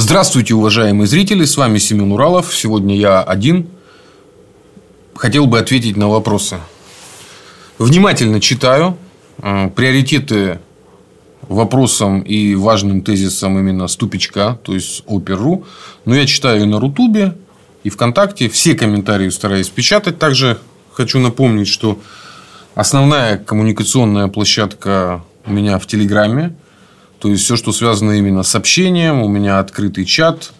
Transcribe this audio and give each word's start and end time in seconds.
Здравствуйте, 0.00 0.54
уважаемые 0.54 1.08
зрители, 1.08 1.44
с 1.44 1.56
вами 1.56 1.78
Семен 1.78 2.12
Уралов. 2.12 2.54
Сегодня 2.54 2.96
я 2.96 3.20
один. 3.20 3.66
Хотел 5.16 5.46
бы 5.46 5.58
ответить 5.58 5.96
на 5.96 6.06
вопросы. 6.06 6.58
Внимательно 7.78 8.40
читаю. 8.40 8.96
Э, 9.38 9.68
приоритеты 9.74 10.60
вопросам 11.42 12.20
и 12.20 12.54
важным 12.54 13.02
тезисам 13.02 13.58
именно 13.58 13.88
ступичка, 13.88 14.56
то 14.62 14.72
есть 14.72 15.02
Опер.ру. 15.08 15.64
Но 16.04 16.14
я 16.14 16.26
читаю 16.26 16.62
и 16.62 16.64
на 16.64 16.78
Рутубе, 16.78 17.34
и 17.82 17.90
ВКонтакте. 17.90 18.48
Все 18.48 18.74
комментарии 18.74 19.30
стараюсь 19.30 19.68
печатать. 19.68 20.20
Также 20.20 20.60
хочу 20.92 21.18
напомнить, 21.18 21.66
что 21.66 21.98
основная 22.76 23.36
коммуникационная 23.36 24.28
площадка 24.28 25.24
у 25.44 25.52
меня 25.52 25.80
в 25.80 25.88
Телеграме. 25.88 26.54
То 27.20 27.28
есть, 27.28 27.44
все, 27.44 27.56
что 27.56 27.72
связано 27.72 28.12
именно 28.12 28.42
с 28.42 28.54
общением. 28.54 29.22
У 29.22 29.28
меня 29.28 29.58
открытый 29.58 30.04
чат. 30.04 30.52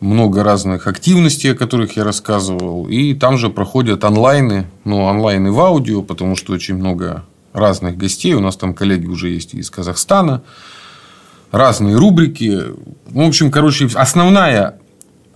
Много 0.00 0.42
разных 0.42 0.86
активностей, 0.88 1.52
о 1.52 1.54
которых 1.54 1.96
я 1.96 2.04
рассказывал. 2.04 2.88
И 2.88 3.14
там 3.14 3.38
же 3.38 3.50
проходят 3.50 4.04
онлайны. 4.04 4.66
Ну, 4.84 5.06
онлайны 5.08 5.52
в 5.52 5.60
аудио, 5.60 6.02
потому 6.02 6.36
что 6.36 6.52
очень 6.52 6.74
много 6.74 7.24
разных 7.52 7.96
гостей. 7.96 8.34
У 8.34 8.40
нас 8.40 8.56
там 8.56 8.74
коллеги 8.74 9.06
уже 9.06 9.28
есть 9.28 9.54
из 9.54 9.70
Казахстана. 9.70 10.42
Разные 11.50 11.96
рубрики. 11.96 12.62
В 13.06 13.20
общем, 13.20 13.50
короче, 13.50 13.88
основная 13.94 14.78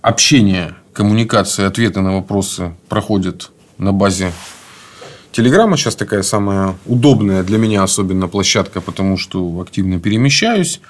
общение, 0.01 0.75
коммуникация, 0.93 1.67
ответы 1.67 2.01
на 2.01 2.15
вопросы 2.15 2.73
проходят 2.89 3.51
на 3.77 3.93
базе 3.93 4.31
Телеграма 5.37 5.77
сейчас 5.77 5.95
такая 5.95 6.23
самая 6.23 6.75
удобная 6.87 7.43
для 7.43 7.59
меня 7.59 7.83
особенно 7.83 8.27
площадка, 8.27 8.81
потому 8.81 9.17
что 9.17 9.61
активно 9.61 9.99
перемещаюсь. 9.99 10.81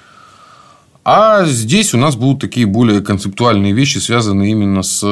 А 1.04 1.44
здесь 1.44 1.92
у 1.92 1.98
нас 1.98 2.16
будут 2.16 2.40
такие 2.40 2.64
более 2.64 3.02
концептуальные 3.02 3.74
вещи, 3.74 3.98
связанные 3.98 4.52
именно 4.52 4.82
с 4.82 5.04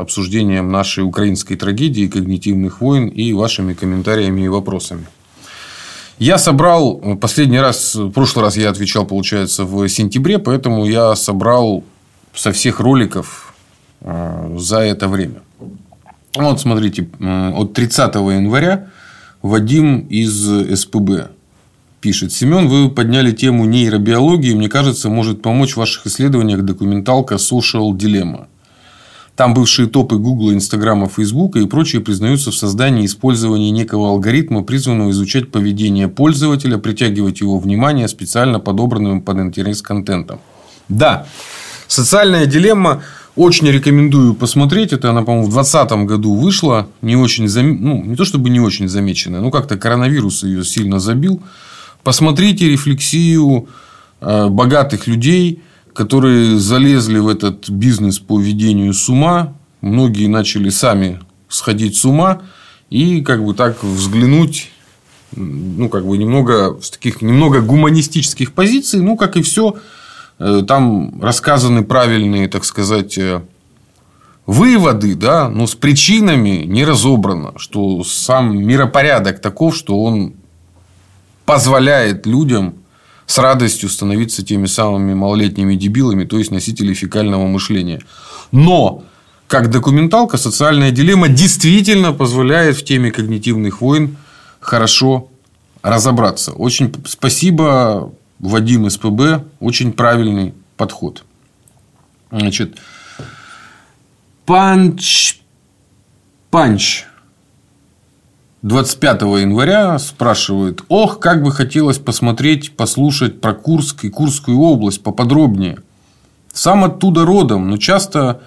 обсуждением 0.00 0.72
нашей 0.72 1.04
украинской 1.04 1.54
трагедии, 1.54 2.08
когнитивных 2.08 2.80
войн 2.80 3.06
и 3.06 3.32
вашими 3.32 3.74
комментариями 3.74 4.40
и 4.40 4.48
вопросами. 4.48 5.06
Я 6.18 6.36
собрал, 6.36 6.96
последний 7.20 7.60
раз, 7.60 7.94
в 7.94 8.10
прошлый 8.10 8.44
раз 8.44 8.56
я 8.56 8.70
отвечал, 8.70 9.06
получается, 9.06 9.64
в 9.64 9.88
сентябре, 9.88 10.40
поэтому 10.40 10.84
я 10.84 11.14
собрал 11.14 11.84
со 12.34 12.50
всех 12.50 12.80
роликов 12.80 13.54
э, 14.00 14.56
за 14.58 14.78
это 14.78 15.06
время. 15.06 15.42
Вот, 16.36 16.60
смотрите, 16.60 17.08
от 17.20 17.72
30 17.74 18.14
января 18.14 18.88
Вадим 19.42 20.00
из 20.00 20.32
СПБ 20.80 21.30
пишет. 22.00 22.32
Семен, 22.32 22.68
вы 22.68 22.90
подняли 22.90 23.32
тему 23.32 23.64
нейробиологии. 23.64 24.54
Мне 24.54 24.68
кажется, 24.68 25.08
может 25.08 25.42
помочь 25.42 25.72
в 25.74 25.78
ваших 25.78 26.06
исследованиях 26.06 26.62
документалка 26.62 27.34
Social 27.34 27.90
Dilemma. 27.92 28.46
Там 29.36 29.54
бывшие 29.54 29.88
топы 29.88 30.18
Гугла, 30.18 30.52
Инстаграма, 30.52 31.08
Фейсбука 31.08 31.58
и 31.60 31.66
прочие 31.66 32.02
признаются 32.02 32.50
в 32.50 32.54
создании 32.54 33.04
и 33.04 33.06
использовании 33.06 33.70
некого 33.70 34.10
алгоритма, 34.10 34.62
призванного 34.62 35.10
изучать 35.10 35.50
поведение 35.50 36.08
пользователя, 36.08 36.76
притягивать 36.76 37.40
его 37.40 37.58
внимание 37.58 38.06
специально 38.06 38.60
подобранным 38.60 39.22
под 39.22 39.38
интерес 39.38 39.80
контентом. 39.80 40.40
Да, 40.90 41.26
социальная 41.88 42.44
дилемма 42.44 43.02
очень 43.40 43.68
рекомендую 43.68 44.34
посмотреть. 44.34 44.92
Это 44.92 45.10
она, 45.10 45.22
по-моему, 45.22 45.46
в 45.46 45.54
2020 45.54 46.06
году 46.06 46.34
вышла. 46.34 46.88
Не 47.00 47.16
очень 47.16 47.48
зам... 47.48 47.82
ну, 47.82 48.04
не 48.04 48.14
то 48.14 48.26
чтобы 48.26 48.50
не 48.50 48.60
очень 48.60 48.86
замеченная, 48.86 49.40
но 49.40 49.50
как-то 49.50 49.78
коронавирус 49.78 50.42
ее 50.42 50.62
сильно 50.62 51.00
забил. 51.00 51.42
Посмотрите 52.02 52.68
рефлексию 52.68 53.66
э, 54.20 54.48
богатых 54.48 55.06
людей, 55.06 55.62
которые 55.94 56.58
залезли 56.58 57.18
в 57.18 57.28
этот 57.28 57.70
бизнес 57.70 58.18
по 58.18 58.38
ведению 58.38 58.92
с 58.92 59.08
ума. 59.08 59.54
Многие 59.80 60.26
начали 60.26 60.68
сами 60.68 61.18
сходить 61.48 61.96
с 61.96 62.04
ума. 62.04 62.42
И 62.90 63.22
как 63.22 63.42
бы 63.42 63.54
так 63.54 63.82
взглянуть 63.82 64.70
ну, 65.34 65.88
как 65.88 66.04
бы 66.04 66.18
немного 66.18 66.78
с 66.82 66.90
таких 66.90 67.22
немного 67.22 67.62
гуманистических 67.62 68.52
позиций, 68.52 69.00
ну, 69.00 69.16
как 69.16 69.38
и 69.38 69.42
все 69.42 69.76
там 70.40 71.20
рассказаны 71.22 71.84
правильные, 71.84 72.48
так 72.48 72.64
сказать, 72.64 73.18
э, 73.18 73.42
выводы, 74.46 75.14
да, 75.14 75.48
но 75.48 75.66
с 75.66 75.74
причинами 75.74 76.64
не 76.64 76.84
разобрано, 76.84 77.52
что 77.56 78.02
сам 78.04 78.56
миропорядок 78.56 79.40
таков, 79.40 79.76
что 79.76 80.02
он 80.02 80.32
позволяет 81.44 82.26
людям 82.26 82.74
с 83.26 83.36
радостью 83.38 83.88
становиться 83.90 84.44
теми 84.44 84.66
самыми 84.66 85.14
малолетними 85.14 85.74
дебилами, 85.74 86.24
то 86.24 86.38
есть 86.38 86.50
носителей 86.50 86.94
фекального 86.94 87.46
мышления. 87.46 88.00
Но 88.50 89.04
как 89.46 89.70
документалка 89.70 90.38
социальная 90.38 90.90
дилемма 90.90 91.28
действительно 91.28 92.12
позволяет 92.12 92.76
в 92.76 92.84
теме 92.84 93.10
когнитивных 93.10 93.82
войн 93.82 94.16
хорошо 94.58 95.28
разобраться. 95.82 96.52
Очень 96.52 96.94
спасибо 97.06 98.12
Вадим 98.40 98.88
СПБ 98.88 99.44
очень 99.60 99.92
правильный 99.92 100.54
подход. 100.76 101.24
Значит, 102.30 102.78
Панч 104.46 105.40
Панч 106.50 107.04
25 108.62 109.22
января 109.22 109.98
спрашивает, 109.98 110.82
ох, 110.88 111.18
как 111.18 111.42
бы 111.42 111.52
хотелось 111.52 111.98
посмотреть, 111.98 112.76
послушать 112.76 113.40
про 113.40 113.54
Курск 113.54 114.04
и 114.04 114.10
Курскую 114.10 114.58
область 114.58 115.02
поподробнее. 115.02 115.78
Сам 116.52 116.84
оттуда 116.84 117.24
родом, 117.24 117.70
но 117.70 117.76
часто 117.76 118.42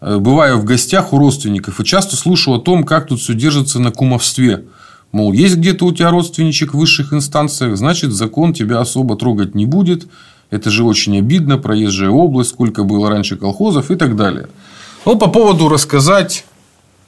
э, 0.00 0.18
бываю 0.18 0.58
в 0.58 0.64
гостях 0.64 1.12
у 1.12 1.18
родственников 1.18 1.80
и 1.80 1.84
часто 1.84 2.16
слушаю 2.16 2.56
о 2.56 2.60
том, 2.60 2.84
как 2.84 3.06
тут 3.06 3.20
все 3.20 3.34
держится 3.34 3.78
на 3.78 3.92
кумовстве– 3.92 4.64
Мол, 5.12 5.32
есть 5.34 5.56
где-то 5.56 5.84
у 5.84 5.92
тебя 5.92 6.10
родственничек 6.10 6.72
в 6.72 6.78
высших 6.78 7.12
инстанциях, 7.12 7.76
значит, 7.76 8.12
закон 8.12 8.54
тебя 8.54 8.80
особо 8.80 9.16
трогать 9.16 9.54
не 9.54 9.66
будет. 9.66 10.08
Это 10.50 10.70
же 10.70 10.84
очень 10.84 11.18
обидно, 11.18 11.58
проезжая 11.58 12.10
область, 12.10 12.50
сколько 12.50 12.82
было 12.82 13.10
раньше 13.10 13.36
колхозов 13.36 13.90
и 13.90 13.96
так 13.96 14.16
далее. 14.16 14.48
Ну, 15.04 15.18
по 15.18 15.28
поводу 15.28 15.68
рассказать, 15.68 16.46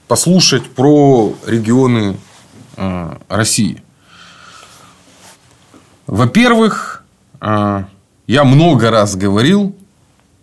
послушать 0.07 0.65
про 0.65 1.35
регионы 1.47 2.17
э, 2.77 3.17
России. 3.29 3.83
Во-первых, 6.07 7.05
э, 7.41 7.85
я 8.27 8.45
много 8.45 8.91
раз 8.91 9.17
говорил, 9.17 9.75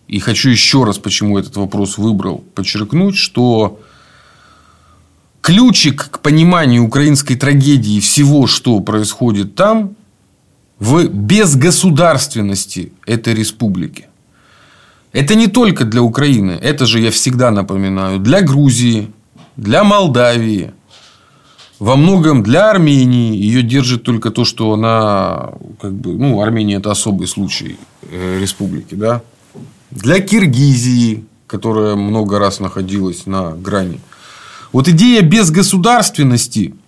и 0.08 0.18
хочу 0.18 0.50
еще 0.50 0.82
раз, 0.82 0.98
почему 0.98 1.38
этот 1.38 1.56
вопрос 1.56 1.96
выбрал, 1.96 2.42
подчеркнуть, 2.54 3.16
что 3.16 3.78
ключик 5.52 6.08
к 6.10 6.18
пониманию 6.20 6.82
украинской 6.82 7.34
трагедии 7.34 8.00
всего, 8.00 8.46
что 8.46 8.80
происходит 8.80 9.54
там, 9.54 9.90
в 10.78 11.08
безгосударственности 11.08 12.92
этой 13.06 13.34
республики. 13.34 14.06
Это 15.12 15.34
не 15.34 15.48
только 15.48 15.84
для 15.84 16.00
Украины, 16.00 16.52
это 16.52 16.86
же 16.86 17.00
я 17.00 17.10
всегда 17.10 17.50
напоминаю, 17.50 18.18
для 18.18 18.40
Грузии, 18.40 19.10
для 19.56 19.84
Молдавии, 19.84 20.72
во 21.78 21.96
многом 21.96 22.42
для 22.42 22.70
Армении. 22.70 23.36
Ее 23.36 23.62
держит 23.62 24.04
только 24.04 24.30
то, 24.30 24.46
что 24.46 24.72
она, 24.72 25.50
как 25.82 25.92
бы, 25.92 26.14
ну, 26.14 26.40
Армения 26.40 26.76
это 26.76 26.90
особый 26.90 27.26
случай 27.26 27.76
э, 28.10 28.38
республики, 28.40 28.94
да. 28.94 29.20
Для 29.90 30.20
Киргизии, 30.20 31.24
которая 31.46 31.94
много 31.96 32.38
раз 32.38 32.60
находилась 32.60 33.26
на 33.26 33.50
грани 33.50 34.00
вот 34.72 34.88
идея 34.88 35.22
безгосударственности– 35.22 36.74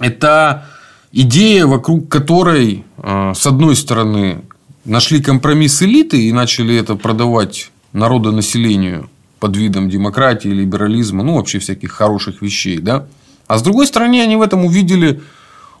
это 0.00 0.66
идея, 1.12 1.66
вокруг 1.66 2.08
которой, 2.08 2.84
э, 2.96 3.32
с 3.34 3.46
одной 3.46 3.76
стороны, 3.76 4.42
нашли 4.84 5.22
компромисс 5.22 5.82
элиты 5.82 6.26
и 6.26 6.32
начали 6.32 6.74
это 6.74 6.96
продавать 6.96 7.70
народонаселению 7.92 9.10
под 9.38 9.56
видом 9.56 9.88
демократии, 9.88 10.48
либерализма, 10.48 11.22
ну, 11.22 11.34
вообще 11.36 11.58
всяких 11.58 11.92
хороших 11.92 12.42
вещей. 12.42 12.78
Да? 12.78 13.06
А 13.46 13.58
с 13.58 13.62
другой 13.62 13.86
стороны, 13.86 14.20
они 14.20 14.36
в 14.36 14.42
этом 14.42 14.64
увидели 14.64 15.22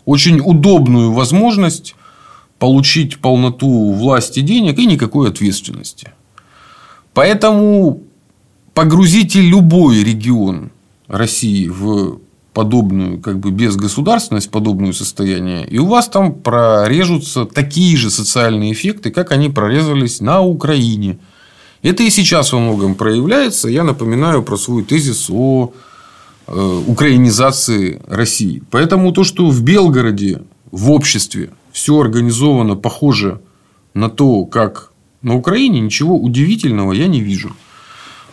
очень 0.04 0.40
удобную 0.40 1.12
возможность 1.12 1.94
получить 2.58 3.18
полноту 3.18 3.92
власти 3.92 4.40
денег 4.40 4.78
и 4.78 4.86
никакой 4.86 5.28
ответственности. 5.30 6.12
Поэтому 7.14 8.02
погрузите 8.74 9.40
любой 9.40 10.04
регион 10.04 10.70
России 11.10 11.68
в 11.68 12.20
подобную, 12.52 13.20
как 13.20 13.38
бы 13.38 13.50
безгосударственность, 13.50 14.50
подобное 14.50 14.92
состояние, 14.92 15.66
и 15.66 15.78
у 15.78 15.86
вас 15.86 16.08
там 16.08 16.34
прорежутся 16.34 17.44
такие 17.44 17.96
же 17.96 18.10
социальные 18.10 18.72
эффекты, 18.72 19.10
как 19.10 19.32
они 19.32 19.48
прорезались 19.48 20.20
на 20.20 20.40
Украине. 20.40 21.18
Это 21.82 22.02
и 22.02 22.10
сейчас 22.10 22.52
во 22.52 22.58
многом 22.58 22.94
проявляется. 22.94 23.68
Я 23.68 23.84
напоминаю 23.84 24.42
про 24.42 24.56
свой 24.56 24.84
тезис 24.84 25.30
о 25.30 25.72
э, 26.46 26.82
украинизации 26.86 28.02
России. 28.06 28.62
Поэтому 28.70 29.12
то, 29.12 29.24
что 29.24 29.48
в 29.48 29.62
Белгороде, 29.62 30.42
в 30.70 30.90
обществе 30.90 31.50
все 31.72 31.98
организовано 31.98 32.76
похоже 32.76 33.40
на 33.94 34.10
то, 34.10 34.44
как 34.44 34.92
на 35.22 35.36
Украине 35.36 35.80
ничего 35.80 36.16
удивительного 36.16 36.92
я 36.92 37.06
не 37.06 37.20
вижу. 37.20 37.54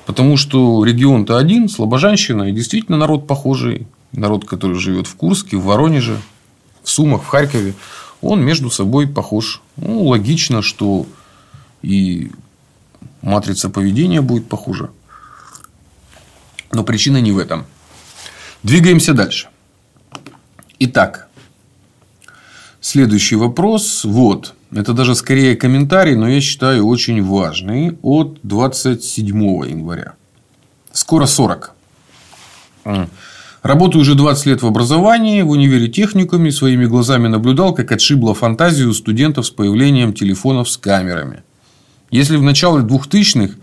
Потому 0.08 0.38
что 0.38 0.86
регион-то 0.86 1.38
один, 1.38 1.68
Слобожанщина, 1.68 2.44
и 2.44 2.54
действительно 2.54 2.98
народ 2.98 3.28
похожий. 3.28 3.88
Народ, 4.14 4.46
который 4.46 4.80
живет 4.80 5.06
в 5.06 5.16
Курске, 5.16 5.58
в 5.58 5.66
Воронеже, 5.66 6.18
в 6.82 6.90
Сумах, 6.90 7.24
в 7.24 7.28
Харькове, 7.28 7.74
он 8.22 8.42
между 8.42 8.70
собой 8.70 9.06
похож. 9.06 9.62
Ну, 9.76 10.06
логично, 10.06 10.62
что 10.62 11.06
и 11.82 12.32
матрица 13.22 13.70
поведения 13.70 14.22
будет 14.22 14.48
похожа. 14.48 14.92
Но 16.72 16.86
причина 16.86 17.20
не 17.20 17.34
в 17.34 17.38
этом. 17.38 17.66
Двигаемся 18.64 19.14
дальше. 19.14 19.50
Итак, 20.80 21.27
следующий 22.88 23.36
вопрос. 23.36 24.06
Вот. 24.06 24.54
Это 24.72 24.94
даже 24.94 25.16
скорее 25.16 25.56
комментарий, 25.56 26.16
но 26.16 26.28
я 26.28 26.42
считаю 26.42 26.86
очень 26.88 27.24
важный. 27.24 27.98
От 28.02 28.40
27 28.44 29.38
января. 29.70 30.14
Скоро 30.92 31.26
40. 31.26 31.74
Работаю 33.64 34.02
уже 34.02 34.16
20 34.16 34.46
лет 34.46 34.62
в 34.62 34.68
образовании, 34.68 35.42
в 35.42 35.50
универе 35.50 35.88
техникуме, 35.90 36.52
своими 36.52 36.86
глазами 36.86 37.28
наблюдал, 37.28 37.74
как 37.74 37.92
отшибла 37.92 38.34
фантазию 38.34 38.94
студентов 38.94 39.46
с 39.46 39.50
появлением 39.50 40.14
телефонов 40.14 40.70
с 40.70 40.78
камерами. 40.78 41.44
Если 42.10 42.38
в 42.38 42.44
начале 42.44 42.84
2000-х 42.84 43.56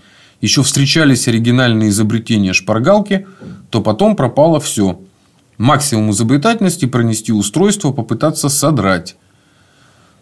еще 0.43 0.63
встречались 0.63 1.27
оригинальные 1.29 1.89
изобретения 1.89 2.53
шпаргалки, 2.53 3.27
то 3.71 3.81
потом 3.81 4.15
пропало 4.15 4.61
все. 4.61 5.01
Максимум 5.59 6.11
изобретательности 6.11 6.87
пронести 6.87 7.33
устройство, 7.33 7.93
попытаться 7.93 8.49
содрать. 8.49 9.17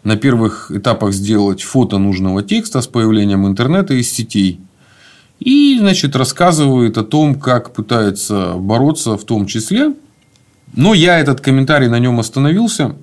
На 0.03 0.17
первых 0.17 0.71
этапах 0.71 1.13
сделать 1.13 1.63
фото 1.63 1.97
нужного 1.97 2.43
текста 2.43 2.81
с 2.81 2.87
появлением 2.87 3.47
интернета 3.47 3.93
из 3.93 4.11
сетей. 4.11 4.59
И, 5.39 5.77
значит, 5.79 6.15
рассказывает 6.15 6.97
о 6.97 7.03
том, 7.03 7.39
как 7.39 7.73
пытается 7.73 8.53
бороться 8.53 9.17
в 9.17 9.23
том 9.23 9.45
числе. 9.45 9.93
Но 10.73 10.93
я 10.93 11.19
этот 11.19 11.41
комментарий 11.41 11.87
на 11.87 11.99
нем 11.99 12.19
остановился, 12.19 12.95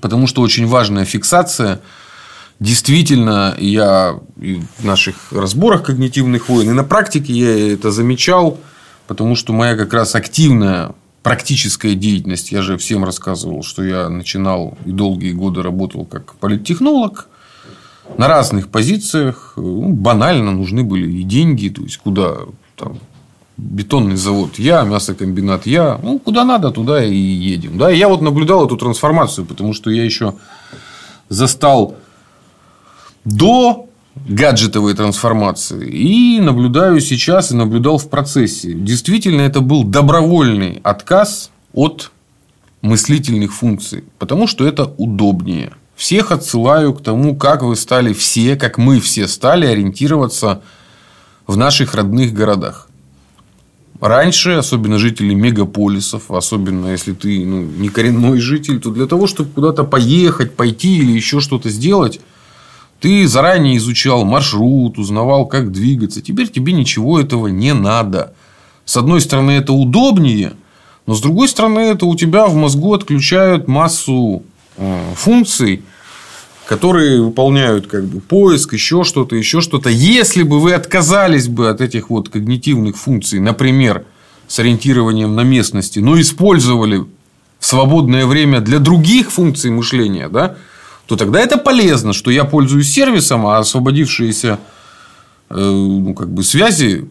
потому 0.00 0.26
что 0.26 0.42
очень 0.42 0.66
важная 0.66 1.04
фиксация– 1.04 1.80
Действительно, 2.62 3.56
я 3.58 4.20
в 4.36 4.84
наших 4.84 5.32
разборах 5.32 5.82
когнитивных 5.82 6.48
войн 6.48 6.70
и 6.70 6.72
на 6.72 6.84
практике 6.84 7.32
я 7.32 7.72
это 7.72 7.90
замечал, 7.90 8.60
потому 9.08 9.34
что 9.34 9.52
моя 9.52 9.74
как 9.74 9.92
раз 9.92 10.14
активная 10.14 10.92
практическая 11.22 11.94
деятельность, 11.94 12.52
я 12.52 12.62
же 12.62 12.76
всем 12.76 13.04
рассказывал, 13.04 13.62
что 13.62 13.82
я 13.84 14.08
начинал 14.08 14.76
и 14.84 14.92
долгие 14.92 15.32
годы 15.32 15.62
работал 15.62 16.04
как 16.04 16.34
политтехнолог 16.34 17.28
на 18.18 18.28
разных 18.28 18.68
позициях. 18.68 19.54
Ну, 19.56 19.92
банально 19.92 20.52
нужны 20.52 20.82
были 20.82 21.10
и 21.10 21.22
деньги, 21.22 21.68
то 21.68 21.82
есть 21.82 21.98
куда 21.98 22.38
там 22.76 22.98
бетонный 23.56 24.16
завод 24.16 24.58
я, 24.58 24.82
мясокомбинат 24.82 25.66
я, 25.66 25.98
ну 26.02 26.18
куда 26.18 26.44
надо, 26.44 26.70
туда 26.70 27.04
и 27.04 27.14
едем. 27.14 27.78
Да, 27.78 27.92
и 27.92 27.98
я 27.98 28.08
вот 28.08 28.20
наблюдал 28.20 28.66
эту 28.66 28.76
трансформацию, 28.76 29.46
потому 29.46 29.72
что 29.72 29.90
я 29.90 30.04
еще 30.04 30.34
застал 31.28 31.96
до 33.24 33.88
гаджетовой 34.14 34.94
трансформации 34.94 35.88
и 35.88 36.40
наблюдаю 36.40 37.00
сейчас 37.00 37.50
и 37.50 37.54
наблюдал 37.54 37.98
в 37.98 38.08
процессе. 38.08 38.72
Действительно, 38.72 39.42
это 39.42 39.60
был 39.60 39.84
добровольный 39.84 40.80
отказ 40.82 41.50
от 41.72 42.10
мыслительных 42.82 43.54
функций, 43.54 44.04
потому 44.18 44.46
что 44.46 44.66
это 44.66 44.92
удобнее. 44.98 45.72
Всех 45.96 46.32
отсылаю 46.32 46.94
к 46.94 47.02
тому, 47.02 47.36
как 47.36 47.62
вы 47.62 47.76
стали 47.76 48.12
все, 48.12 48.56
как 48.56 48.76
мы 48.76 49.00
все 49.00 49.28
стали 49.28 49.66
ориентироваться 49.66 50.62
в 51.46 51.56
наших 51.56 51.94
родных 51.94 52.34
городах. 52.34 52.88
Раньше, 54.00 54.52
особенно 54.52 54.98
жители 54.98 55.32
мегаполисов, 55.32 56.32
особенно 56.32 56.88
если 56.88 57.12
ты 57.12 57.44
ну, 57.46 57.62
не 57.62 57.88
коренной 57.88 58.40
житель, 58.40 58.80
то 58.80 58.90
для 58.90 59.06
того, 59.06 59.28
чтобы 59.28 59.50
куда-то 59.50 59.84
поехать, 59.84 60.56
пойти 60.56 60.98
или 60.98 61.12
еще 61.12 61.38
что-то 61.38 61.68
сделать, 61.70 62.20
ты 63.02 63.26
заранее 63.26 63.76
изучал 63.78 64.24
маршрут, 64.24 64.96
узнавал, 64.96 65.46
как 65.46 65.72
двигаться. 65.72 66.22
Теперь 66.22 66.48
тебе 66.48 66.72
ничего 66.72 67.18
этого 67.18 67.48
не 67.48 67.74
надо. 67.74 68.32
С 68.84 68.96
одной 68.96 69.20
стороны, 69.20 69.50
это 69.50 69.72
удобнее, 69.72 70.52
но 71.06 71.14
с 71.14 71.20
другой 71.20 71.48
стороны, 71.48 71.80
это 71.80 72.06
у 72.06 72.14
тебя 72.14 72.46
в 72.46 72.54
мозгу 72.54 72.94
отключают 72.94 73.66
массу 73.66 74.44
э, 74.76 75.14
функций, 75.16 75.82
которые 76.66 77.20
выполняют 77.20 77.88
как 77.88 78.04
бы 78.04 78.20
поиск, 78.20 78.72
еще 78.72 79.02
что-то, 79.02 79.34
еще 79.34 79.60
что-то. 79.60 79.90
Если 79.90 80.44
бы 80.44 80.60
вы 80.60 80.72
отказались 80.72 81.48
бы 81.48 81.70
от 81.70 81.80
этих 81.80 82.08
вот 82.08 82.28
когнитивных 82.28 82.96
функций, 82.96 83.40
например, 83.40 84.04
с 84.46 84.60
ориентированием 84.60 85.34
на 85.34 85.40
местности, 85.40 85.98
но 85.98 86.20
использовали 86.20 87.04
свободное 87.58 88.26
время 88.26 88.60
для 88.60 88.78
других 88.78 89.32
функций 89.32 89.72
мышления, 89.72 90.28
да, 90.28 90.56
то 91.06 91.16
тогда 91.16 91.40
это 91.40 91.58
полезно, 91.58 92.12
что 92.12 92.30
я 92.30 92.44
пользуюсь 92.44 92.90
сервисом, 92.90 93.46
а 93.46 93.58
освободившиеся 93.58 94.58
э, 95.50 95.54
ну, 95.54 96.14
как 96.14 96.30
бы 96.30 96.42
связи 96.42 97.08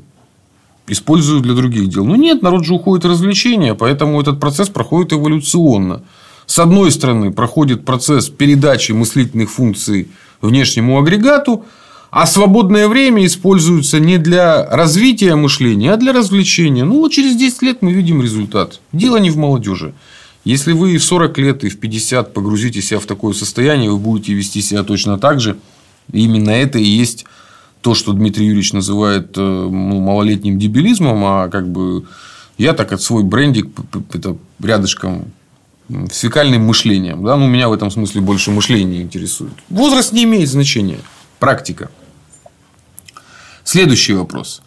использую 0.88 1.42
для 1.42 1.54
других 1.54 1.90
дел. 1.90 2.06
Но 2.06 2.16
нет, 2.16 2.42
народ 2.42 2.66
же 2.66 2.74
уходит 2.74 3.06
в 3.06 3.10
развлечения, 3.10 3.76
поэтому 3.76 4.20
этот 4.20 4.40
процесс 4.40 4.70
проходит 4.70 5.14
эволюционно. 5.14 6.04
С 6.46 6.60
одной 6.60 6.92
стороны, 6.92 7.32
проходит 7.32 7.86
процесс 7.86 8.30
передачи 8.30 8.92
мыслительных 8.92 9.52
функций 9.52 10.10
внешнему 10.42 11.00
агрегату, 11.00 11.66
а 12.10 12.26
свободное 12.26 12.90
время 12.90 13.26
используется 13.26 14.00
не 14.00 14.18
для 14.18 14.66
развития 14.66 15.36
мышления, 15.36 15.94
а 15.94 15.98
для 15.98 16.12
развлечения. 16.12 16.84
Ну, 16.84 17.00
вот 17.00 17.14
через 17.14 17.38
10 17.38 17.62
лет 17.62 17.82
мы 17.82 17.94
видим 17.94 18.22
результат. 18.22 18.82
Дело 18.92 19.16
не 19.16 19.30
в 19.30 19.38
молодежи. 19.38 19.94
Если 20.44 20.74
вы 20.74 20.98
в 20.98 21.04
40 21.04 21.38
лет 21.38 21.64
и 21.64 21.70
в 21.70 21.80
50 21.80 22.34
погрузите 22.34 22.82
себя 22.82 23.00
в 23.00 23.06
такое 23.06 23.34
состояние, 23.34 23.92
вы 23.92 23.98
будете 23.98 24.34
вести 24.34 24.62
себя 24.62 24.84
точно 24.84 25.20
так 25.20 25.40
же. 25.40 25.58
И 26.12 26.24
именно 26.24 26.50
это 26.50 26.80
и 26.80 26.84
есть 26.84 27.26
то, 27.82 27.94
что 27.94 28.14
Дмитрий 28.14 28.48
Юрьевич 28.48 28.74
называет 28.74 29.36
ну, 29.36 30.00
малолетним 30.00 30.58
дебилизмом, 30.58 31.24
а 31.26 31.50
как 31.50 31.70
бы 31.70 32.06
я 32.58 32.74
так 32.74 32.92
от 32.92 33.02
свой 33.02 33.24
брендик 33.24 33.70
это 34.14 34.38
рядышком 34.60 35.26
с 35.90 36.20
фекальным 36.20 36.64
мышлением. 36.64 37.24
Да? 37.24 37.38
Ну, 37.38 37.48
меня 37.48 37.70
в 37.70 37.74
этом 37.74 37.92
смысле 37.92 38.22
больше 38.22 38.52
мышление 38.52 39.02
интересует. 39.02 39.54
Возраст 39.70 40.12
не 40.14 40.24
имеет 40.24 40.50
значения. 40.50 41.00
Практика. 41.40 41.90
Следующий 43.64 44.14
вопрос. 44.14 44.62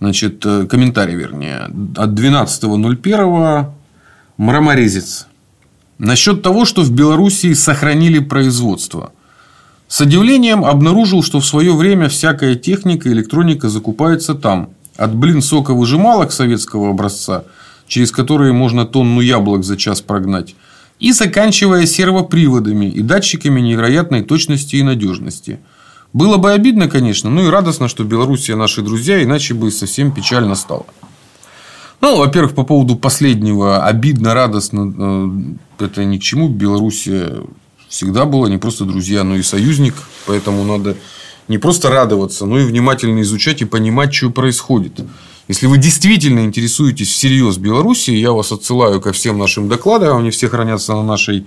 Значит, 0.00 0.44
э, 0.44 0.66
комментарий, 0.66 1.14
вернее. 1.14 1.70
От 1.96 2.10
12.01 2.10 3.72
Мраморезец. 4.36 5.28
Насчет 5.98 6.42
того, 6.42 6.64
что 6.64 6.82
в 6.82 6.90
Белоруссии 6.90 7.52
сохранили 7.52 8.18
производство. 8.18 9.12
С 9.86 10.00
удивлением 10.00 10.64
обнаружил, 10.64 11.22
что 11.22 11.38
в 11.38 11.46
свое 11.46 11.72
время 11.72 12.08
всякая 12.08 12.56
техника 12.56 13.08
и 13.08 13.12
электроника 13.12 13.68
закупается 13.68 14.34
там. 14.34 14.70
От 14.96 15.14
блин 15.14 15.40
соковыжималок 15.40 16.32
советского 16.32 16.90
образца, 16.90 17.44
через 17.86 18.10
которые 18.10 18.52
можно 18.52 18.84
тонну 18.84 19.20
яблок 19.20 19.62
за 19.62 19.76
час 19.76 20.00
прогнать, 20.00 20.56
и 20.98 21.12
заканчивая 21.12 21.86
сервоприводами 21.86 22.86
и 22.86 23.02
датчиками 23.02 23.60
невероятной 23.60 24.22
точности 24.22 24.76
и 24.76 24.82
надежности. 24.82 25.60
Было 26.12 26.38
бы 26.38 26.50
обидно, 26.50 26.88
конечно, 26.88 27.30
но 27.30 27.44
и 27.44 27.50
радостно, 27.50 27.86
что 27.86 28.02
Белоруссия 28.02 28.56
наши 28.56 28.82
друзья, 28.82 29.22
иначе 29.22 29.54
бы 29.54 29.70
совсем 29.70 30.12
печально 30.12 30.56
стало. 30.56 30.86
Ну, 32.04 32.18
во-первых, 32.18 32.54
по 32.54 32.64
поводу 32.64 32.96
последнего, 32.96 33.82
обидно, 33.82 34.34
радостно, 34.34 35.56
э, 35.78 35.84
это 35.86 36.04
ни 36.04 36.18
к 36.18 36.22
чему. 36.22 36.50
Белоруссия 36.50 37.40
всегда 37.88 38.26
была 38.26 38.50
не 38.50 38.58
просто 38.58 38.84
друзья, 38.84 39.24
но 39.24 39.36
и 39.36 39.42
союзник. 39.42 39.94
Поэтому 40.26 40.64
надо 40.64 40.98
не 41.48 41.56
просто 41.56 41.88
радоваться, 41.88 42.44
но 42.44 42.60
и 42.60 42.66
внимательно 42.66 43.22
изучать 43.22 43.62
и 43.62 43.64
понимать, 43.64 44.12
что 44.12 44.28
происходит. 44.28 45.00
Если 45.48 45.66
вы 45.66 45.78
действительно 45.78 46.40
интересуетесь 46.40 47.08
всерьез 47.08 47.56
Белоруссией, 47.56 48.20
я 48.20 48.32
вас 48.32 48.52
отсылаю 48.52 49.00
ко 49.00 49.12
всем 49.12 49.38
нашим 49.38 49.70
докладам. 49.70 50.18
Они 50.18 50.28
все 50.28 50.50
хранятся 50.50 50.92
на 50.92 51.04
нашей 51.04 51.46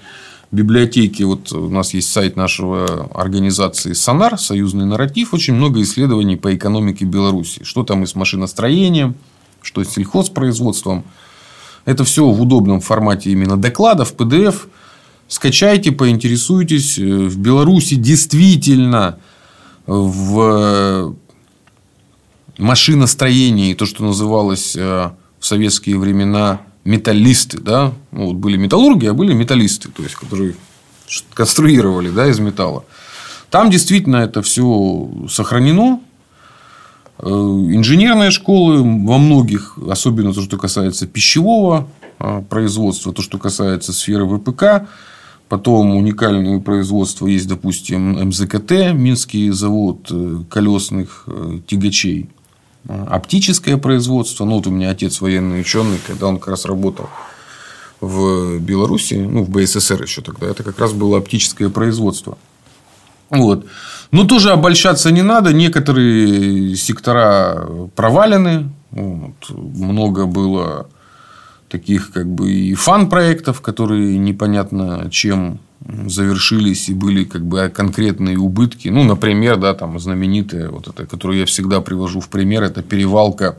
библиотеке. 0.52 1.26
Вот 1.26 1.52
у 1.52 1.70
нас 1.70 1.94
есть 1.94 2.12
сайт 2.12 2.36
нашего 2.36 3.12
организации 3.14 3.94
Сонар, 3.94 4.40
союзный 4.40 4.88
нарратив. 4.88 5.36
Очень 5.36 5.54
много 5.54 5.84
исследований 5.84 6.36
по 6.36 6.56
экономике 6.56 7.06
Беларуси. 7.06 7.64
Что 7.64 7.84
там 7.84 8.02
и 8.02 8.08
с 8.08 8.16
машиностроением, 8.16 9.14
что 9.62 9.84
с 9.84 9.90
сельхозпроизводством. 9.90 11.04
Это 11.86 12.04
все 12.04 12.26
в 12.26 12.42
удобном 12.42 12.82
формате 12.82 13.32
именно 13.32 13.58
докладов, 13.58 14.14
PDF. 14.16 14.68
Скачайте, 15.28 15.92
поинтересуйтесь. 15.92 16.98
В 16.98 17.38
Беларуси 17.38 17.96
действительно 17.96 19.20
в 19.86 21.16
машиностроении, 22.58 23.74
то, 23.74 23.86
что 23.86 24.04
называлось 24.04 24.76
э, 24.76 25.12
в 25.40 25.46
советские 25.46 25.98
времена 25.98 26.62
металлисты, 26.84 27.60
да, 27.60 27.94
ну, 28.12 28.28
вот 28.28 28.36
были 28.36 28.58
металлурги, 28.58 29.08
а 29.08 29.14
были 29.14 29.34
металлисты, 29.34 29.90
то 29.90 30.04
есть, 30.04 30.16
которые 30.16 30.56
конструировали, 31.34 32.10
да, 32.10 32.28
из 32.28 32.40
металла. 32.40 32.86
Там 33.50 33.70
действительно 33.70 34.18
это 34.18 34.42
все 34.42 35.10
сохранено. 35.30 36.02
Э, 37.19 37.27
инженерные 37.27 38.31
школы 38.31 38.81
во 38.81 39.17
многих, 39.17 39.77
особенно 39.89 40.33
то, 40.33 40.41
что 40.41 40.57
касается 40.57 41.07
пищевого 41.07 41.88
а, 42.19 42.41
производства, 42.41 43.13
то, 43.13 43.21
что 43.21 43.38
касается 43.38 43.93
сферы 43.93 44.25
ВПК, 44.25 44.88
Потом 45.50 45.95
уникальное 45.95 46.59
производство 46.59 47.25
есть, 47.25 47.47
допустим, 47.47 48.19
МЗКТ, 48.27 48.93
Минский 48.93 49.50
завод 49.51 50.07
э, 50.12 50.39
колесных 50.50 51.24
э, 51.27 51.59
тягачей. 51.65 52.29
Оптическое 52.86 53.77
производство. 53.77 54.43
Ну, 54.45 54.55
вот 54.55 54.67
у 54.67 54.71
меня 54.71 54.91
отец 54.91 55.21
военный 55.21 55.62
ученый, 55.62 56.00
когда 56.05 56.27
он 56.27 56.38
как 56.38 56.50
раз 56.50 56.65
работал 56.65 57.09
в 58.01 58.59
Беларуси, 58.59 59.15
ну, 59.15 59.43
в 59.43 59.50
БССР 59.50 60.03
еще 60.03 60.21
тогда, 60.21 60.47
это 60.47 60.63
как 60.63 60.79
раз 60.79 60.93
было 60.93 61.17
оптическое 61.17 61.69
производство. 61.69 62.38
Вот. 63.29 63.65
Но 64.12 64.24
тоже 64.24 64.51
обольщаться 64.51 65.12
не 65.12 65.22
надо. 65.22 65.53
Некоторые 65.53 66.75
сектора 66.75 67.67
провалены. 67.96 68.69
Вот. 68.91 69.50
Много 69.50 70.25
было 70.25 70.88
таких 71.69 72.12
как 72.12 72.27
бы 72.27 72.51
и 72.51 72.74
фан-проектов, 72.74 73.62
которые 73.62 74.17
непонятно 74.17 75.10
чем 75.12 75.60
завершились 76.07 76.89
и 76.89 76.93
были 76.93 77.24
как 77.24 77.46
бы 77.46 77.69
конкретные 77.69 78.38
убытки. 78.38 78.89
Ну, 78.89 79.03
например, 79.03 79.57
да, 79.57 79.74
там 79.74 80.00
знаменитая, 80.00 80.69
вот 80.69 80.88
это, 80.88 81.05
которую 81.05 81.39
я 81.39 81.46
всегда 81.46 81.81
привожу 81.81 82.19
в 82.19 82.29
пример, 82.29 82.63
это 82.63 82.81
перевалка 82.81 83.57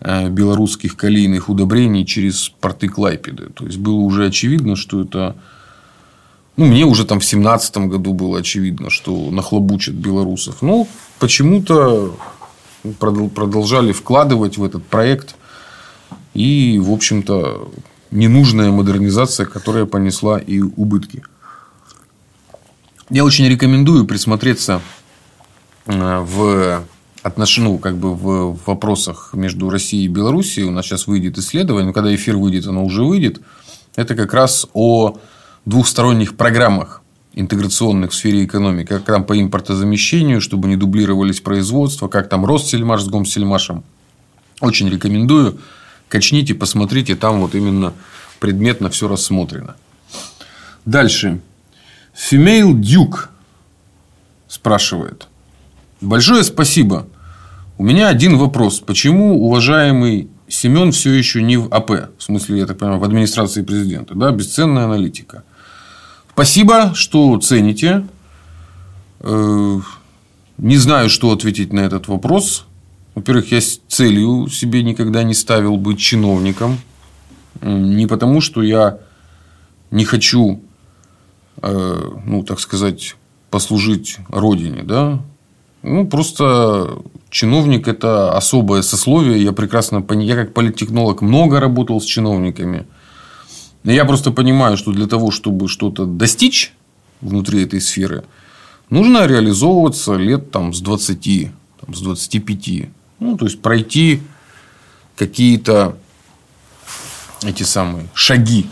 э, 0.00 0.28
белорусских 0.28 0.96
калийных 0.96 1.48
удобрений 1.48 2.04
через 2.04 2.48
порты 2.60 2.88
Клайпеды. 2.88 3.50
То 3.50 3.66
есть, 3.66 3.78
было 3.78 3.96
уже 3.96 4.26
очевидно, 4.26 4.76
что 4.76 5.02
это... 5.02 5.36
Ну, 6.56 6.64
мне 6.64 6.84
уже 6.84 7.04
там 7.04 7.20
в 7.20 7.24
семнадцатом 7.24 7.88
году 7.88 8.12
было 8.14 8.38
очевидно, 8.38 8.90
что 8.90 9.30
нахлобучат 9.30 9.94
белорусов. 9.94 10.62
Но 10.62 10.86
почему-то 11.18 12.16
продолжали 12.98 13.92
вкладывать 13.92 14.58
в 14.58 14.64
этот 14.64 14.84
проект– 14.86 15.36
и, 16.36 16.78
в 16.78 16.92
общем-то, 16.92 17.70
ненужная 18.10 18.70
модернизация, 18.70 19.46
которая 19.46 19.86
понесла 19.86 20.38
и 20.38 20.60
убытки. 20.60 21.22
Я 23.08 23.24
очень 23.24 23.48
рекомендую 23.48 24.04
присмотреться 24.04 24.82
э, 25.86 26.18
в 26.20 26.84
отношении, 27.22 27.68
ну, 27.70 27.78
как 27.78 27.96
бы 27.96 28.14
в 28.14 28.58
вопросах 28.66 29.30
между 29.32 29.70
Россией 29.70 30.04
и 30.04 30.08
Белоруссией. 30.08 30.66
У 30.66 30.72
нас 30.72 30.84
сейчас 30.84 31.06
выйдет 31.06 31.38
исследование, 31.38 31.94
когда 31.94 32.14
эфир 32.14 32.36
выйдет, 32.36 32.66
оно 32.66 32.84
уже 32.84 33.02
выйдет. 33.02 33.40
Это 33.94 34.14
как 34.14 34.34
раз 34.34 34.66
о 34.74 35.16
двухсторонних 35.66 36.36
программах 36.36 37.02
интеграционных 37.34 38.12
в 38.12 38.14
сфере 38.14 38.44
экономики, 38.44 38.88
как 38.88 39.04
там 39.04 39.24
по 39.24 39.38
импортозамещению, 39.38 40.40
чтобы 40.40 40.68
не 40.68 40.76
дублировались 40.76 41.40
производства, 41.40 42.08
как 42.08 42.30
там 42.30 42.46
Россельмаш 42.46 43.02
с 43.02 43.08
Гомсельмашем. 43.08 43.84
Очень 44.60 44.88
рекомендую. 44.88 45.58
Качните, 46.08 46.54
посмотрите, 46.54 47.14
там 47.14 47.40
вот 47.40 47.54
именно 47.54 47.92
предметно 48.40 48.88
все 48.88 49.06
рассмотрено. 49.06 49.76
Дальше. 50.86 51.40
Female 52.14 52.72
Duke 52.72 53.28
спрашивает. 54.48 55.28
Большое 56.00 56.42
спасибо. 56.42 57.06
У 57.76 57.84
меня 57.84 58.08
один 58.08 58.38
вопрос. 58.38 58.80
Почему 58.80 59.44
уважаемый 59.44 60.30
Семен 60.48 60.92
все 60.92 61.12
еще 61.12 61.42
не 61.42 61.58
в 61.58 61.68
АП? 61.74 61.90
В 62.16 62.22
смысле, 62.22 62.60
я 62.60 62.66
так 62.66 62.78
понимаю, 62.78 63.00
в 63.00 63.04
администрации 63.04 63.62
президента. 63.62 64.14
Да? 64.14 64.30
Бесценная 64.30 64.84
аналитика. 64.84 65.42
Спасибо, 66.36 66.92
что 66.92 67.38
цените. 67.38 68.06
Э, 69.20 69.80
не 70.58 70.76
знаю, 70.76 71.08
что 71.08 71.32
ответить 71.32 71.72
на 71.72 71.80
этот 71.80 72.08
вопрос. 72.08 72.66
Во-первых, 73.14 73.52
я 73.52 73.60
с 73.62 73.80
целью 73.88 74.46
себе 74.48 74.82
никогда 74.82 75.22
не 75.22 75.32
ставил 75.32 75.78
быть 75.78 75.98
чиновником. 75.98 76.76
Не 77.62 78.06
потому, 78.06 78.42
что 78.42 78.62
я 78.62 78.98
не 79.90 80.04
хочу, 80.04 80.60
э, 81.62 82.10
ну, 82.26 82.42
так 82.42 82.60
сказать, 82.60 83.16
послужить 83.50 84.18
родине, 84.28 84.82
да. 84.82 85.22
Ну, 85.82 86.06
просто 86.06 86.98
чиновник– 87.30 87.88
это 87.94 88.36
особое 88.36 88.82
сословие. 88.82 89.42
Я 89.42 89.52
прекрасно 89.52 90.02
понимаю, 90.02 90.28
я 90.28 90.36
как 90.36 90.52
политтехнолог 90.52 91.22
много 91.22 91.60
работал 91.60 91.98
с 91.98 92.04
чиновниками. 92.04 92.84
Я 93.92 94.04
просто 94.04 94.32
понимаю, 94.32 94.76
что 94.76 94.92
для 94.92 95.06
того, 95.06 95.30
чтобы 95.30 95.68
что-то 95.68 96.06
достичь 96.06 96.72
внутри 97.20 97.62
этой 97.62 97.80
сферы, 97.80 98.24
нужно 98.90 99.26
реализовываться 99.26 100.16
лет 100.16 100.50
там, 100.50 100.74
с 100.74 100.80
20, 100.80 101.50
там, 101.80 101.94
с 101.94 102.00
25. 102.00 102.88
Ну, 103.20 103.36
то 103.36 103.46
есть, 103.46 103.62
пройти 103.62 104.20
какие-то 105.16 105.96
эти 107.44 107.62
самые 107.62 108.06
шаги. 108.12 108.66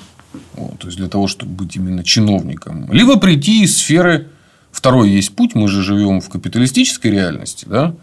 Вот, 0.55 0.79
то 0.81 0.89
есть, 0.89 0.99
для 0.99 1.09
того, 1.09 1.29
чтобы 1.29 1.53
быть 1.53 1.77
именно 1.77 2.03
чиновником. 2.03 2.93
Либо 2.93 3.17
прийти 3.19 3.63
из 3.63 3.77
сферы... 3.77 4.29
Второй 4.73 5.09
есть 5.09 5.37
путь. 5.37 5.55
Мы 5.55 5.69
же 5.69 5.85
живем 5.85 6.21
в 6.21 6.29
капиталистической 6.29 7.13
реальности. 7.13 7.65
Да? 7.69 7.95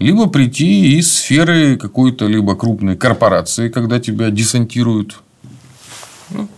Либо 0.00 0.26
прийти 0.26 0.98
из 0.98 1.12
сферы 1.12 1.76
какой-то 1.76 2.26
либо 2.26 2.56
крупной 2.56 2.96
корпорации, 2.96 3.68
когда 3.68 4.00
тебя 4.00 4.30
десантируют. 4.30 5.20
Ну, 6.30 6.48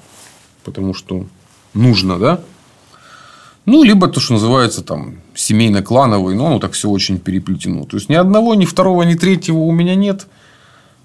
потому 0.65 0.95
что 0.95 1.27
нужно, 1.75 2.19
да? 2.19 2.41
Ну, 3.65 3.85
либо 3.85 4.09
то, 4.09 4.21
что 4.21 4.35
называется 4.35 4.83
там 4.83 5.19
семейно-клановый, 5.35 6.35
но 6.35 6.47
оно 6.47 6.59
так 6.59 6.73
все 6.73 6.89
очень 6.89 7.19
переплетено. 7.19 7.85
То 7.85 7.97
есть, 7.97 8.09
ни 8.09 8.15
одного, 8.15 8.55
ни 8.55 8.65
второго, 8.65 9.03
ни 9.03 9.15
третьего 9.15 9.59
у 9.59 9.71
меня 9.71 9.95
нет. 9.95 10.27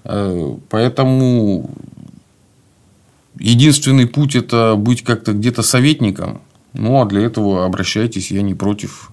Э, 0.04 0.56
поэтому 0.68 1.70
единственный 3.38 4.06
путь– 4.06 4.34
это 4.36 4.74
быть 4.76 5.04
как-то 5.04 5.32
где-то 5.32 5.62
советником. 5.62 6.40
Ну, 6.72 7.00
а 7.00 7.06
для 7.06 7.22
этого 7.22 7.64
обращайтесь, 7.64 8.30
я 8.30 8.42
не 8.42 8.54
против. 8.54 9.10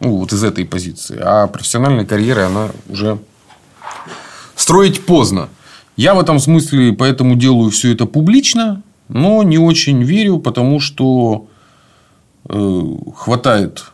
Ну, 0.00 0.18
вот 0.18 0.32
из 0.32 0.42
этой 0.42 0.64
позиции. 0.64 1.18
А 1.22 1.46
профессиональная 1.46 2.04
карьера, 2.04 2.46
она 2.46 2.70
уже 2.88 3.18
строить 4.56 5.06
поздно. 5.06 5.48
Я 5.96 6.14
в 6.14 6.20
этом 6.20 6.38
смысле 6.38 6.92
поэтому 6.92 7.36
делаю 7.36 7.70
все 7.70 7.92
это 7.92 8.06
публично, 8.06 8.82
но 9.08 9.42
не 9.42 9.58
очень 9.58 10.02
верю, 10.02 10.38
потому 10.38 10.80
что 10.80 11.48
Э, 12.48 12.82
хватает 13.16 13.86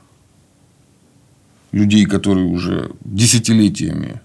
людей, 1.70 2.04
которые 2.04 2.48
уже 2.48 2.90
десятилетиями 3.00 4.20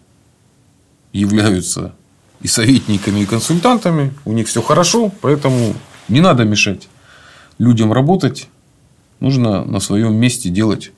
являются 1.13 1.95
и 2.41 2.47
советниками, 2.47 3.21
и 3.21 3.25
консультантами. 3.25 4.13
У 4.25 4.33
них 4.33 4.47
все 4.47 4.61
хорошо, 4.61 5.13
поэтому 5.21 5.73
не 6.09 6.19
надо 6.19 6.43
мешать 6.43 6.89
людям 7.57 7.93
работать. 7.93 8.49
Нужно 9.21 9.63
на 9.63 9.79
своем 9.79 10.15
месте 10.15 10.49
делать 10.49 10.91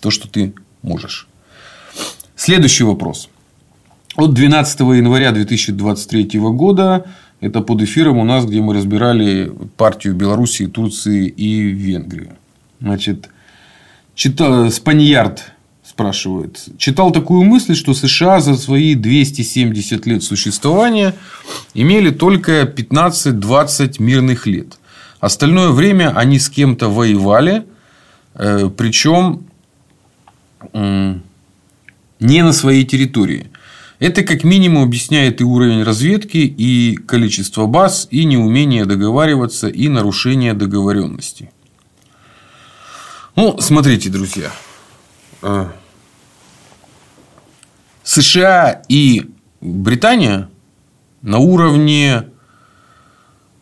то, 0.00 0.10
что 0.10 0.26
ты 0.26 0.54
можешь. 0.80 1.28
Следующий 2.34 2.84
вопрос. 2.84 3.28
От 4.16 4.34
12 4.34 4.80
января 4.80 5.30
2023 5.32 6.40
года 6.40 7.06
это 7.40 7.60
под 7.60 7.82
эфиром 7.82 8.18
у 8.18 8.24
нас, 8.24 8.44
где 8.44 8.60
мы 8.60 8.74
разбирали 8.74 9.52
партию 9.76 10.14
Белоруссии, 10.14 10.64
Турции 10.64 11.26
и 11.26 11.62
Венгрии. 11.62 12.32
Значит, 12.80 13.28
читал, 14.14 14.70
Спаньярд 14.70 15.52
спрашивает. 15.84 16.62
Читал 16.76 17.12
такую 17.12 17.44
мысль, 17.44 17.74
что 17.74 17.94
США 17.94 18.40
за 18.40 18.56
свои 18.56 18.94
270 18.94 20.06
лет 20.06 20.22
существования 20.22 21.14
имели 21.72 22.10
только 22.10 22.62
15-20 22.62 24.02
мирных 24.02 24.46
лет. 24.46 24.78
Остальное 25.20 25.70
время 25.70 26.12
они 26.16 26.38
с 26.38 26.50
кем-то 26.50 26.88
воевали, 26.88 27.64
э, 28.34 28.70
причем 28.76 29.46
не 30.72 32.42
на 32.42 32.52
своей 32.52 32.84
территории. 32.84 33.49
Это 34.00 34.22
как 34.22 34.44
минимум 34.44 34.84
объясняет 34.84 35.42
и 35.42 35.44
уровень 35.44 35.82
разведки, 35.82 36.38
и 36.38 36.96
количество 36.96 37.66
баз, 37.66 38.08
и 38.10 38.24
неумение 38.24 38.86
договариваться, 38.86 39.68
и 39.68 39.88
нарушение 39.88 40.54
договоренности. 40.54 41.50
Ну, 43.36 43.58
смотрите, 43.60 44.08
друзья. 44.08 44.50
А, 45.42 45.70
США 48.02 48.82
и 48.88 49.30
Британия 49.60 50.48
на 51.20 51.36
уровне 51.36 52.24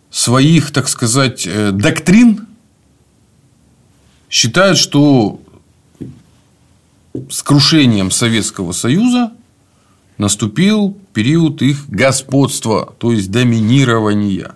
своих, 0.09 0.71
так 0.71 0.87
сказать, 0.89 1.49
э, 1.49 1.73
доктрин 1.73 2.47
считают, 4.31 4.79
что 4.79 5.41
с 7.29 7.43
крушением 7.43 8.13
Советского 8.13 8.71
Союза 8.71 9.33
наступил 10.19 10.97
период 11.15 11.63
их 11.63 11.89
господства, 11.89 12.95
то 12.99 13.13
есть 13.13 13.31
доминирования. 13.31 14.55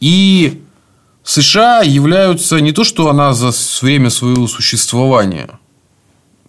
И 0.00 0.62
США 1.24 1.80
являются 1.82 2.60
не 2.60 2.72
то, 2.72 2.84
что 2.84 3.08
она 3.08 3.32
за 3.32 3.50
время 3.80 4.10
своего 4.10 4.46
существования. 4.46 5.58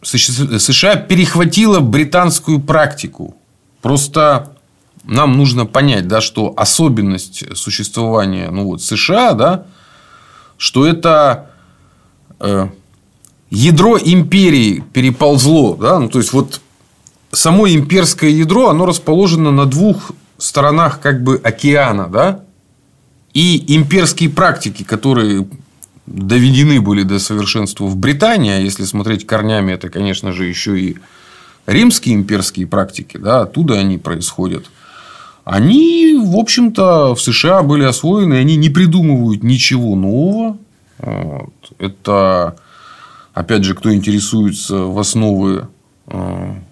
США 0.04 0.98
перехватила 0.98 1.80
британскую 1.80 2.60
практику. 2.60 3.36
Просто 3.82 4.56
нам 5.04 5.38
нужно 5.38 5.66
понять, 5.66 6.08
да, 6.08 6.22
что 6.22 6.54
особенность 6.58 7.44
существования 7.58 8.50
ну, 8.52 8.66
вот, 8.66 8.82
США, 8.82 9.34
да, 9.34 9.66
что 10.58 10.86
это 10.86 11.52
э, 12.40 12.68
ядро 13.50 13.98
империи 13.98 14.84
переползло. 14.94 15.76
Да? 15.76 16.00
Ну, 16.00 16.10
то 16.10 16.20
есть, 16.20 16.34
вот 16.34 16.62
само 17.36 17.68
имперское 17.68 18.30
ядро, 18.30 18.70
оно 18.70 18.86
расположено 18.86 19.52
на 19.52 19.66
двух 19.66 20.12
сторонах 20.38 21.00
как 21.00 21.24
бы 21.24 21.40
океана. 21.44 22.08
Да? 22.08 22.44
И 23.34 23.76
имперские 23.76 24.30
практики, 24.30 24.84
которые 24.84 25.48
доведены 26.06 26.82
были 26.82 27.04
до 27.04 27.20
совершенства 27.20 27.86
в 27.86 27.98
Британии, 27.98 28.52
а 28.52 28.60
если 28.60 28.86
смотреть 28.86 29.26
корнями, 29.26 29.74
это, 29.74 29.90
конечно 29.90 30.32
же, 30.32 30.46
еще 30.46 30.80
и 30.80 30.98
римские 31.66 32.16
имперские 32.16 32.68
практики, 32.68 33.18
да, 33.18 33.42
оттуда 33.42 33.80
они 33.80 33.98
происходят. 33.98 34.66
Они, 35.44 36.16
в 36.18 36.38
общем-то, 36.38 37.16
в 37.16 37.22
США 37.22 37.62
были 37.64 37.84
освоены, 37.84 38.36
они 38.36 38.56
не 38.56 38.70
придумывают 38.70 39.44
ничего 39.44 39.96
нового. 39.96 40.58
Вот. 40.98 41.54
Это, 41.78 42.56
опять 43.34 43.64
же, 43.64 43.76
кто 43.76 43.94
интересуется 43.94 44.78
в 44.78 44.98
основы 44.98 45.68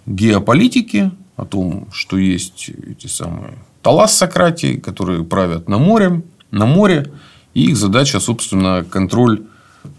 геополитики, 0.05 1.11
о 1.35 1.45
том, 1.45 1.87
что 1.91 2.17
есть 2.17 2.69
эти 2.89 3.07
самые 3.07 3.53
талассократии, 3.81 4.77
которые 4.77 5.23
правят 5.23 5.67
на 5.67 5.77
море, 5.77 6.21
на 6.51 6.65
море, 6.65 7.11
и 7.53 7.65
их 7.65 7.77
задача, 7.77 8.19
собственно, 8.19 8.85
контроль 8.89 9.43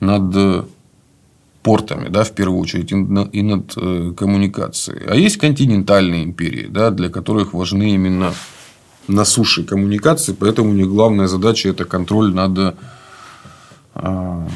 над 0.01 0.67
портами, 1.65 2.09
да, 2.09 2.25
в 2.25 2.33
первую 2.33 2.61
очередь, 2.61 2.93
и 2.93 3.43
над 3.43 3.73
э, 3.77 4.13
коммуникацией. 4.17 5.07
А 5.09 5.15
есть 5.15 5.39
континентальные 5.39 6.25
империи, 6.25 6.67
да, 6.69 6.91
для 6.91 7.09
которых 7.09 7.55
важны 7.55 7.95
именно 7.95 8.35
на 9.09 9.25
суше 9.25 9.65
коммуникации, 9.65 10.37
поэтому 10.39 10.71
у 10.71 10.75
них 10.75 10.89
главная 10.89 11.27
задача 11.27 11.71
это 11.71 11.87
контроль 11.87 12.35
над 12.35 12.77
э, 13.95 14.47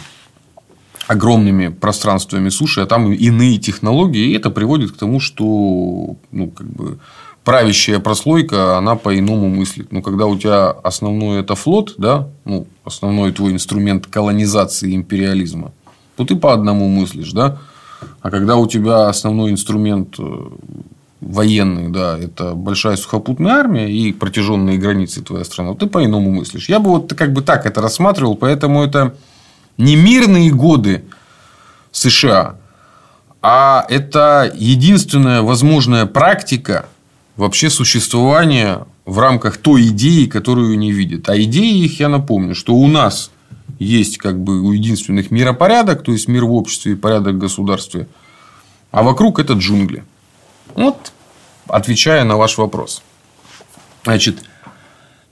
огромными 1.09 1.69
пространствами 1.69 2.51
суши, 2.51 2.83
а 2.83 2.87
там 2.87 3.13
иные 3.13 3.59
технологии, 3.59 4.31
и 4.31 4.37
это 4.37 4.51
приводит 4.51 4.93
к 4.93 4.97
тому, 4.97 5.21
что 5.21 6.17
ну, 6.31 6.51
как 6.55 6.67
бы, 6.67 6.99
правящая 7.45 7.99
прослойка, 7.99 8.77
она 8.77 8.95
по-иному 8.95 9.49
мыслит. 9.49 9.91
Но 9.91 10.03
когда 10.03 10.27
у 10.27 10.37
тебя 10.37 10.71
основной 10.71 11.41
это 11.41 11.55
флот, 11.55 11.95
да, 11.97 12.29
ну, 12.45 12.67
основной 12.85 13.33
твой 13.33 13.53
инструмент 13.53 14.07
колонизации 14.07 14.95
империализма, 14.95 15.73
то 16.17 16.25
ты 16.25 16.37
по 16.37 16.53
одному 16.53 16.89
мыслишь, 16.89 17.33
да. 17.33 17.59
А 18.21 18.31
когда 18.31 18.57
у 18.57 18.67
тебя 18.67 19.09
основной 19.09 19.51
инструмент 19.51 20.17
э, 20.19 20.23
военный, 21.23 21.89
да, 21.89 22.19
это 22.19 22.55
большая 22.55 22.97
сухопутная 22.97 23.55
армия 23.55 23.91
и 23.91 24.13
протяженные 24.13 24.77
границы 24.77 25.23
твоей 25.23 25.47
страны, 25.47 25.75
ты 25.75 25.87
по-иному 25.87 26.31
мыслишь. 26.31 26.69
Я 26.69 26.81
бы 26.81 26.91
вот 26.91 27.15
как 27.15 27.33
бы 27.33 27.41
так 27.41 27.65
это 27.65 27.81
рассматривал, 27.81 28.37
поэтому 28.37 28.85
это 28.85 29.15
не 29.79 29.97
мирные 29.97 30.51
годы 30.51 31.05
США, 31.93 32.57
а 33.41 33.87
это 33.89 34.53
единственная 34.55 35.43
возможная 35.43 36.07
практика 36.07 36.87
вообще 37.37 37.71
существования 37.71 38.87
в 39.07 39.19
рамках 39.21 39.57
той 39.57 39.89
идеи, 39.89 40.27
которую 40.27 40.75
они 40.75 40.93
видят. 40.93 41.29
А 41.31 41.41
идеи 41.41 41.85
их, 41.85 42.01
я 42.01 42.09
напомню, 42.09 42.55
что 42.55 42.75
у 42.75 42.87
нас 42.89 43.31
есть 43.79 44.19
как 44.19 44.39
бы 44.39 44.61
у 44.61 44.73
единственных 44.73 45.31
миропорядок, 45.31 46.03
то 46.03 46.13
есть 46.13 46.29
мир 46.29 46.45
в 46.45 46.53
обществе 46.53 46.93
и 46.93 46.97
порядок 46.97 47.37
в 47.37 47.39
государстве, 47.39 48.09
а 48.91 49.03
вокруг 49.03 49.39
это 49.39 49.55
джунгли. 49.55 50.05
Вот, 50.75 51.13
отвечая 51.69 52.25
на 52.25 52.37
ваш 52.37 52.59
вопрос. 52.59 53.03
Значит, 54.05 54.39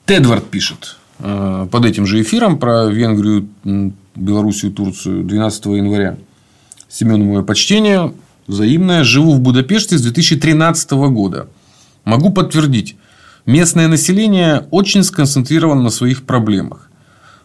Тедвард 0.05 0.49
пишет 0.49 0.97
э, 1.19 1.67
под 1.71 1.85
этим 1.85 2.07
же 2.07 2.23
эфиром 2.23 2.59
про 2.59 2.87
Венгрию, 2.87 3.49
Белоруссию, 4.17 4.73
Турцию 4.73 5.25
12 5.25 5.67
января. 5.67 6.19
Семену 6.89 7.25
мое 7.25 7.43
почтение 7.43 8.13
взаимное. 8.47 9.05
Живу 9.05 9.35
в 9.35 9.41
Будапеште 9.41 9.99
с 9.99 10.03
2013 10.03 10.91
года. 10.93 11.49
Могу 12.05 12.31
подтвердить, 12.31 12.97
местное 13.47 13.89
население 13.89 14.67
очень 14.71 15.03
сконцентрировано 15.03 15.83
на 15.83 15.91
своих 15.91 16.25
проблемах. 16.25 16.91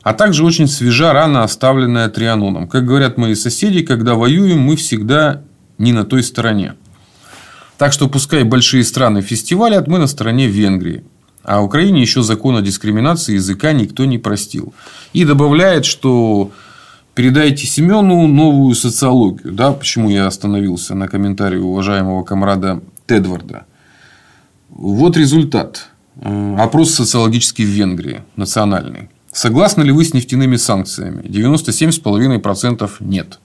А 0.03 0.13
также 0.13 0.43
очень 0.43 0.67
свежа 0.67 1.13
рана, 1.13 1.43
оставленная 1.43 2.09
Трианоном. 2.09 2.67
Как 2.67 2.85
говорят 2.85 3.17
мои 3.17 3.35
соседи, 3.35 3.83
когда 3.83 4.15
воюем, 4.15 4.59
мы 4.59 4.75
всегда 4.75 5.41
не 5.77 5.93
на 5.93 6.05
той 6.05 6.23
стороне. 6.23 6.73
Так 7.77 7.93
что 7.93 8.07
пускай 8.07 8.43
большие 8.43 8.83
страны 8.83 9.21
фестивалят, 9.21 9.87
мы 9.87 9.99
на 9.99 10.07
стороне 10.07 10.47
Венгрии. 10.47 11.03
А 11.43 11.61
Украине 11.61 12.01
еще 12.01 12.21
закон 12.21 12.55
о 12.55 12.61
дискриминации 12.61 13.35
языка 13.35 13.73
никто 13.73 14.05
не 14.05 14.17
простил. 14.17 14.73
И 15.13 15.25
добавляет, 15.25 15.85
что 15.85 16.51
передайте 17.15 17.65
Семену 17.65 18.27
новую 18.27 18.75
социологию. 18.75 19.53
Да, 19.53 19.71
почему 19.71 20.09
я 20.09 20.27
остановился 20.27 20.95
на 20.95 21.07
комментарии 21.07 21.57
уважаемого 21.57 22.23
комрада 22.23 22.81
Тедварда. 23.07 23.65
Вот 24.69 25.17
результат. 25.17 25.89
Э, 26.17 26.55
опрос 26.59 26.93
социологический 26.93 27.65
в 27.65 27.69
Венгрии, 27.69 28.21
национальный. 28.35 29.09
Согласны 29.31 29.83
ли 29.83 29.91
вы 29.91 30.05
с 30.05 30.13
нефтяными 30.13 30.57
санкциями? 30.57 31.23
97,5% 31.23 32.89
нет. 32.99 33.39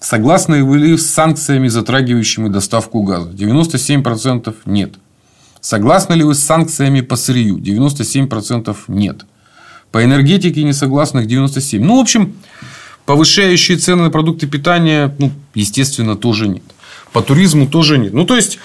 Согласны 0.00 0.56
ли 0.56 0.62
вы 0.62 0.98
с 0.98 1.06
санкциями, 1.06 1.68
затрагивающими 1.68 2.48
доставку 2.48 3.02
газа? 3.02 3.30
97% 3.30 4.54
нет. 4.66 4.94
Согласны 5.64 6.12
ли 6.12 6.24
вы 6.24 6.34
с 6.34 6.40
санкциями 6.40 7.00
по 7.00 7.16
сырью? 7.16 7.56
97% 7.56 8.76
нет. 8.88 9.24
По 9.92 10.04
энергетике 10.04 10.62
несогласных 10.62 11.26
97%. 11.26 11.78
Ну, 11.80 11.96
в 11.96 12.00
общем, 12.00 12.34
повышающие 13.06 13.78
цены 13.78 14.02
на 14.02 14.10
продукты 14.10 14.46
питания, 14.46 15.16
ну, 15.18 15.32
естественно, 15.54 16.16
тоже 16.16 16.48
нет. 16.48 16.64
По 17.14 17.22
туризму 17.22 17.66
тоже 17.66 17.96
нет. 17.96 18.12
Ну, 18.12 18.26
то 18.26 18.36
есть, 18.36 18.58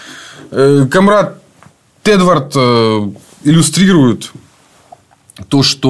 э, 0.51 0.87
комрад 0.91 1.41
Тедвард 2.03 2.51
э, 2.57 3.11
иллюстрирует 3.45 4.33
то, 5.47 5.63
что 5.63 5.89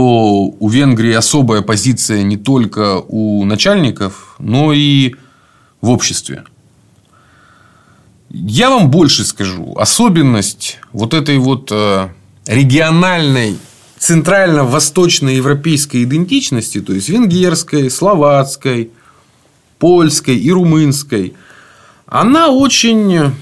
у 0.59 0.69
Венгрии 0.69 1.13
особая 1.13 1.63
позиция 1.63 2.21
не 2.21 2.37
только 2.37 3.01
у 3.07 3.45
начальников, 3.45 4.35
но 4.37 4.73
и 4.73 5.15
в 5.81 5.89
обществе. 5.89 6.43
Я 8.29 8.69
вам 8.69 8.91
больше 8.91 9.25
скажу. 9.25 9.73
Особенность 9.75 10.79
вот 10.93 11.13
этой 11.13 11.37
вот 11.39 11.71
э, 11.71 12.09
региональной 12.45 13.57
центрально-восточной 13.97 15.35
европейской 15.35 16.03
идентичности, 16.03 16.79
то 16.79 16.93
есть 16.93 17.09
венгерской, 17.09 17.89
словацкой, 17.89 18.91
польской 19.79 20.37
и 20.37 20.51
румынской, 20.51 21.33
она 22.05 22.49
очень 22.49 23.33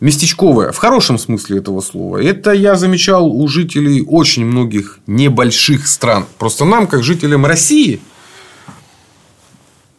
местечковая, 0.00 0.72
в 0.72 0.76
хорошем 0.76 1.18
смысле 1.18 1.58
этого 1.58 1.80
слова. 1.80 2.18
Это 2.18 2.52
я 2.52 2.76
замечал 2.76 3.26
у 3.26 3.46
жителей 3.48 4.02
очень 4.02 4.44
многих 4.44 4.98
небольших 5.06 5.86
стран. 5.86 6.26
Просто 6.38 6.64
нам, 6.64 6.86
как 6.86 7.02
жителям 7.02 7.46
России, 7.46 8.00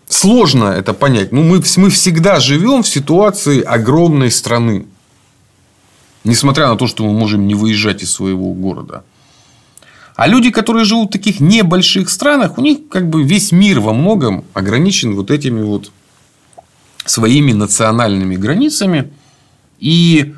сложно 0.09 0.65
это 0.65 0.93
понять. 0.93 1.31
Ну, 1.31 1.43
мы, 1.43 1.61
мы 1.77 1.89
всегда 1.89 2.39
живем 2.41 2.83
в 2.83 2.87
ситуации 2.87 3.61
огромной 3.61 4.31
страны. 4.31 4.87
Несмотря 6.25 6.67
на 6.67 6.75
то, 6.75 6.87
что 6.87 7.05
мы 7.05 7.13
можем 7.13 7.47
не 7.47 7.55
выезжать 7.55 8.03
из 8.03 8.11
своего 8.11 8.53
города. 8.53 9.03
А 10.17 10.27
люди, 10.27 10.51
которые 10.51 10.83
живут 10.83 11.09
в 11.09 11.13
таких 11.13 11.39
небольших 11.39 12.09
странах, 12.09 12.57
у 12.57 12.61
них 12.61 12.89
как 12.89 13.09
бы 13.09 13.23
весь 13.23 13.53
мир 13.53 13.79
во 13.79 13.93
многом 13.93 14.43
ограничен 14.53 15.15
вот 15.15 15.31
этими 15.31 15.61
вот 15.61 15.91
своими 17.05 17.53
национальными 17.53 18.35
границами. 18.35 19.11
И 19.79 20.35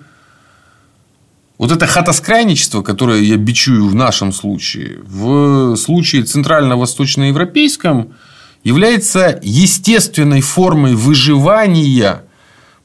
вот 1.57 1.71
это 1.71 1.87
хатоскрайничество, 1.87 2.83
которое 2.83 3.21
я 3.21 3.37
бичую 3.37 3.87
в 3.87 3.95
нашем 3.95 4.31
случае, 4.33 4.99
в 5.03 5.75
случае 5.77 6.23
центрально-восточноевропейском, 6.23 8.13
является 8.63 9.39
естественной 9.41 10.41
формой 10.41 10.95
выживания 10.95 12.23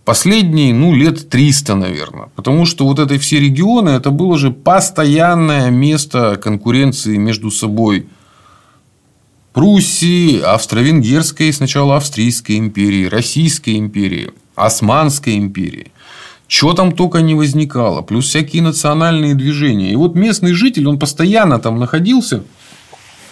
последние 0.05 0.73
ну, 0.73 0.95
лет 0.95 1.29
300, 1.29 1.75
наверное. 1.75 2.29
Потому 2.37 2.65
что 2.65 2.87
вот 2.87 2.99
эти 2.99 3.19
все 3.19 3.41
регионы, 3.41 3.91
это 3.91 4.11
было 4.11 4.39
же 4.39 4.51
постоянное 4.51 5.71
место 5.71 6.37
конкуренции 6.37 7.17
между 7.17 7.51
собой. 7.51 8.07
Пруссии, 9.53 10.41
Австро-Венгерской, 10.41 11.53
сначала 11.53 11.97
Австрийской 11.97 12.59
империи, 12.59 13.07
Российской 13.07 13.79
империи, 13.79 14.33
Османской 14.55 15.37
империи. 15.37 15.93
Чего 16.47 16.75
там 16.75 16.93
только 16.93 17.21
не 17.23 17.35
возникало. 17.35 18.03
Плюс 18.03 18.29
всякие 18.29 18.63
национальные 18.63 19.35
движения. 19.35 19.93
И 19.93 19.97
вот 19.97 20.15
местный 20.15 20.53
житель, 20.53 20.87
он 20.87 20.99
постоянно 20.99 21.59
там 21.59 21.81
находился. 21.81 22.45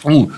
Ну, 0.03 0.33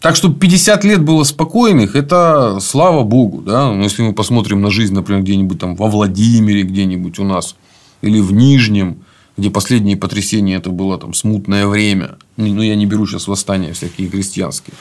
Так 0.00 0.14
что 0.14 0.32
50 0.32 0.84
лет 0.84 1.02
было 1.02 1.24
спокойных, 1.24 1.96
это 1.96 2.58
слава 2.60 3.02
богу. 3.02 3.42
Да? 3.42 3.72
Но 3.72 3.82
если 3.82 4.02
мы 4.02 4.12
посмотрим 4.12 4.60
на 4.60 4.70
жизнь, 4.70 4.94
например, 4.94 5.22
где-нибудь 5.22 5.58
там 5.58 5.74
во 5.74 5.88
Владимире, 5.88 6.62
где-нибудь 6.62 7.18
у 7.18 7.24
нас, 7.24 7.56
или 8.02 8.20
в 8.20 8.32
Нижнем, 8.32 8.98
где 9.36 9.50
последние 9.50 9.96
потрясения 9.96 10.56
это 10.56 10.70
было 10.70 10.98
там 10.98 11.14
смутное 11.14 11.66
время. 11.66 12.16
Ну, 12.36 12.62
я 12.62 12.74
не 12.74 12.86
беру 12.86 13.06
сейчас 13.06 13.28
восстания 13.28 13.72
всякие 13.72 14.08
крестьянские. 14.08 14.74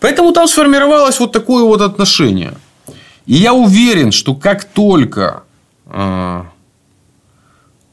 Поэтому 0.00 0.32
там 0.32 0.48
сформировалось 0.48 1.20
вот 1.20 1.32
такое 1.32 1.64
вот 1.64 1.80
отношение. 1.80 2.54
И 3.26 3.34
я 3.34 3.54
уверен, 3.54 4.10
что 4.10 4.34
как 4.34 4.64
только 4.64 5.44
э, 5.86 6.42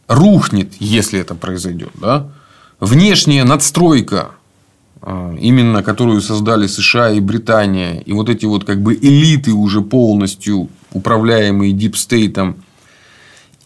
рухнет, 0.08 0.74
если 0.80 1.20
это 1.20 1.36
произойдет, 1.36 1.92
да, 1.94 2.32
внешняя 2.80 3.44
надстройка, 3.44 4.32
именно 5.06 5.82
которую 5.82 6.22
создали 6.22 6.68
США 6.68 7.12
и 7.12 7.20
Британия, 7.20 8.02
и 8.02 8.12
вот 8.14 8.30
эти 8.30 8.46
вот 8.46 8.66
как 8.66 8.82
бы 8.82 8.96
элиты 8.96 9.54
уже 9.54 9.82
полностью 9.82 10.70
управляемые 10.92 11.72
дипстейтом, 11.72 12.58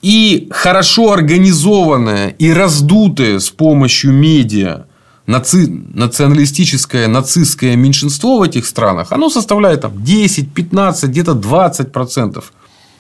и 0.02 0.50
хорошо 0.52 1.14
организованное 1.14 2.30
и 2.30 2.52
раздутое 2.52 3.40
с 3.40 3.50
помощью 3.50 4.12
медиа 4.12 4.86
наци... 5.26 5.68
националистическое 5.94 7.08
нацистское 7.08 7.76
меньшинство 7.76 8.40
в 8.40 8.42
этих 8.44 8.66
странах, 8.66 9.12
оно 9.12 9.30
составляет 9.30 9.82
там, 9.82 10.04
10, 10.04 10.54
15, 10.54 11.10
где-то 11.10 11.34
20 11.34 11.92
процентов. 11.92 12.52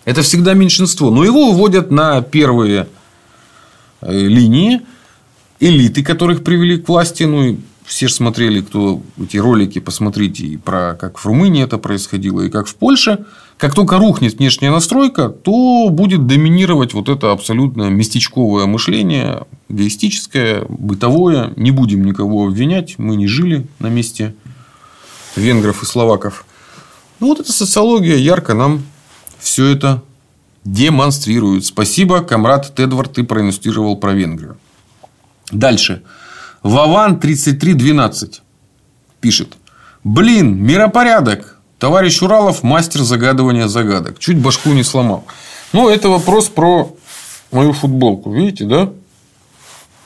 Это 0.05 0.21
всегда 0.21 0.53
меньшинство. 0.53 1.11
Но 1.11 1.23
его 1.23 1.51
выводят 1.51 1.91
на 1.91 2.21
первые 2.21 2.87
э, 4.01 4.11
линии 4.11 4.81
элиты, 5.59 6.03
которых 6.03 6.43
привели 6.43 6.77
к 6.77 6.87
власти. 6.89 7.23
Ну, 7.23 7.57
все 7.85 8.07
же 8.07 8.13
смотрели, 8.13 8.61
кто 8.61 9.01
эти 9.21 9.37
ролики, 9.37 9.79
посмотрите, 9.79 10.45
и 10.45 10.57
про 10.57 10.95
как 10.95 11.19
в 11.19 11.25
Румынии 11.25 11.63
это 11.63 11.77
происходило, 11.77 12.41
и 12.41 12.49
как 12.49 12.67
в 12.67 12.75
Польше. 12.75 13.25
Как 13.57 13.75
только 13.75 13.97
рухнет 13.97 14.39
внешняя 14.39 14.71
настройка, 14.71 15.29
то 15.29 15.89
будет 15.89 16.25
доминировать 16.25 16.93
вот 16.93 17.07
это 17.07 17.31
абсолютно 17.31 17.89
местечковое 17.89 18.65
мышление, 18.65 19.43
эгоистическое, 19.69 20.65
бытовое. 20.67 21.53
Не 21.55 21.71
будем 21.71 22.03
никого 22.03 22.47
обвинять, 22.47 22.97
мы 22.97 23.15
не 23.15 23.27
жили 23.27 23.67
на 23.79 23.87
месте 23.87 24.33
венгров 25.35 25.83
и 25.83 25.85
словаков. 25.85 26.45
Ну, 27.19 27.27
вот 27.27 27.39
эта 27.39 27.53
социология 27.53 28.17
ярко 28.17 28.53
нам 28.53 28.83
все 29.39 29.67
это 29.67 30.01
демонстрирует. 30.65 31.65
Спасибо, 31.65 32.21
комрад 32.21 32.73
Тедвард, 32.75 33.13
ты 33.13 33.23
проинвестировал 33.23 33.97
про 33.97 34.13
Венгрию. 34.13 34.57
Дальше. 35.51 36.01
Вован 36.63 37.19
3312 37.19 38.41
пишет. 39.19 39.57
Блин, 40.03 40.55
миропорядок. 40.63 41.59
Товарищ 41.77 42.21
Уралов 42.21 42.63
мастер 42.63 43.01
загадывания 43.01 43.67
загадок. 43.67 44.17
Чуть 44.17 44.37
башку 44.37 44.71
не 44.71 44.83
сломал. 44.83 45.25
Ну, 45.73 45.89
это 45.89 46.07
вопрос 46.07 46.47
про 46.47 46.95
мою 47.51 47.73
футболку. 47.73 48.33
Видите, 48.33 48.63
да? 48.65 48.89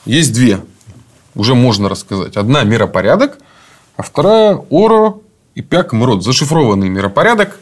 Есть 0.06 0.34
две. 0.34 0.64
Уже 1.36 1.54
можно 1.54 1.90
рассказать. 1.90 2.36
Одна 2.36 2.64
миропорядок, 2.64 3.38
а 3.96 4.02
вторая 4.02 4.60
Оро 4.72 5.22
и 5.54 5.62
Пяк 5.62 5.94
Мрот. 5.94 6.24
Зашифрованный 6.24 6.90
миропорядок. 6.90 7.60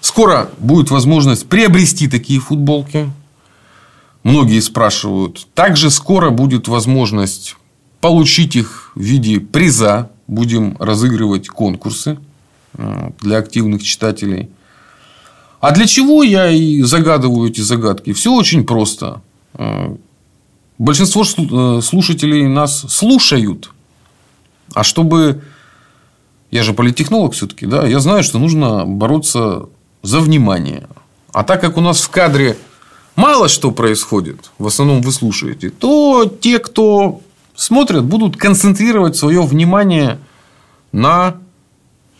Скоро 0.00 0.48
будет 0.58 0.90
возможность 0.90 1.48
приобрести 1.48 2.06
такие 2.06 2.38
футболки. 2.38 3.10
Многие 4.22 4.60
спрашивают. 4.60 5.48
Также 5.54 5.90
скоро 5.90 6.30
будет 6.30 6.68
возможность 6.68 7.56
получить 8.04 8.54
их 8.54 8.92
в 8.94 9.00
виде 9.00 9.40
приза. 9.40 10.10
Будем 10.26 10.76
разыгрывать 10.78 11.48
конкурсы 11.48 12.18
э, 12.74 13.10
для 13.22 13.38
активных 13.38 13.82
читателей. 13.82 14.50
А 15.60 15.70
для 15.70 15.86
чего 15.86 16.22
я 16.22 16.50
и 16.50 16.82
загадываю 16.82 17.48
эти 17.48 17.62
загадки? 17.62 18.12
Все 18.12 18.30
очень 18.34 18.64
просто. 18.64 19.22
Э, 19.54 19.96
большинство 20.76 21.22
э, 21.22 21.80
слушателей 21.80 22.46
нас 22.46 22.80
слушают. 22.90 23.70
А 24.74 24.84
чтобы... 24.84 25.42
Я 26.50 26.62
же 26.62 26.74
политтехнолог 26.74 27.32
все-таки, 27.32 27.64
да, 27.64 27.86
я 27.86 28.00
знаю, 28.00 28.22
что 28.22 28.38
нужно 28.38 28.84
бороться 28.84 29.62
за 30.02 30.20
внимание. 30.20 30.88
А 31.32 31.42
так 31.42 31.62
как 31.62 31.78
у 31.78 31.80
нас 31.80 32.02
в 32.02 32.10
кадре 32.10 32.58
мало 33.16 33.48
что 33.48 33.70
происходит, 33.70 34.50
в 34.58 34.66
основном 34.66 35.00
вы 35.00 35.10
слушаете, 35.10 35.70
то 35.70 36.26
те, 36.26 36.58
кто 36.58 37.22
смотрят, 37.54 38.04
будут 38.04 38.36
концентрировать 38.36 39.16
свое 39.16 39.42
внимание 39.42 40.18
на 40.92 41.36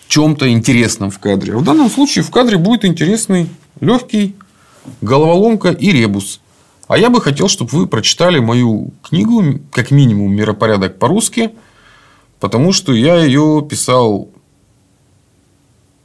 чем-то 0.09 0.51
интересном 0.51 1.11
в 1.11 1.19
кадре. 1.19 1.57
В 1.57 1.65
данном 1.65 1.91
случае 1.91 2.25
в 2.25 2.31
кадре 2.31 2.57
будет 2.57 2.85
интересный, 2.85 3.49
легкий 3.81 4.37
головоломка 5.01 5.71
и 5.71 5.91
ребус. 5.91 6.41
А 6.87 6.99
я 6.99 7.09
бы 7.09 7.21
хотел, 7.21 7.49
чтобы 7.49 7.71
вы 7.71 7.87
прочитали 7.87 8.39
мою 8.39 8.93
книгу, 9.03 9.61
как 9.73 9.91
минимум, 9.91 10.35
«Миропорядок 10.35 10.99
по-русски», 10.99 11.51
потому 12.41 12.73
что 12.73 12.93
я 12.93 13.25
ее 13.25 13.67
писал, 13.69 14.29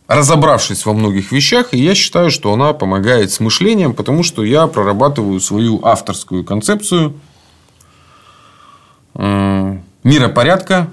разобравшись 0.07 0.85
во 0.85 0.93
многих 0.93 1.33
вещах, 1.33 1.73
и 1.73 1.77
я 1.77 1.95
считаю, 1.95 2.31
что 2.31 2.53
она 2.53 2.71
помогает 2.71 3.31
с 3.31 3.41
мышлением, 3.41 3.93
потому 3.93 4.23
что 4.23 4.45
я 4.45 4.67
прорабатываю 4.67 5.39
свою 5.41 5.85
авторскую 5.85 6.45
концепцию– 6.45 7.13
миропорядка 10.03 10.87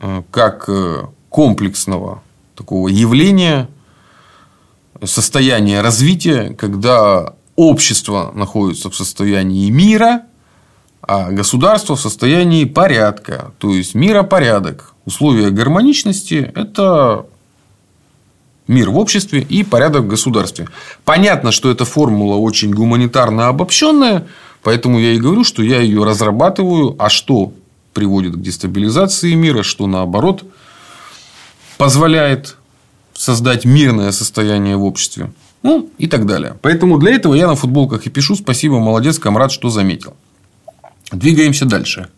э, 0.00 0.22
как 0.30 0.68
э, 0.68 1.06
комплексного 1.28 2.22
такого 2.54 2.88
явления, 2.88 3.68
состояния 5.04 5.80
развития, 5.80 6.54
когда 6.58 7.34
общество 7.56 8.32
находится 8.34 8.90
в 8.90 8.96
состоянии 8.96 9.70
мира, 9.70 10.22
а 11.02 11.30
государство 11.30 11.96
в 11.96 12.00
состоянии 12.00 12.64
порядка. 12.64 13.52
То 13.58 13.70
есть 13.70 13.94
миропорядок. 13.94 14.94
Условия 15.04 15.50
гармоничности– 15.50 16.52
это 16.54 17.26
мир 18.68 18.90
в 18.90 18.98
обществе 18.98 19.40
и 19.40 19.64
порядок 19.64 20.02
в 20.02 20.08
государстве. 20.08 20.68
Понятно, 21.04 21.50
что 21.50 21.70
эта 21.70 21.84
формула 21.84 22.36
очень 22.36 22.72
гуманитарно 22.72 23.48
обобщенная, 23.48 24.26
Поэтому 24.62 24.98
я 24.98 25.12
и 25.12 25.18
говорю, 25.18 25.44
что 25.44 25.62
я 25.62 25.80
ее 25.80 26.04
разрабатываю, 26.04 26.96
а 26.98 27.08
что 27.08 27.52
приводит 27.92 28.34
к 28.34 28.40
дестабилизации 28.40 29.34
мира, 29.34 29.62
что 29.62 29.86
наоборот 29.86 30.44
позволяет 31.78 32.56
создать 33.14 33.64
мирное 33.64 34.12
состояние 34.12 34.76
в 34.76 34.84
обществе. 34.84 35.32
Ну, 35.62 35.90
и 35.98 36.06
так 36.06 36.26
далее. 36.26 36.56
Поэтому 36.62 36.98
для 36.98 37.12
этого 37.12 37.34
я 37.34 37.48
на 37.48 37.56
футболках 37.56 38.06
и 38.06 38.10
пишу 38.10 38.36
«Спасибо, 38.36 38.78
молодец, 38.78 39.18
комрад, 39.18 39.50
что 39.50 39.70
заметил». 39.70 40.14
Двигаемся 41.10 41.64
дальше. 41.64 42.08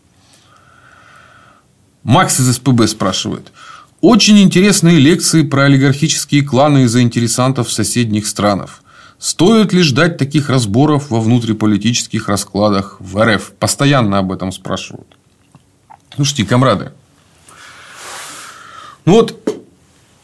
Макс 2.03 2.39
из 2.39 2.55
СПБ 2.55 2.87
спрашивает. 2.87 3.51
Очень 4.01 4.39
интересные 4.39 4.97
лекции 4.97 5.43
про 5.43 5.65
олигархические 5.65 6.43
кланы 6.43 6.83
и 6.83 6.87
заинтересантов 6.87 7.67
в 7.67 7.71
соседних 7.71 8.27
странах. 8.27 8.80
Стоит 9.21 9.71
ли 9.71 9.83
ждать 9.83 10.17
таких 10.17 10.49
разборов 10.49 11.11
во 11.11 11.21
внутриполитических 11.21 12.27
раскладах 12.27 12.97
в 12.99 13.23
РФ? 13.23 13.51
Постоянно 13.51 14.17
об 14.17 14.31
этом 14.31 14.51
спрашивают. 14.51 15.15
Слушайте, 16.15 16.43
комрады. 16.43 16.91
Ну 19.05 19.13
вот 19.13 19.63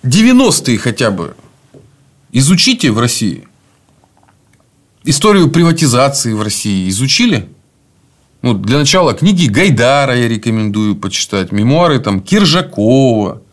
90-е 0.01 0.79
хотя 0.79 1.12
бы 1.12 1.36
изучите 2.31 2.89
в 2.89 2.99
России. 2.99 3.47
Историю 5.03 5.51
приватизации 5.51 6.33
в 6.33 6.41
России 6.41 6.89
изучили? 6.89 7.47
Ну, 8.41 8.55
для 8.55 8.79
начала 8.79 9.13
книги 9.13 9.45
Гайдара 9.45 10.17
я 10.17 10.27
рекомендую 10.27 10.95
почитать. 10.95 11.51
Мемуары 11.51 11.99
там 11.99 12.19
Киржакова. 12.19 13.43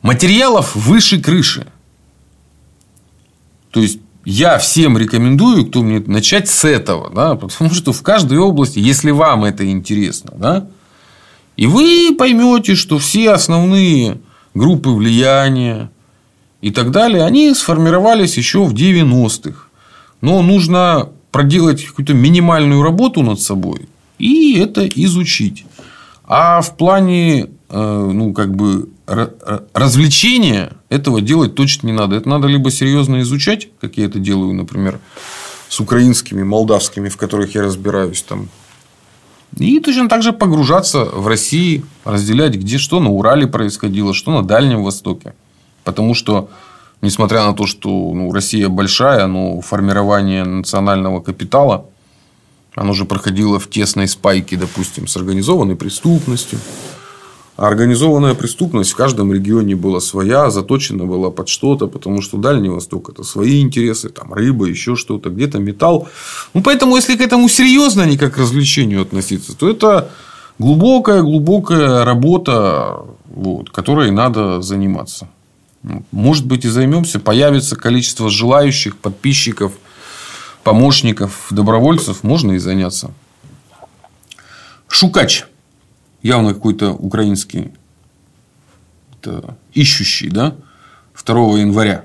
Материалов 0.00 0.74
выше 0.74 1.20
крыши. 1.20 1.66
То 3.72 3.80
есть 3.80 3.98
я 4.24 4.58
всем 4.58 4.96
рекомендую, 4.96 5.66
кто 5.66 5.82
мне 5.82 5.98
начать 6.06 6.48
с 6.48 6.64
этого, 6.64 7.10
да, 7.10 7.34
потому 7.34 7.74
что 7.74 7.92
в 7.92 8.02
каждой 8.02 8.38
области, 8.38 8.78
если 8.78 9.10
вам 9.10 9.44
это 9.44 9.68
интересно, 9.68 10.32
да, 10.36 10.68
и 11.56 11.66
вы 11.66 12.14
поймете, 12.16 12.76
что 12.76 12.98
все 12.98 13.32
основные 13.32 14.20
группы 14.54 14.90
влияния 14.90 15.90
и 16.60 16.70
так 16.70 16.92
далее, 16.92 17.24
они 17.24 17.52
сформировались 17.54 18.36
еще 18.36 18.64
в 18.64 18.74
90-х. 18.74 19.68
Но 20.20 20.40
нужно 20.42 21.08
проделать 21.32 21.84
какую-то 21.84 22.14
минимальную 22.14 22.82
работу 22.82 23.22
над 23.22 23.40
собой 23.40 23.88
и 24.22 24.56
это 24.58 24.86
изучить. 24.86 25.64
А 26.24 26.60
в 26.60 26.76
плане 26.76 27.48
ну, 27.72 28.34
как 28.34 28.54
бы 28.54 28.90
развлечения 29.06 30.72
этого 30.90 31.20
делать 31.20 31.54
точно 31.54 31.86
не 31.86 31.92
надо. 31.92 32.16
Это 32.16 32.28
надо 32.28 32.46
либо 32.46 32.70
серьезно 32.70 33.22
изучать, 33.22 33.68
как 33.80 33.96
я 33.96 34.04
это 34.04 34.18
делаю, 34.18 34.54
например, 34.54 35.00
с 35.68 35.80
украинскими, 35.80 36.42
молдавскими, 36.42 37.08
в 37.08 37.16
которых 37.16 37.54
я 37.54 37.62
разбираюсь 37.62 38.22
там 38.22 38.48
И 39.58 39.80
точно 39.80 40.08
так 40.08 40.22
же 40.22 40.32
погружаться 40.32 41.04
в 41.04 41.26
России, 41.26 41.84
разделять, 42.04 42.54
где 42.54 42.78
что 42.78 43.00
на 43.00 43.10
Урале 43.10 43.46
происходило, 43.46 44.14
что 44.14 44.32
на 44.32 44.46
Дальнем 44.46 44.82
Востоке. 44.82 45.34
Потому 45.84 46.14
что, 46.14 46.50
несмотря 47.00 47.44
на 47.46 47.54
то, 47.54 47.66
что 47.66 47.88
ну, 47.88 48.32
Россия 48.32 48.68
большая, 48.68 49.26
но 49.26 49.60
формирование 49.60 50.44
национального 50.44 51.20
капитала, 51.20 51.86
оно 52.74 52.92
же 52.92 53.04
проходило 53.04 53.58
в 53.58 53.68
тесной 53.68 54.08
спайке, 54.08 54.56
допустим, 54.56 55.06
с 55.06 55.16
организованной 55.16 55.76
преступностью, 55.76 56.58
а 57.56 57.66
организованная 57.66 58.34
преступность 58.34 58.92
в 58.92 58.96
каждом 58.96 59.32
регионе 59.32 59.76
была 59.76 60.00
своя, 60.00 60.50
заточена 60.50 61.04
была 61.04 61.30
под 61.30 61.48
что-то, 61.48 61.86
потому 61.86 62.22
что 62.22 62.38
Дальний 62.38 62.70
Восток– 62.70 63.08
это 63.12 63.24
свои 63.24 63.60
интересы, 63.60 64.08
там 64.08 64.32
рыба, 64.32 64.66
еще 64.66 64.96
что-то, 64.96 65.28
где-то 65.28 65.58
металл. 65.58 66.08
Ну, 66.54 66.62
поэтому, 66.62 66.96
если 66.96 67.16
к 67.16 67.20
этому 67.20 67.48
серьезно, 67.48 68.04
а 68.04 68.06
не 68.06 68.16
как 68.16 68.34
к 68.34 68.38
развлечению 68.38 69.02
относиться, 69.02 69.54
то 69.54 69.68
это 69.68 70.10
глубокая-глубокая 70.58 72.04
работа, 72.06 73.00
вот, 73.26 73.70
которой 73.70 74.10
надо 74.10 74.62
заниматься. 74.62 75.28
Может 76.10 76.46
быть, 76.46 76.64
и 76.64 76.68
займемся, 76.68 77.20
появится 77.20 77.76
количество 77.76 78.30
желающих, 78.30 78.96
подписчиков, 78.96 79.72
помощников, 80.64 81.48
добровольцев, 81.50 82.22
можно 82.22 82.52
и 82.52 82.58
заняться. 82.58 83.10
Шукач– 84.88 85.44
явно 86.22 86.54
какой-то 86.54 86.92
украинский 86.92 87.72
ищущий, 89.72 90.28
да, 90.28 90.54
2 91.24 91.58
января. 91.60 92.04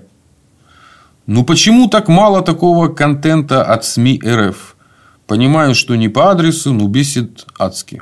Ну, 1.26 1.44
почему 1.44 1.88
так 1.90 2.08
мало 2.08 2.42
такого 2.42 2.88
контента 2.90 3.64
от 3.64 3.86
СМИ 3.86 4.22
РФ? 4.24 4.76
Понимаю, 5.26 5.76
что 5.76 5.96
не 5.96 6.10
по 6.10 6.32
адресу, 6.32 6.74
но 6.74 6.88
бесит 6.88 7.46
адски. 7.58 8.02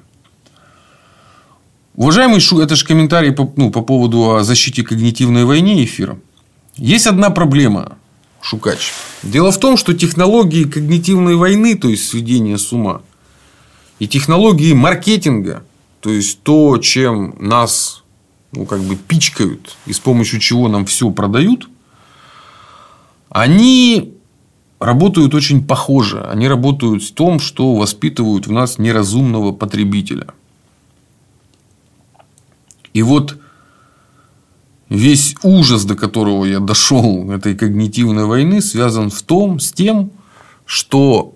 Уважаемый 1.96 2.40
Шу, 2.40 2.60
это 2.60 2.76
же 2.76 2.86
комментарий 2.86 3.32
по, 3.32 3.52
ну, 3.56 3.72
по 3.72 3.82
поводу 3.82 4.36
о 4.36 4.44
защите 4.44 4.84
когнитивной 4.84 5.46
войны 5.46 5.84
эфира. 5.84 6.20
Есть 6.76 7.08
одна 7.08 7.30
проблема, 7.30 7.98
Шукач. 8.42 8.92
Дело 9.24 9.52
в 9.52 9.60
том, 9.60 9.78
что 9.78 9.94
технологии 9.94 10.66
когнитивной 10.66 11.36
войны, 11.36 11.76
то 11.76 11.88
есть 11.88 12.08
сведения 12.08 12.58
с 12.58 12.74
ума, 12.74 13.02
и 13.98 14.08
технологии 14.08 14.74
маркетинга– 14.74 15.64
то 16.06 16.12
есть 16.12 16.44
то, 16.44 16.78
чем 16.78 17.36
нас 17.40 18.04
ну, 18.52 18.68
как 18.68 18.82
бы 18.82 18.96
пичкают 18.96 19.76
и 19.88 19.92
с 19.92 19.98
помощью 19.98 20.40
чего 20.40 20.68
нам 20.68 20.86
все 20.86 21.10
продают, 21.10 21.68
они 23.30 24.14
работают 24.80 25.34
очень 25.34 25.66
похоже. 25.66 26.22
Они 26.22 26.48
работают 26.48 27.02
в 27.02 27.12
том, 27.12 27.40
что 27.40 27.74
воспитывают 27.74 28.46
в 28.46 28.52
нас 28.52 28.78
неразумного 28.78 29.52
потребителя. 29.52 30.28
И 32.94 33.02
вот 33.02 33.40
весь 34.90 35.36
ужас, 35.42 35.86
до 35.86 35.96
которого 35.96 36.46
я 36.46 36.60
дошел 36.60 37.32
этой 37.32 37.56
когнитивной 37.56 38.26
войны, 38.26 38.62
связан 38.62 39.10
в 39.10 39.24
том, 39.24 39.60
с 39.60 39.74
тем, 39.74 40.12
что 40.68 41.34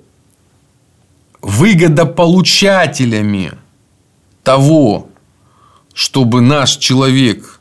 выгодополучателями 1.41 3.53
того, 4.49 5.09
чтобы 5.93 6.41
наш 6.41 6.77
человек 6.77 7.59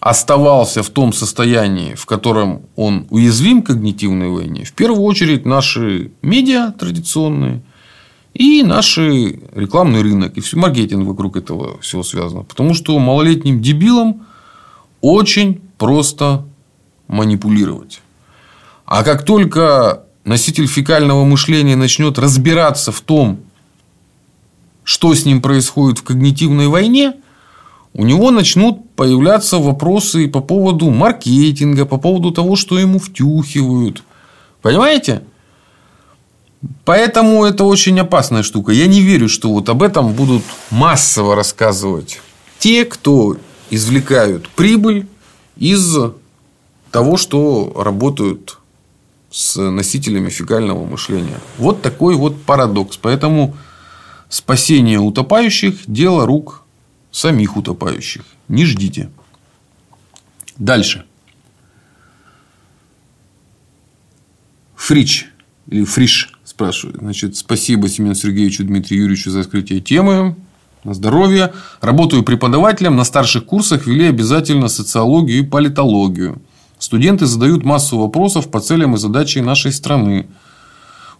оставался 0.00 0.82
в 0.82 0.90
том 0.90 1.14
состоянии, 1.14 1.94
в 1.94 2.04
котором 2.04 2.60
он 2.76 3.06
уязвим 3.08 3.62
к 3.62 3.68
когнитивной 3.68 4.28
войне, 4.28 4.64
в 4.64 4.74
первую 4.74 5.02
очередь 5.04 5.46
наши 5.46 6.12
медиа 6.20 6.72
традиционные 6.72 7.62
и 8.34 8.62
наш 8.62 8.98
рекламный 8.98 10.02
рынок, 10.02 10.36
и 10.36 10.42
все 10.42 10.58
маркетинг 10.58 11.08
вокруг 11.08 11.38
этого 11.38 11.80
всего 11.80 12.02
связано. 12.02 12.42
Потому 12.42 12.74
что 12.74 12.98
малолетним 12.98 13.62
дебилам 13.62 14.26
очень 15.00 15.62
просто 15.78 16.44
манипулировать. 17.08 18.02
А 18.84 19.04
как 19.04 19.24
только 19.24 20.02
носитель 20.26 20.66
фекального 20.66 21.24
мышления 21.24 21.76
начнет 21.76 22.18
разбираться 22.18 22.92
в 22.92 23.00
том, 23.00 23.40
что 24.86 25.16
с 25.16 25.24
ним 25.24 25.42
происходит 25.42 25.98
в 25.98 26.04
когнитивной 26.04 26.68
войне, 26.68 27.14
у 27.92 28.04
него 28.04 28.30
начнут 28.30 28.88
появляться 28.94 29.58
вопросы 29.58 30.28
по 30.28 30.40
поводу 30.40 30.90
маркетинга, 30.90 31.84
по 31.86 31.96
поводу 31.96 32.30
того, 32.30 32.54
что 32.54 32.78
ему 32.78 33.00
втюхивают. 33.00 34.04
Понимаете? 34.62 35.24
Поэтому 36.84 37.44
это 37.44 37.64
очень 37.64 37.98
опасная 37.98 38.44
штука. 38.44 38.70
Я 38.70 38.86
не 38.86 39.00
верю, 39.00 39.28
что 39.28 39.50
вот 39.50 39.68
об 39.68 39.82
этом 39.82 40.12
будут 40.12 40.44
массово 40.70 41.34
рассказывать 41.34 42.20
те, 42.60 42.84
кто 42.84 43.38
извлекают 43.70 44.48
прибыль 44.50 45.08
из 45.56 45.96
того, 46.92 47.16
что 47.16 47.72
работают 47.76 48.58
с 49.32 49.60
носителями 49.60 50.30
фекального 50.30 50.84
мышления. 50.84 51.40
Вот 51.58 51.82
такой 51.82 52.14
вот 52.14 52.40
парадокс. 52.40 52.98
Поэтому 52.98 53.56
Спасение 54.28 54.98
утопающих– 54.98 55.84
дело 55.86 56.26
рук 56.26 56.64
самих 57.10 57.56
утопающих. 57.56 58.24
Не 58.48 58.64
ждите. 58.64 59.10
Дальше. 60.58 61.04
Фрич 64.74 65.26
или 65.68 65.84
Фриш 65.84 66.32
спрашивает. 66.44 66.98
Значит, 66.98 67.36
спасибо 67.36 67.88
Семену 67.88 68.14
Сергеевичу 68.14 68.64
Дмитрию 68.64 69.02
Юрьевичу 69.02 69.30
за 69.30 69.40
открытие 69.40 69.80
темы. 69.80 70.36
На 70.84 70.94
здоровье. 70.94 71.52
Работаю 71.80 72.22
преподавателем. 72.22 72.96
На 72.96 73.04
старших 73.04 73.46
курсах 73.46 73.86
вели 73.86 74.06
обязательно 74.06 74.68
социологию 74.68 75.40
и 75.40 75.46
политологию. 75.46 76.40
Студенты 76.78 77.26
задают 77.26 77.64
массу 77.64 77.98
вопросов 77.98 78.50
по 78.50 78.60
целям 78.60 78.94
и 78.94 78.98
задачам 78.98 79.46
нашей 79.46 79.72
страны. 79.72 80.28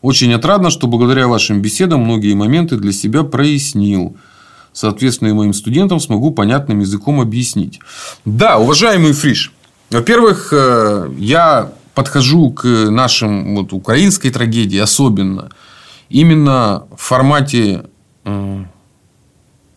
Очень 0.07 0.35
отрадно, 0.35 0.71
что 0.71 0.87
благодаря 0.87 1.27
вашим 1.27 1.61
беседам 1.61 2.03
многие 2.03 2.35
моменты 2.35 2.77
для 2.77 2.92
себя 2.92 3.25
прояснил. 3.25 4.16
Соответственно, 4.73 5.31
и 5.31 5.33
моим 5.33 5.53
студентам 5.53 5.99
смогу 5.99 6.31
понятным 6.31 6.79
языком 6.79 7.21
объяснить. 7.21 7.81
Да, 8.25 8.59
уважаемый 8.59 9.12
Фриш, 9.14 9.53
во-первых, 9.90 10.53
э, 10.53 11.11
я 11.19 11.73
подхожу 11.92 12.53
к 12.53 12.64
нашим 12.88 13.57
вот, 13.57 13.73
украинской 13.73 14.31
трагедии 14.31 14.79
особенно 14.79 15.51
именно 16.09 16.85
в 16.97 17.03
формате 17.03 17.87
э, 18.25 18.64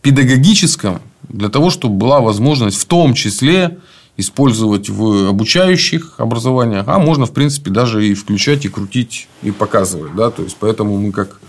педагогическом, 0.00 1.00
для 1.28 1.48
того, 1.48 1.70
чтобы 1.70 1.96
была 1.96 2.20
возможность 2.20 2.80
в 2.80 2.84
том 2.84 3.14
числе 3.14 3.78
использовать 4.20 4.88
в 4.88 5.28
обучающих 5.28 6.14
образованиях, 6.18 6.84
а 6.86 6.98
можно, 6.98 7.26
в 7.26 7.32
принципе, 7.32 7.70
даже 7.70 8.06
и 8.06 8.14
включать, 8.14 8.64
и 8.64 8.68
крутить, 8.68 9.28
и 9.42 9.50
показывать. 9.50 10.14
Да? 10.14 10.30
То 10.30 10.42
есть, 10.42 10.56
поэтому 10.60 10.96
мы 10.98 11.12
как 11.12 11.40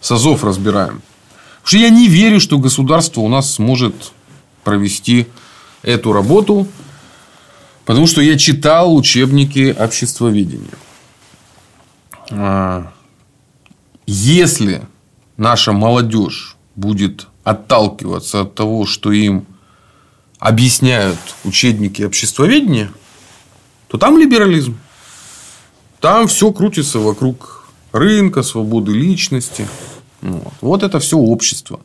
САЗов 0.00 0.44
разбираем. 0.44 1.02
Потому 1.62 1.66
что 1.66 1.76
я 1.78 1.90
не 1.90 2.08
верю, 2.08 2.40
что 2.40 2.58
государство 2.58 3.20
у 3.20 3.28
нас 3.28 3.54
сможет 3.54 4.12
провести 4.64 5.26
эту 5.82 6.12
работу, 6.12 6.66
потому 7.84 8.06
что 8.06 8.20
я 8.20 8.36
читал 8.36 8.94
учебники 8.94 9.74
обществоведения. 9.78 10.78
А, 12.30 12.90
если 14.06 14.82
наша 15.36 15.72
молодежь 15.72 16.56
будет 16.74 17.28
отталкиваться 17.44 18.42
от 18.42 18.54
того, 18.54 18.86
что 18.86 19.12
им 19.12 19.46
объясняют 20.44 21.18
учебники 21.44 22.02
обществоведения, 22.02 22.90
то 23.88 23.96
там 23.96 24.18
либерализм. 24.18 24.76
Там 26.00 26.28
все 26.28 26.52
крутится 26.52 26.98
вокруг 26.98 27.66
рынка, 27.92 28.42
свободы 28.42 28.92
личности. 28.92 29.66
Вот, 30.20 30.52
вот 30.60 30.82
это 30.82 30.98
все 31.00 31.16
общество. 31.16 31.80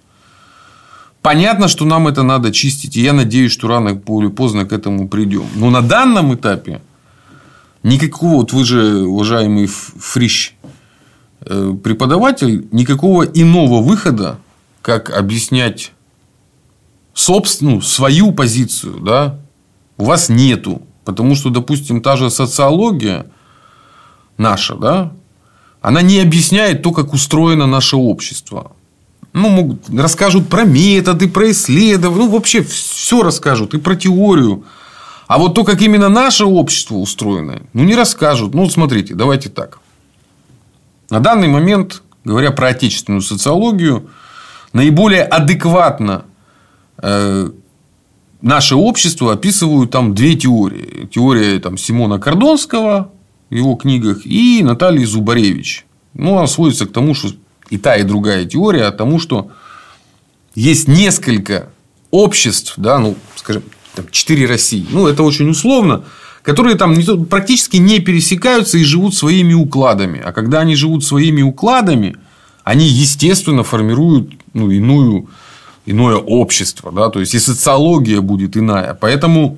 Понятно, 1.21 1.69
что 1.69 1.85
нам 1.85 2.09
это 2.09 2.21
надо 2.23 2.51
чистить, 2.51 2.97
и 2.97 3.01
я 3.01 3.13
надеюсь, 3.13 3.53
что 3.53 3.69
рано 3.69 3.89
или 3.91 4.27
поздно 4.27 4.65
к 4.65 4.73
этому 4.73 5.07
придем. 5.07 5.47
Но 5.55 5.69
на 5.69 5.81
данном 5.81 6.35
этапе 6.35 6.81
никакого, 7.81 8.39
вот 8.39 8.51
вы 8.51 8.65
же, 8.65 9.05
уважаемый 9.05 9.67
Фрищ, 9.67 10.55
э, 11.45 11.73
преподаватель, 11.81 12.67
никакого 12.73 13.23
иного 13.23 13.81
выхода, 13.81 14.37
как 14.81 15.11
объяснять 15.11 15.93
собственную, 17.19 17.81
свою 17.81 18.31
позицию, 18.31 18.99
да, 19.01 19.39
у 19.97 20.05
вас 20.05 20.29
нету. 20.29 20.81
Потому 21.03 21.35
что, 21.35 21.49
допустим, 21.49 22.01
та 22.01 22.15
же 22.15 22.29
социология 22.29 23.25
наша, 24.37 24.75
да, 24.75 25.11
она 25.81 26.01
не 26.01 26.19
объясняет 26.19 26.81
то, 26.81 26.91
как 26.91 27.13
устроено 27.13 27.67
наше 27.67 27.97
общество. 27.97 28.71
Ну, 29.33 29.49
могут, 29.49 29.89
расскажут 29.89 30.47
про 30.47 30.63
методы, 30.63 31.27
про 31.27 31.51
исследования, 31.51 32.19
ну, 32.19 32.29
вообще 32.29 32.63
все 32.63 33.21
расскажут, 33.21 33.73
и 33.73 33.79
про 33.79 33.95
теорию. 33.95 34.63
А 35.27 35.37
вот 35.37 35.55
то, 35.55 35.63
как 35.63 35.81
именно 35.81 36.09
наше 36.09 36.45
общество 36.45 36.95
устроено, 36.95 37.61
ну, 37.73 37.83
не 37.83 37.95
расскажут. 37.95 38.53
Ну, 38.53 38.69
смотрите, 38.69 39.13
давайте 39.13 39.49
так. 39.49 39.79
На 41.09 41.19
данный 41.19 41.49
момент, 41.49 42.01
говоря 42.23 42.51
про 42.51 42.69
отечественную 42.69 43.21
социологию, 43.21 44.09
наиболее 44.73 45.23
адекватно 45.23 46.23
наше 48.41 48.75
общество 48.75 49.33
описывают 49.33 49.91
там 49.91 50.13
две 50.13 50.35
теории. 50.35 51.07
Теория 51.11 51.59
там, 51.59 51.77
Симона 51.77 52.19
Кордонского 52.19 53.11
в 53.49 53.55
его 53.55 53.75
книгах 53.75 54.25
и 54.25 54.61
Натальи 54.63 55.05
Зубаревич. 55.05 55.85
Ну, 56.13 56.37
она 56.37 56.47
сводится 56.47 56.85
к 56.85 56.93
тому, 56.93 57.13
что 57.13 57.29
и 57.69 57.77
та, 57.77 57.95
и 57.95 58.03
другая 58.03 58.45
теория, 58.45 58.85
а 58.85 58.91
тому, 58.91 59.19
что 59.19 59.51
есть 60.55 60.87
несколько 60.87 61.69
обществ, 62.11 62.73
да, 62.77 62.99
ну, 62.99 63.15
скажем, 63.35 63.63
там, 63.95 64.05
четыре 64.11 64.47
России. 64.47 64.85
Ну, 64.89 65.07
это 65.07 65.23
очень 65.23 65.49
условно, 65.49 66.03
которые 66.41 66.75
там 66.75 66.95
практически 67.25 67.77
не 67.77 67.99
пересекаются 67.99 68.77
и 68.77 68.83
живут 68.83 69.15
своими 69.15 69.53
укладами. 69.53 70.21
А 70.23 70.31
когда 70.31 70.61
они 70.61 70.75
живут 70.75 71.03
своими 71.03 71.41
укладами, 71.41 72.15
они, 72.63 72.87
естественно, 72.87 73.63
формируют 73.63 74.33
ну, 74.53 74.69
иную, 74.71 75.29
иное 75.89 76.15
общество. 76.15 76.91
Да? 76.91 77.09
То 77.09 77.19
есть, 77.19 77.35
и 77.35 77.39
социология 77.39 78.21
будет 78.21 78.57
иная. 78.57 78.93
Поэтому 78.93 79.57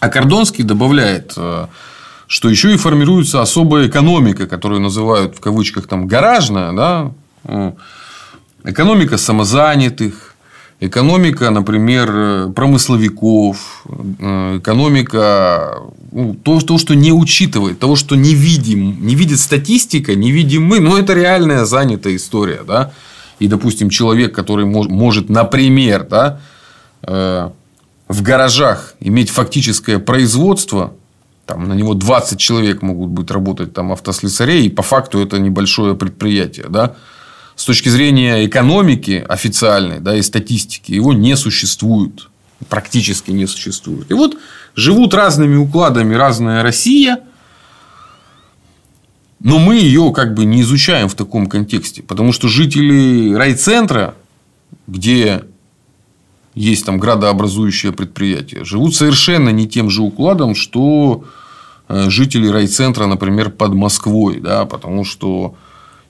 Акордонский 0.00 0.64
добавляет, 0.64 1.34
э, 1.36 1.66
что 2.26 2.48
еще 2.48 2.72
и 2.74 2.76
формируется 2.76 3.42
особая 3.42 3.88
экономика, 3.88 4.46
которую 4.46 4.80
называют 4.80 5.36
в 5.36 5.40
кавычках 5.40 5.86
там 5.86 6.06
гаражная, 6.06 6.72
да? 6.72 7.12
экономика 8.64 9.18
самозанятых, 9.18 10.34
экономика, 10.80 11.50
например, 11.50 12.50
промысловиков, 12.52 13.84
э, 14.18 14.58
экономика, 14.58 15.78
ну, 16.12 16.34
то, 16.34 16.60
то, 16.60 16.78
что 16.78 16.94
не 16.94 17.12
учитывает, 17.12 17.78
того, 17.78 17.96
что 17.96 18.16
не 18.16 18.34
видим, 18.34 19.06
не 19.06 19.14
видит 19.14 19.40
статистика, 19.40 20.14
не 20.14 20.32
видим 20.32 20.64
мы, 20.64 20.80
но 20.80 20.98
это 20.98 21.12
реальная 21.14 21.64
занятая 21.64 22.16
история, 22.16 22.62
да, 22.66 22.92
и, 23.44 23.48
допустим, 23.48 23.90
человек, 23.90 24.34
который 24.34 24.64
может, 24.64 25.28
например, 25.28 26.06
да, 26.08 26.40
э, 27.02 27.50
в 28.08 28.22
гаражах 28.22 28.94
иметь 29.00 29.28
фактическое 29.28 29.98
производство, 29.98 30.94
там 31.44 31.68
на 31.68 31.74
него 31.74 31.92
20 31.92 32.38
человек 32.38 32.80
могут 32.80 33.10
быть 33.10 33.30
работать 33.30 33.74
там 33.74 33.92
автослесарей, 33.92 34.66
и 34.66 34.70
по 34.70 34.82
факту 34.82 35.18
это 35.18 35.38
небольшое 35.38 35.94
предприятие, 35.94 36.66
да, 36.70 36.96
с 37.54 37.66
точки 37.66 37.90
зрения 37.90 38.46
экономики 38.46 39.22
официальной 39.28 40.00
да, 40.00 40.16
и 40.16 40.22
статистики 40.22 40.92
его 40.92 41.12
не 41.12 41.36
существует. 41.36 42.28
Практически 42.70 43.30
не 43.30 43.46
существует. 43.46 44.10
И 44.10 44.14
вот 44.14 44.38
живут 44.74 45.12
разными 45.12 45.56
укладами 45.56 46.14
разная 46.14 46.62
Россия, 46.62 47.18
но 49.44 49.58
мы 49.58 49.76
ее 49.76 50.10
как 50.12 50.32
бы 50.34 50.46
не 50.46 50.62
изучаем 50.62 51.06
в 51.06 51.14
таком 51.14 51.46
контексте. 51.46 52.02
Потому 52.02 52.32
что 52.32 52.48
жители 52.48 53.34
райцентра, 53.34 54.14
где 54.86 55.44
есть 56.54 56.86
там 56.86 56.98
градообразующее 56.98 57.92
предприятие, 57.92 58.64
живут 58.64 58.96
совершенно 58.96 59.50
не 59.50 59.68
тем 59.68 59.90
же 59.90 60.00
укладом, 60.00 60.54
что 60.54 61.24
э, 61.88 62.08
жители 62.08 62.48
райцентра, 62.48 63.04
например, 63.04 63.50
под 63.50 63.74
Москвой. 63.74 64.40
Да, 64.40 64.64
потому 64.64 65.04
что 65.04 65.54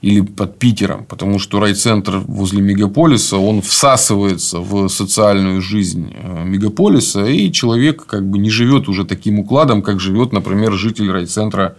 или 0.00 0.20
под 0.20 0.58
Питером, 0.60 1.04
потому 1.04 1.40
что 1.40 1.58
райцентр 1.58 2.18
возле 2.18 2.60
мегаполиса, 2.60 3.38
он 3.38 3.62
всасывается 3.62 4.60
в 4.60 4.86
социальную 4.88 5.60
жизнь 5.60 6.14
э, 6.14 6.44
мегаполиса, 6.44 7.24
и 7.24 7.50
человек 7.50 8.06
как 8.06 8.28
бы 8.28 8.38
не 8.38 8.50
живет 8.50 8.88
уже 8.88 9.04
таким 9.04 9.40
укладом, 9.40 9.82
как 9.82 9.98
живет, 9.98 10.32
например, 10.32 10.74
житель 10.74 11.10
райцентра, 11.10 11.76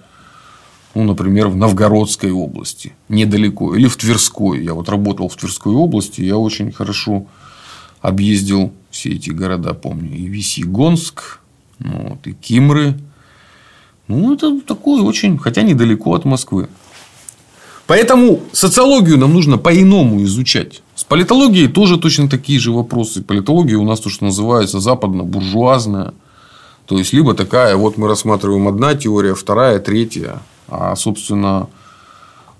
ну, 0.96 1.04
например, 1.04 1.50
в 1.50 1.58
Новгородской 1.58 2.32
области, 2.32 2.94
недалеко, 3.10 3.76
или 3.76 3.88
в 3.88 3.98
Тверской. 3.98 4.64
Я 4.64 4.74
вот 4.74 4.88
работал 4.88 5.28
в 5.28 5.36
Тверской 5.36 5.74
области, 5.74 6.22
я 6.22 6.38
очень 6.38 6.72
хорошо 6.72 7.28
объездил 8.02 8.72
все 8.92 9.10
эти 9.10 9.30
города, 9.30 9.74
помню, 9.74 10.16
и 10.16 10.26
Весьегонск, 10.28 11.40
ну, 11.80 12.10
вот, 12.10 12.26
и 12.26 12.34
Кимры. 12.34 12.98
Ну, 14.08 14.34
это 14.34 14.62
такое 14.62 15.02
очень, 15.04 15.38
хотя 15.38 15.64
недалеко 15.64 16.14
от 16.14 16.24
Москвы. 16.24 16.70
Поэтому 17.88 18.40
социологию 18.54 19.18
нам 19.18 19.34
нужно 19.34 19.58
по-иному 19.58 20.24
изучать. 20.24 20.82
С 20.96 21.04
политологией 21.04 21.68
тоже 21.68 21.98
точно 21.98 22.30
такие 22.30 22.58
же 22.58 22.72
вопросы. 22.72 23.22
Политология 23.22 23.78
у 23.78 23.84
нас 23.84 24.00
то, 24.00 24.10
что 24.10 24.26
называется 24.26 24.80
западно-буржуазная. 24.80 26.14
То 26.86 26.98
есть, 26.98 27.14
либо 27.14 27.34
такая, 27.34 27.76
вот 27.76 27.98
мы 27.98 28.08
рассматриваем 28.08 28.68
одна 28.68 28.96
теория, 28.96 29.36
вторая, 29.36 29.80
третья. 29.80 30.42
А, 30.68 30.96
собственно, 30.96 31.70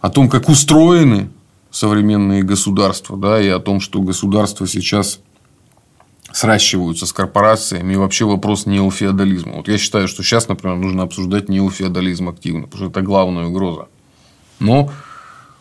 о 0.02 0.10
том, 0.10 0.30
как 0.30 0.50
устроены 0.50 1.30
современные 1.72 2.44
государства, 2.44 3.18
да, 3.18 3.42
и 3.42 3.48
о 3.48 3.60
том, 3.60 3.80
что 3.80 4.02
государства 4.02 4.68
сейчас 4.68 5.20
сращиваются 6.32 7.06
с 7.06 7.14
корпорациями, 7.14 7.94
и 7.94 7.98
вообще 7.98 8.26
вопрос 8.26 8.66
неофеодализма. 8.66 9.54
Вот 9.54 9.68
я 9.68 9.78
считаю, 9.78 10.08
что 10.08 10.22
сейчас, 10.22 10.48
например, 10.48 10.78
нужно 10.78 11.04
обсуждать 11.04 11.50
неофеодализм 11.50 12.30
активно, 12.30 12.64
потому 12.64 12.78
что 12.78 12.92
это 12.92 13.02
главная 13.02 13.46
угроза. 13.46 13.88
Но 14.60 14.92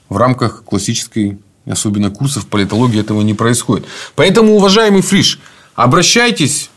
в 0.08 0.16
рамках 0.16 0.64
классической, 0.64 1.38
особенно 1.64 2.10
курсов 2.10 2.46
политологии, 2.46 3.00
этого 3.00 3.22
не 3.22 3.34
происходит. 3.34 3.86
Поэтому, 4.14 4.54
уважаемый 4.56 5.02
Фриш, 5.02 5.40
обращайтесь, 5.74 6.70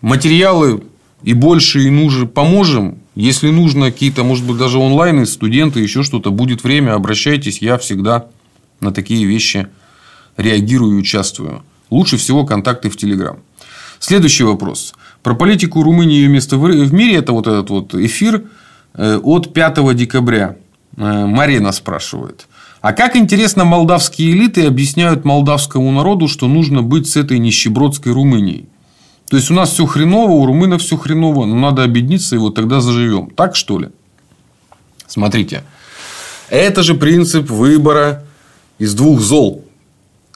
материалы 0.00 0.82
и 1.22 1.34
больше, 1.34 1.82
и 1.82 1.90
нужно, 1.90 2.26
поможем. 2.26 3.01
Если 3.14 3.50
нужно 3.50 3.90
какие-то, 3.90 4.24
может 4.24 4.46
быть, 4.46 4.56
даже 4.56 4.78
онлайн, 4.78 5.26
студенты, 5.26 5.80
еще 5.80 6.02
что-то, 6.02 6.30
будет 6.30 6.64
время, 6.64 6.94
обращайтесь. 6.94 7.60
Я 7.60 7.76
всегда 7.76 8.26
на 8.80 8.92
такие 8.92 9.26
вещи 9.26 9.68
реагирую 10.36 10.96
и 10.96 11.00
участвую. 11.00 11.62
Лучше 11.90 12.16
всего 12.16 12.46
контакты 12.46 12.88
в 12.88 12.96
Телеграм. 12.96 13.38
Следующий 13.98 14.44
вопрос. 14.44 14.94
Про 15.22 15.34
политику 15.34 15.82
Румынии 15.82 16.16
и 16.16 16.20
ее 16.22 16.28
место 16.28 16.56
в 16.56 16.92
мире. 16.92 17.16
Это 17.16 17.32
вот 17.32 17.46
этот 17.46 17.70
вот 17.70 17.94
эфир 17.94 18.44
э, 18.94 19.16
от 19.16 19.52
5 19.52 19.94
декабря. 19.94 20.56
Э, 20.96 21.26
Марина 21.26 21.70
спрашивает. 21.70 22.48
А 22.80 22.94
как 22.94 23.14
интересно 23.14 23.64
молдавские 23.64 24.32
элиты 24.32 24.66
объясняют 24.66 25.24
молдавскому 25.24 25.92
народу, 25.92 26.26
что 26.26 26.48
нужно 26.48 26.82
быть 26.82 27.06
с 27.06 27.16
этой 27.16 27.38
нищебродской 27.38 28.12
Румынией? 28.12 28.68
То 29.32 29.38
есть, 29.38 29.50
у 29.50 29.54
нас 29.54 29.70
все 29.70 29.86
хреново, 29.86 30.32
у 30.32 30.44
румынов 30.44 30.82
все 30.82 30.98
хреново, 30.98 31.46
но 31.46 31.56
надо 31.56 31.84
объединиться, 31.84 32.36
и 32.36 32.38
вот 32.38 32.54
тогда 32.54 32.82
заживем. 32.82 33.30
Так 33.30 33.56
что 33.56 33.78
ли? 33.78 33.88
Смотрите. 35.06 35.64
Это 36.50 36.82
же 36.82 36.94
принцип 36.94 37.48
выбора 37.48 38.24
из 38.78 38.92
двух 38.92 39.20
зол. 39.20 39.64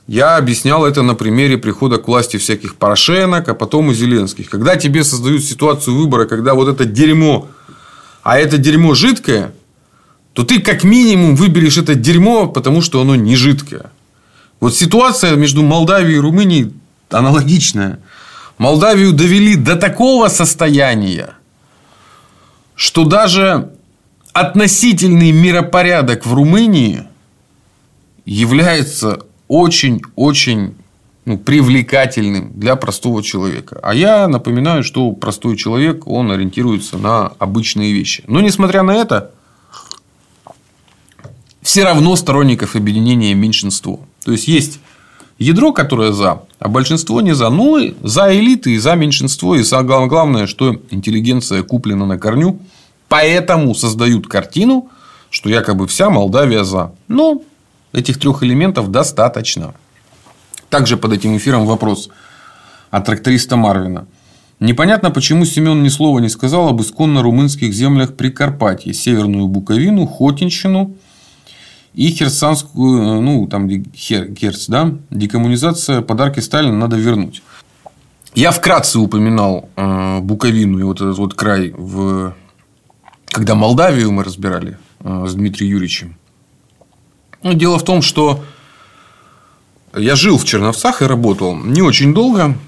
Я 0.07 0.39
объяснял 0.39 0.87
это 0.87 1.03
на 1.03 1.15
примере 1.15 1.59
прихода 1.59 1.99
к 1.99 2.09
власти 2.09 2.39
всяких 2.39 2.77
Порошенок, 2.77 3.47
а 3.51 3.55
потом 3.55 3.91
и 3.91 3.95
Зеленских. 3.95 4.49
Когда 4.49 4.77
тебе 4.77 5.05
создают 5.05 5.45
ситуацию 5.45 5.95
выбора, 5.95 6.25
когда 6.25 6.55
вот 6.55 6.67
это 6.67 6.87
дерьмо, 6.87 7.49
а 8.23 8.39
это 8.39 8.57
дерьмо 8.57 8.95
жидкое, 8.95 9.53
то 10.33 10.43
ты 10.43 10.59
как 10.59 10.85
минимум 10.85 11.37
выберешь 11.37 11.77
это 11.77 11.95
дерьмо, 11.97 12.47
потому 12.47 12.81
что 12.81 13.03
оно 13.03 13.15
не 13.15 13.37
жидкое. 13.37 13.91
Вот 14.59 14.75
ситуация 14.75 15.37
между 15.37 15.63
Молдавией 15.63 16.17
и 16.17 16.19
Румынией 16.19 16.73
аналогичная. 17.11 18.01
Молдавию 18.59 19.12
довели 19.12 19.55
до 19.55 19.77
такого 19.77 20.29
состояния, 20.29 21.35
что 22.75 23.05
даже 23.05 23.73
относительный 24.33 25.31
миропорядок 25.31 26.25
в 26.25 26.33
Румынии 26.33 27.05
является 28.25 29.21
очень-очень 29.49 30.75
ну, 31.27 31.38
привлекательным 31.38 32.53
для 32.55 32.77
простого 32.77 33.23
человека. 33.23 33.79
А 33.83 33.95
я 33.95 34.27
напоминаю, 34.27 34.83
что 34.85 35.12
простой 35.12 35.57
человек, 35.57 36.07
он 36.07 36.31
ориентируется 36.31 36.99
на 36.99 37.27
обычные 37.38 37.92
вещи. 37.92 38.25
Но, 38.27 38.40
несмотря 38.40 38.83
на 38.83 38.92
это, 38.92 39.33
все 41.62 41.85
равно 41.85 42.16
сторонников 42.16 42.75
объединения 42.75 43.35
меньшинство. 43.35 44.01
То 44.25 44.33
есть, 44.33 44.49
есть 44.49 44.81
ядро, 45.38 45.72
которое 45.72 46.12
за, 46.12 46.42
а 46.59 46.68
большинство 46.68 47.20
не 47.20 47.35
за. 47.35 47.51
Ну, 47.51 47.79
и 47.79 47.94
за 48.03 48.35
элиты, 48.35 48.73
и 48.73 48.79
за 48.79 48.94
меньшинство, 48.94 49.56
и 49.56 49.63
за 49.63 49.83
главное, 49.83 50.46
что 50.46 50.77
интеллигенция 50.90 51.63
куплена 51.63 52.06
на 52.06 52.19
корню. 52.19 52.58
Поэтому 53.08 53.75
создают 53.75 54.27
картину, 54.27 54.88
что 55.31 55.48
якобы 55.48 55.87
вся 55.87 56.11
Молдавия 56.11 56.65
за. 56.65 56.92
Но 57.08 57.42
этих 57.92 58.19
трех 58.19 58.42
элементов 58.42 58.90
достаточно. 58.90 59.75
Также 60.71 60.96
под 60.96 61.13
этим 61.13 61.37
эфиром 61.37 61.67
вопрос 61.67 62.08
от 62.90 63.04
тракториста 63.04 63.56
Марвина. 63.56 64.06
Непонятно, 64.58 65.11
почему 65.11 65.44
Семен 65.44 65.83
ни 65.83 65.88
слова 65.88 66.19
не 66.19 66.31
сказал 66.31 66.69
об 66.69 66.81
исконно 66.81 67.23
румынских 67.23 67.73
землях 67.75 68.15
Прикарпатья, 68.15 68.92
Северную 68.92 69.48
Буковину, 69.48 70.06
Хотинщину 70.06 70.94
и 71.97 72.11
Херсанскую, 72.11 73.23
ну, 73.23 73.47
там, 73.47 73.69
Хер, 73.94 74.35
Херц, 74.35 74.67
да, 74.69 74.94
декоммунизация, 75.11 76.03
подарки 76.03 76.40
Сталина 76.40 76.77
надо 76.77 76.97
вернуть. 76.97 77.42
Я 78.35 78.51
вкратце 78.51 78.99
упоминал 78.99 79.71
э, 79.77 80.21
Буковину 80.21 80.79
и 80.79 80.83
вот 80.83 81.01
этот 81.01 81.17
вот 81.17 81.33
край, 81.33 81.73
в... 81.75 82.35
когда 83.29 83.55
Молдавию 83.55 84.13
мы 84.13 84.25
разбирали 84.25 84.77
э, 85.01 85.25
с 85.27 85.35
Дмитрием 85.35 85.73
Юрьевичем. 85.73 86.17
Ну, 87.42 87.55
дело 87.55 87.79
в 87.79 87.85
том, 87.85 88.03
что 88.03 88.44
я 89.97 90.17
жил 90.17 90.37
в 90.37 90.44
Черновцах 90.44 91.01
и 91.01 91.07
работал 91.07 91.57
не 91.57 91.81
очень 91.81 92.13
долго, 92.13 92.59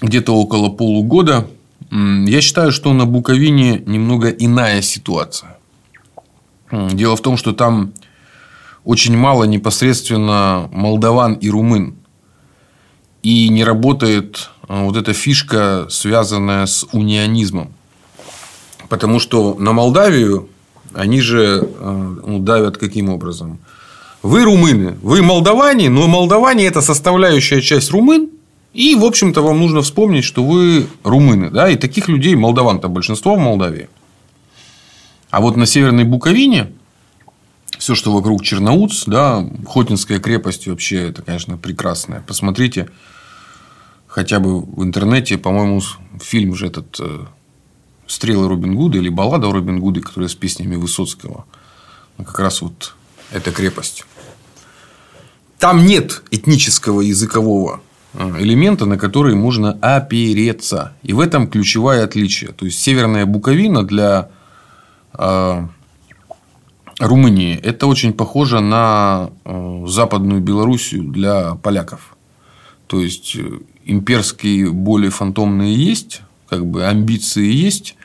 где-то 0.00 0.34
около 0.34 0.70
полугода. 0.70 1.46
Я 1.92 2.40
считаю, 2.40 2.72
что 2.72 2.92
на 2.92 3.06
Буковине 3.06 3.78
немного 3.86 4.28
иная 4.28 4.82
ситуация. 4.82 5.56
Дело 6.72 7.14
в 7.14 7.20
том, 7.20 7.36
что 7.36 7.52
там 7.52 7.92
очень 8.84 9.16
мало 9.16 9.44
непосредственно 9.44 10.68
молдаван 10.72 11.34
и 11.34 11.48
румын. 11.48 11.96
И 13.22 13.48
не 13.48 13.64
работает 13.64 14.50
а, 14.68 14.84
вот 14.84 14.96
эта 14.96 15.14
фишка, 15.14 15.86
связанная 15.88 16.66
с 16.66 16.86
унионизмом. 16.92 17.72
Потому 18.90 19.18
что 19.18 19.56
на 19.58 19.72
Молдавию 19.72 20.48
они 20.92 21.20
же 21.20 21.68
а, 21.78 22.16
ну, 22.26 22.38
давят 22.38 22.76
каким 22.76 23.08
образом? 23.08 23.58
Вы 24.22 24.44
румыны, 24.44 24.96
вы 25.02 25.22
молдаване, 25.22 25.90
но 25.90 26.06
молдаване 26.06 26.66
это 26.66 26.80
составляющая 26.80 27.60
часть 27.60 27.90
румын. 27.90 28.30
И, 28.72 28.94
в 28.94 29.04
общем-то, 29.04 29.42
вам 29.42 29.60
нужно 29.60 29.82
вспомнить, 29.82 30.24
что 30.24 30.42
вы 30.42 30.86
румыны. 31.04 31.50
Да? 31.50 31.68
И 31.68 31.76
таких 31.76 32.08
людей, 32.08 32.34
молдаван-то 32.34 32.88
большинство 32.88 33.36
в 33.36 33.38
Молдавии. 33.38 33.88
А 35.30 35.40
вот 35.40 35.56
на 35.56 35.66
Северной 35.66 36.04
Буковине 36.04 36.72
все, 37.78 37.94
что 37.94 38.12
вокруг 38.12 38.42
Черноуц, 38.42 39.04
да, 39.06 39.46
Хотинская 39.66 40.18
крепость 40.18 40.66
вообще 40.66 41.08
это, 41.08 41.22
конечно, 41.22 41.56
прекрасная. 41.56 42.22
Посмотрите 42.26 42.88
хотя 44.14 44.38
бы 44.38 44.60
в 44.60 44.84
интернете, 44.84 45.38
по-моему, 45.38 45.80
фильм 46.20 46.54
же 46.54 46.68
этот 46.68 47.00
э, 47.00 47.24
«Стрелы 48.06 48.48
Робин 48.48 48.76
Гуда» 48.76 48.98
или 48.98 49.08
«Баллада 49.08 49.50
Робин 49.50 49.80
Гуде», 49.80 50.00
которая 50.00 50.28
с 50.28 50.36
песнями 50.36 50.76
Высоцкого. 50.76 51.46
Ну, 52.16 52.24
как 52.24 52.38
раз 52.38 52.62
вот 52.62 52.94
эта 53.32 53.50
крепость. 53.50 54.04
Там 55.58 55.84
нет 55.84 56.22
этнического 56.30 57.00
языкового 57.00 57.80
э, 58.12 58.36
элемента, 58.38 58.86
на 58.86 58.98
который 58.98 59.34
можно 59.34 59.72
опереться. 59.80 60.92
И 61.02 61.12
в 61.12 61.18
этом 61.18 61.48
ключевое 61.48 62.04
отличие. 62.04 62.52
То 62.52 62.66
есть, 62.66 62.78
Северная 62.80 63.26
Буковина 63.26 63.82
для 63.82 64.28
э, 65.14 65.66
Румынии 66.98 67.56
это 67.56 67.86
очень 67.86 68.12
похоже 68.12 68.60
на 68.60 69.30
э, 69.44 69.84
Западную 69.86 70.40
Белоруссию 70.40 71.04
для 71.04 71.54
поляков. 71.56 72.16
То 72.86 73.00
есть, 73.00 73.36
имперские 73.84 74.70
боли 74.70 75.08
фантомные 75.08 75.74
есть, 75.74 76.22
как 76.48 76.66
бы 76.66 76.84
амбиции 76.84 77.50
есть, 77.50 77.96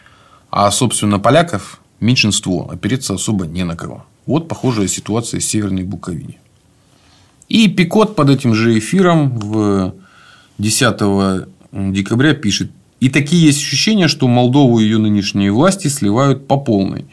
а, 0.50 0.72
собственно, 0.72 1.20
поляков 1.20 1.80
меньшинство, 2.00 2.70
опереться 2.72 3.14
особо 3.14 3.46
не 3.46 3.64
на 3.64 3.76
кого. 3.76 4.06
Вот 4.26 4.48
похожая 4.48 4.88
ситуация 4.88 5.40
в 5.40 5.44
Северной 5.44 5.84
Буковине. 5.84 6.40
И 7.48 7.68
Пикот 7.68 8.16
под 8.16 8.30
этим 8.30 8.54
же 8.54 8.78
эфиром 8.78 9.38
в 9.40 9.96
10 10.60 11.48
декабря 11.72 12.34
пишет. 12.34 12.72
И 13.00 13.10
такие 13.10 13.46
есть 13.46 13.60
ощущения, 13.60 14.08
что 14.08 14.28
Молдову 14.28 14.80
и 14.80 14.84
ее 14.84 14.98
нынешние 14.98 15.52
власти 15.52 15.88
сливают 15.88 16.48
по 16.48 16.58
полной. 16.58 17.06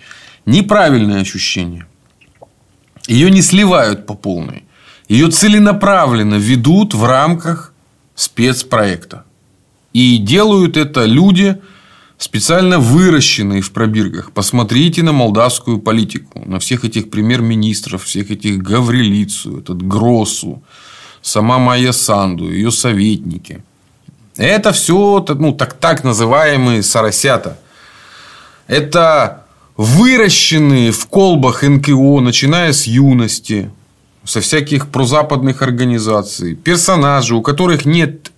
Неправильное 0.46 1.22
ощущение. 1.22 1.86
Ее 3.08 3.30
не 3.30 3.42
сливают 3.42 4.06
по 4.06 4.14
полной. 4.14 4.64
Ее 5.08 5.28
целенаправленно 5.30 6.36
ведут 6.36 6.94
в 6.94 7.04
рамках 7.04 7.72
спецпроекта. 8.14 9.24
И 9.92 10.18
делают 10.18 10.76
это 10.76 11.04
люди, 11.04 11.60
специально 12.18 12.78
выращенные 12.78 13.60
в 13.60 13.72
пробирках. 13.72 14.32
Посмотрите 14.32 15.02
на 15.02 15.12
молдавскую 15.12 15.78
политику, 15.78 16.42
на 16.46 16.58
всех 16.58 16.84
этих 16.84 17.10
премьер-министров, 17.10 18.04
всех 18.04 18.30
этих 18.30 18.58
Гаврилицу, 18.58 19.58
этот 19.58 19.82
Гросу, 19.82 20.62
сама 21.22 21.58
Майя 21.58 21.92
Санду, 21.92 22.50
ее 22.50 22.70
советники. 22.70 23.62
Это 24.36 24.72
все 24.72 25.24
ну, 25.28 25.52
так, 25.52 25.74
так 25.74 26.04
называемые 26.04 26.82
соросята. 26.82 27.58
Это 28.66 29.45
выращенные 29.76 30.90
в 30.92 31.06
колбах 31.06 31.62
НКО, 31.62 32.20
начиная 32.20 32.72
с 32.72 32.86
юности, 32.86 33.70
со 34.24 34.40
всяких 34.40 34.88
прозападных 34.88 35.62
организаций, 35.62 36.56
персонажи, 36.56 37.34
у 37.34 37.42
которых 37.42 37.84
нет 37.84 38.32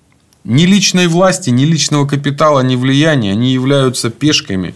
ни 0.44 0.64
личной 0.64 1.06
власти, 1.06 1.50
ни 1.50 1.64
личного 1.64 2.06
капитала, 2.06 2.60
ни 2.60 2.76
влияния, 2.76 3.32
они 3.32 3.52
являются 3.52 4.10
пешками. 4.10 4.74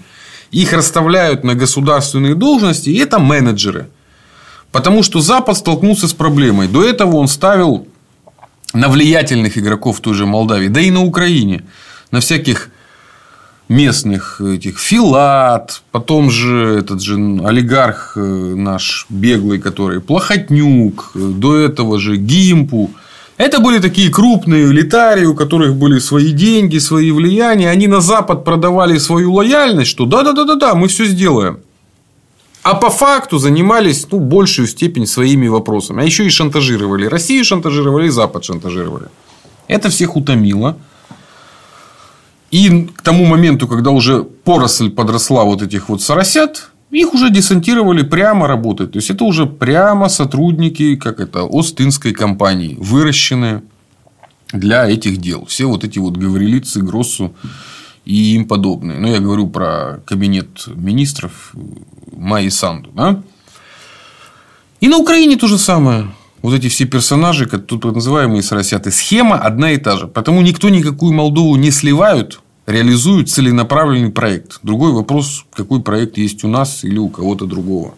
Их 0.51 0.73
расставляют 0.73 1.45
на 1.45 1.55
государственные 1.55 2.35
должности, 2.35 2.91
и 2.91 2.99
это 2.99 3.19
менеджеры. 3.19 3.89
Потому 4.71 5.03
что 5.03 5.21
Запад 5.21 5.57
столкнулся 5.57 6.09
с 6.09 6.15
проблемой. 6.15 6.69
До 6.69 6.85
этого 6.85 7.17
он 7.17 7.29
ставил 7.29 7.87
на 8.75 8.89
влиятельных 8.89 9.59
игроков 9.59 10.01
той 10.01 10.15
же 10.15 10.27
Молдавии, 10.27 10.69
да 10.69 10.81
и 10.81 10.91
на 10.91 11.03
Украине, 11.03 11.65
на 12.11 12.21
всяких 12.21 12.71
местных 13.69 14.41
этих 14.41 14.79
Филат, 14.79 15.83
потом 15.91 16.31
же 16.31 16.79
этот 16.81 17.01
же 17.01 17.15
олигарх 17.45 18.17
э, 18.17 18.21
наш 18.21 19.07
беглый, 19.09 19.59
который 19.59 20.01
Плохотнюк, 20.01 21.13
э, 21.15 21.19
до 21.19 21.57
этого 21.57 21.99
же 21.99 22.17
Гимпу. 22.17 22.91
Это 23.39 23.61
были 23.61 23.79
такие 23.79 24.11
крупные 24.11 24.67
элитарии, 24.67 25.25
у 25.25 25.35
которых 25.35 25.75
были 25.77 25.99
свои 25.99 26.33
деньги, 26.33 26.79
свои 26.79 27.11
влияния. 27.11 27.71
Они 27.71 27.89
на 27.89 28.01
Запад 28.01 28.45
продавали 28.45 28.99
свою 28.99 29.33
лояльность, 29.33 29.91
что 29.91 30.05
да-да-да-да, 30.05 30.75
мы 30.75 30.89
все 30.89 31.07
сделаем. 31.07 31.59
А 32.63 32.75
по 32.75 32.91
факту 32.91 33.39
занимались 33.39 34.07
ну, 34.11 34.21
большую 34.21 34.69
степень 34.69 35.07
своими 35.07 35.49
вопросами. 35.49 36.03
А 36.03 36.05
еще 36.05 36.25
и 36.25 36.31
шантажировали. 36.31 37.07
Россию 37.07 37.45
шантажировали, 37.45 38.07
и 38.07 38.11
Запад 38.11 38.45
шантажировали. 38.45 39.07
Это 39.67 39.89
всех 39.89 40.17
утомило. 40.17 40.77
И 42.53 42.87
к 42.95 43.03
тому 43.03 43.25
моменту, 43.25 43.67
когда 43.67 43.91
уже 43.91 44.23
поросль 44.23 44.91
подросла 44.91 45.45
вот 45.45 45.63
этих 45.63 45.89
вот 45.89 46.03
соросят, 46.03 46.71
их 46.91 47.15
уже 47.15 47.31
десантировали 47.31 48.03
прямо 48.03 48.47
работать. 48.47 48.93
То 48.93 48.99
есть, 48.99 49.11
это 49.11 49.25
уже 49.25 49.47
прямо 49.47 50.11
сотрудники, 50.11 50.97
как 50.97 51.19
это, 51.19 51.49
Остинской 51.51 52.13
компании, 52.13 52.77
выращенные 52.79 53.63
для 54.53 54.87
этих 54.87 55.17
дел. 55.17 55.47
Все 55.47 55.65
вот 55.65 55.83
эти 55.83 55.99
вот 55.99 56.19
Гаврилицы, 56.19 56.83
Гроссу 56.83 57.35
и 58.05 58.35
им 58.35 58.47
подобные. 58.47 58.99
Но 58.99 59.09
я 59.09 59.19
говорю 59.19 59.47
про 59.47 60.03
кабинет 60.05 60.67
министров 60.67 61.55
Майи 62.15 62.51
Санду. 62.51 62.91
Да? 62.95 63.23
И 64.81 64.89
на 64.89 64.99
Украине 64.99 65.37
то 65.37 65.47
же 65.47 65.57
самое. 65.57 66.09
Вот 66.43 66.53
эти 66.53 66.69
все 66.69 66.85
персонажи, 66.85 67.47
тут 67.47 67.85
называемые 67.85 68.43
соросяты, 68.43 68.91
схема 68.91 69.37
одна 69.37 69.71
и 69.71 69.79
та 69.79 69.97
же. 69.97 70.09
Потому 70.09 70.43
никто 70.43 70.69
никакую 70.69 71.15
Молдову 71.15 71.57
не 71.57 71.71
сливают, 71.71 72.42
реализуют 72.67 73.31
целенаправленный 73.31 74.11
проект. 74.11 74.61
Другой 74.63 74.93
вопрос, 74.93 75.45
какой 75.53 75.83
проект 75.83 76.19
есть 76.19 76.45
у 76.45 76.49
нас 76.49 76.85
или 76.85 76.99
у 76.99 77.09
кого-то 77.09 77.47
другого. 77.47 77.95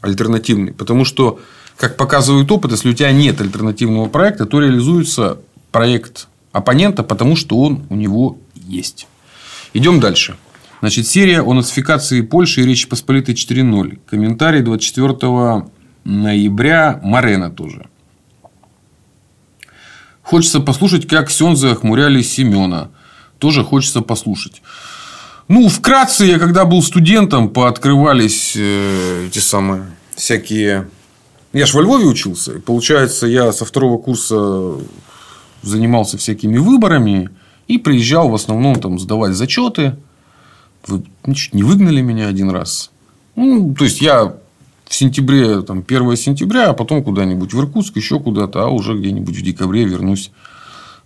Альтернативный. 0.00 0.72
Потому 0.72 1.04
что, 1.04 1.40
как 1.76 1.96
показывает 1.96 2.50
опыт, 2.50 2.72
если 2.72 2.90
у 2.90 2.94
тебя 2.94 3.12
нет 3.12 3.40
альтернативного 3.40 4.08
проекта, 4.08 4.46
то 4.46 4.60
реализуется 4.60 5.40
проект 5.70 6.28
оппонента, 6.52 7.02
потому 7.02 7.36
что 7.36 7.58
он 7.58 7.86
у 7.88 7.94
него 7.94 8.38
есть. 8.54 9.06
Идем 9.72 10.00
дальше. 10.00 10.36
Значит, 10.80 11.06
серия 11.06 11.42
о 11.42 11.54
нацификации 11.54 12.22
Польши 12.22 12.62
и 12.62 12.66
Речи 12.66 12.88
Посполитой 12.88 13.34
4.0. 13.34 14.00
Комментарий 14.06 14.60
24 14.60 15.64
ноября. 16.04 17.00
Марена 17.02 17.50
тоже. 17.50 17.86
Хочется 20.22 20.60
послушать, 20.60 21.06
как 21.06 21.30
Сензы 21.30 21.68
охмуряли 21.68 22.22
Семена 22.22 22.90
тоже 23.42 23.64
хочется 23.64 24.02
послушать. 24.02 24.62
Ну, 25.48 25.68
вкратце, 25.68 26.24
я 26.26 26.38
когда 26.38 26.64
был 26.64 26.80
студентом, 26.80 27.48
пооткрывались 27.48 28.54
э, 28.56 29.26
эти 29.26 29.40
самые 29.40 29.82
всякие... 30.14 30.88
Я 31.52 31.66
ж 31.66 31.74
во 31.74 31.82
Львове 31.82 32.06
учился. 32.06 32.60
Получается, 32.60 33.26
я 33.26 33.52
со 33.52 33.64
второго 33.64 33.98
курса 33.98 34.76
занимался 35.62 36.18
всякими 36.18 36.56
выборами 36.56 37.30
и 37.66 37.78
приезжал 37.78 38.28
в 38.28 38.34
основном 38.36 38.76
там 38.76 39.00
сдавать 39.00 39.34
зачеты. 39.34 39.96
Вы 40.86 41.02
ничего, 41.26 41.56
не 41.56 41.64
выгнали 41.64 42.00
меня 42.00 42.28
один 42.28 42.48
раз. 42.50 42.92
Ну, 43.34 43.74
то 43.74 43.82
есть, 43.82 44.00
я 44.00 44.36
в 44.86 44.94
сентябре, 44.94 45.62
там, 45.62 45.84
1 45.84 46.16
сентября, 46.16 46.70
а 46.70 46.74
потом 46.74 47.02
куда-нибудь 47.02 47.52
в 47.52 47.58
Иркутск, 47.58 47.96
еще 47.96 48.20
куда-то, 48.20 48.62
а 48.62 48.68
уже 48.68 48.96
где-нибудь 48.96 49.36
в 49.36 49.42
декабре 49.42 49.84
вернусь 49.84 50.30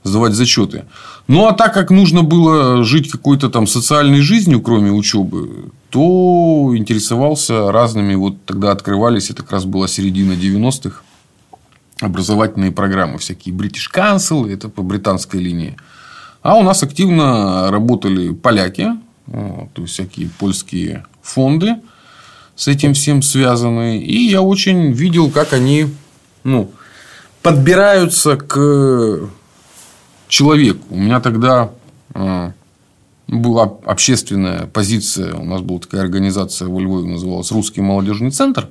сдавать 0.07 0.35
зачеты. 0.35 0.85
Ну, 1.29 1.47
а 1.47 1.53
так 1.53 1.75
как 1.75 1.91
нужно 1.91 2.23
было 2.23 2.85
жить 2.85 3.11
какой-то 3.11 3.49
там 3.51 3.67
социальной 3.67 4.21
жизнью, 4.21 4.61
кроме 4.61 4.93
учебы, 4.93 5.71
то 5.91 6.73
интересовался 6.75 7.73
разными. 7.73 8.15
Вот 8.15 8.45
тогда 8.45 8.73
открывались, 8.73 9.31
это 9.31 9.43
как 9.43 9.53
раз 9.53 9.65
была 9.65 9.89
середина 9.89 10.33
90-х, 10.33 11.03
образовательные 12.01 12.73
программы. 12.73 13.19
Всякие 13.19 13.55
British 13.55 13.91
Council, 13.93 14.51
это 14.51 14.69
по 14.69 14.83
британской 14.83 15.41
линии. 15.41 15.77
А 16.43 16.55
у 16.57 16.63
нас 16.63 16.83
активно 16.83 17.71
работали 17.71 18.33
поляки, 18.33 18.89
то 19.27 19.83
есть 19.83 19.95
всякие 19.95 20.29
польские 20.39 21.05
фонды 21.23 21.77
с 22.57 22.69
этим 22.69 22.95
всем 22.95 23.23
связаны. 23.23 23.99
И 23.99 24.29
я 24.29 24.43
очень 24.43 24.93
видел, 24.93 25.31
как 25.31 25.53
они 25.53 25.89
ну, 26.43 26.71
подбираются 27.43 28.37
к 28.37 29.29
человеку. 30.29 30.85
У 30.91 30.99
меня 30.99 31.21
тогда 31.21 31.71
а, 32.15 32.53
была 33.29 33.65
общественная 33.85 34.67
позиция. 34.67 35.35
У 35.35 35.45
нас 35.45 35.61
была 35.61 35.79
такая 35.79 36.03
организация 36.03 36.69
во 36.69 36.81
Львове, 36.81 37.09
называлась 37.09 37.51
Русский 37.53 37.81
молодежный 37.81 38.31
центр. 38.31 38.69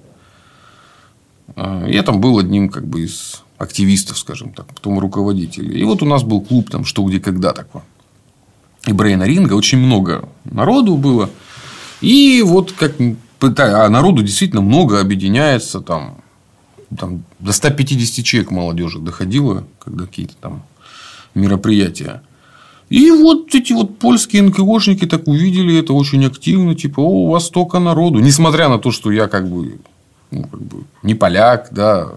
А, 1.55 1.85
я 1.87 2.03
там 2.03 2.21
был 2.21 2.37
одним 2.37 2.69
как 2.69 2.85
бы 2.87 3.01
из 3.01 3.43
активистов, 3.57 4.17
скажем 4.17 4.53
так, 4.53 4.67
потом 4.67 4.99
руководителей. 4.99 5.79
И 5.79 5.83
вот 5.83 6.01
у 6.01 6.05
нас 6.05 6.23
был 6.23 6.41
клуб 6.41 6.69
там 6.69 6.85
что, 6.85 7.03
где, 7.03 7.19
когда 7.19 7.53
такой. 7.53 7.81
И 8.85 8.93
Брейна 8.93 9.23
Ринга. 9.23 9.53
Очень 9.53 9.79
много 9.79 10.27
народу 10.43 10.97
было. 10.97 11.29
И 12.01 12.43
вот 12.45 12.71
как 12.71 12.93
а 13.57 13.89
народу 13.89 14.23
действительно 14.23 14.61
много 14.61 14.99
объединяется 14.99 15.81
там, 15.81 16.17
там 16.97 17.23
до 17.39 17.51
150 17.51 18.25
человек 18.25 18.51
молодежи 18.51 18.99
доходило, 18.99 19.65
когда 19.79 20.05
какие-то 20.05 20.33
там 20.39 20.63
мероприятия. 21.35 22.21
И 22.89 23.11
вот 23.11 23.53
эти 23.55 23.73
вот 23.73 23.97
польские 23.97 24.43
НКОшники 24.43 25.05
так 25.05 25.27
увидели 25.27 25.77
это 25.77 25.93
очень 25.93 26.25
активно, 26.25 26.75
типа, 26.75 26.99
о, 26.99 27.25
у 27.25 27.29
вас 27.31 27.47
столько 27.47 27.79
народу. 27.79 28.19
Несмотря 28.19 28.69
на 28.69 28.77
то, 28.77 28.91
что 28.91 29.11
я 29.11 29.27
как 29.27 29.49
бы, 29.49 29.79
ну, 30.31 30.43
как 30.43 30.61
бы 30.61 30.83
не 31.01 31.15
поляк, 31.15 31.69
да. 31.71 32.11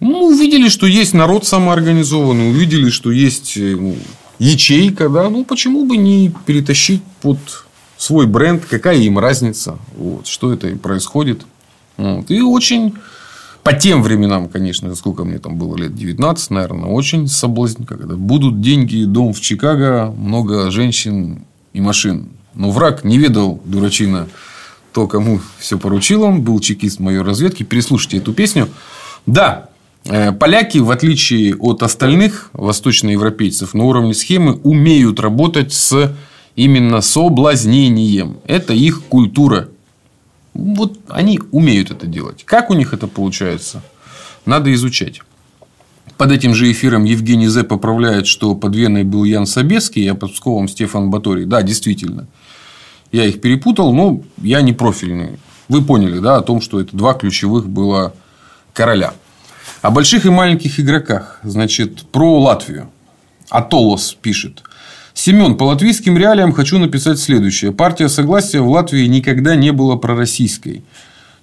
Ну, 0.00 0.26
увидели, 0.26 0.68
что 0.68 0.86
есть 0.86 1.14
народ 1.14 1.46
самоорганизованный, 1.46 2.50
увидели, 2.50 2.90
что 2.90 3.10
есть 3.10 3.56
э, 3.56 3.76
ну, 3.76 3.96
ячейка, 4.38 5.08
да. 5.08 5.28
Ну, 5.28 5.44
почему 5.44 5.84
бы 5.84 5.96
не 5.96 6.32
перетащить 6.46 7.02
под 7.20 7.38
свой 7.96 8.26
бренд, 8.26 8.64
какая 8.64 8.98
им 8.98 9.18
разница, 9.18 9.78
вот, 9.96 10.26
что 10.26 10.52
это 10.52 10.68
происходит. 10.76 11.42
Вот. 11.96 12.30
И 12.30 12.40
очень 12.42 12.94
по 13.64 13.72
тем 13.72 14.02
временам, 14.02 14.48
конечно, 14.48 14.94
сколько 14.94 15.24
мне 15.24 15.38
там 15.38 15.56
было 15.56 15.74
лет, 15.76 15.94
19, 15.94 16.50
наверное, 16.50 16.90
очень 16.90 17.26
соблазн, 17.26 17.84
когда 17.84 18.14
будут 18.14 18.60
деньги, 18.60 19.04
дом 19.04 19.32
в 19.32 19.40
Чикаго, 19.40 20.14
много 20.16 20.70
женщин 20.70 21.44
и 21.72 21.80
машин. 21.80 22.28
Но 22.54 22.70
враг 22.70 23.04
не 23.04 23.16
ведал, 23.16 23.60
дурачина, 23.64 24.28
то, 24.92 25.08
кому 25.08 25.40
все 25.58 25.78
поручил 25.78 26.22
он, 26.22 26.42
был 26.42 26.60
чекист 26.60 27.00
моей 27.00 27.20
разведки. 27.20 27.62
Переслушайте 27.62 28.18
эту 28.18 28.34
песню. 28.34 28.68
Да, 29.26 29.70
э, 30.04 30.32
поляки, 30.32 30.78
в 30.78 30.90
отличие 30.90 31.56
от 31.56 31.82
остальных 31.82 32.50
восточноевропейцев, 32.52 33.72
на 33.72 33.84
уровне 33.84 34.12
схемы 34.12 34.60
умеют 34.62 35.20
работать 35.20 35.72
с 35.72 36.14
именно 36.54 37.00
соблазнением. 37.00 38.36
Это 38.46 38.74
их 38.74 39.02
культура. 39.04 39.68
Вот 40.54 40.98
они 41.08 41.40
умеют 41.50 41.90
это 41.90 42.06
делать. 42.06 42.44
Как 42.44 42.70
у 42.70 42.74
них 42.74 42.92
это 42.94 43.06
получается? 43.06 43.82
Надо 44.46 44.72
изучать. 44.74 45.20
Под 46.16 46.30
этим 46.30 46.54
же 46.54 46.70
эфиром 46.70 47.04
Евгений 47.04 47.48
Зе 47.48 47.64
поправляет, 47.64 48.26
что 48.26 48.54
под 48.54 48.74
Веной 48.76 49.02
был 49.02 49.24
Ян 49.24 49.46
Собеский, 49.46 50.06
а 50.10 50.14
под 50.14 50.32
Псковом 50.32 50.68
Стефан 50.68 51.10
Баторий. 51.10 51.44
Да, 51.44 51.62
действительно. 51.62 52.26
Я 53.10 53.24
их 53.24 53.40
перепутал, 53.40 53.92
но 53.92 54.22
я 54.38 54.60
не 54.60 54.72
профильный. 54.72 55.38
Вы 55.68 55.82
поняли, 55.82 56.18
да, 56.18 56.36
о 56.36 56.42
том, 56.42 56.60
что 56.60 56.80
это 56.80 56.96
два 56.96 57.14
ключевых 57.14 57.68
было 57.68 58.14
короля. 58.72 59.14
О 59.82 59.90
больших 59.90 60.26
и 60.26 60.30
маленьких 60.30 60.78
игроках. 60.78 61.40
Значит, 61.42 62.02
про 62.08 62.40
Латвию. 62.40 62.90
Атолос 63.50 64.16
пишет. 64.20 64.63
Семен, 65.14 65.56
по 65.56 65.62
латвийским 65.62 66.18
реалиям 66.18 66.52
хочу 66.52 66.78
написать 66.78 67.20
следующее. 67.20 67.72
Партия 67.72 68.08
Согласия 68.08 68.60
в 68.60 68.68
Латвии 68.68 69.06
никогда 69.06 69.54
не 69.54 69.70
была 69.70 69.96
пророссийской. 69.96 70.82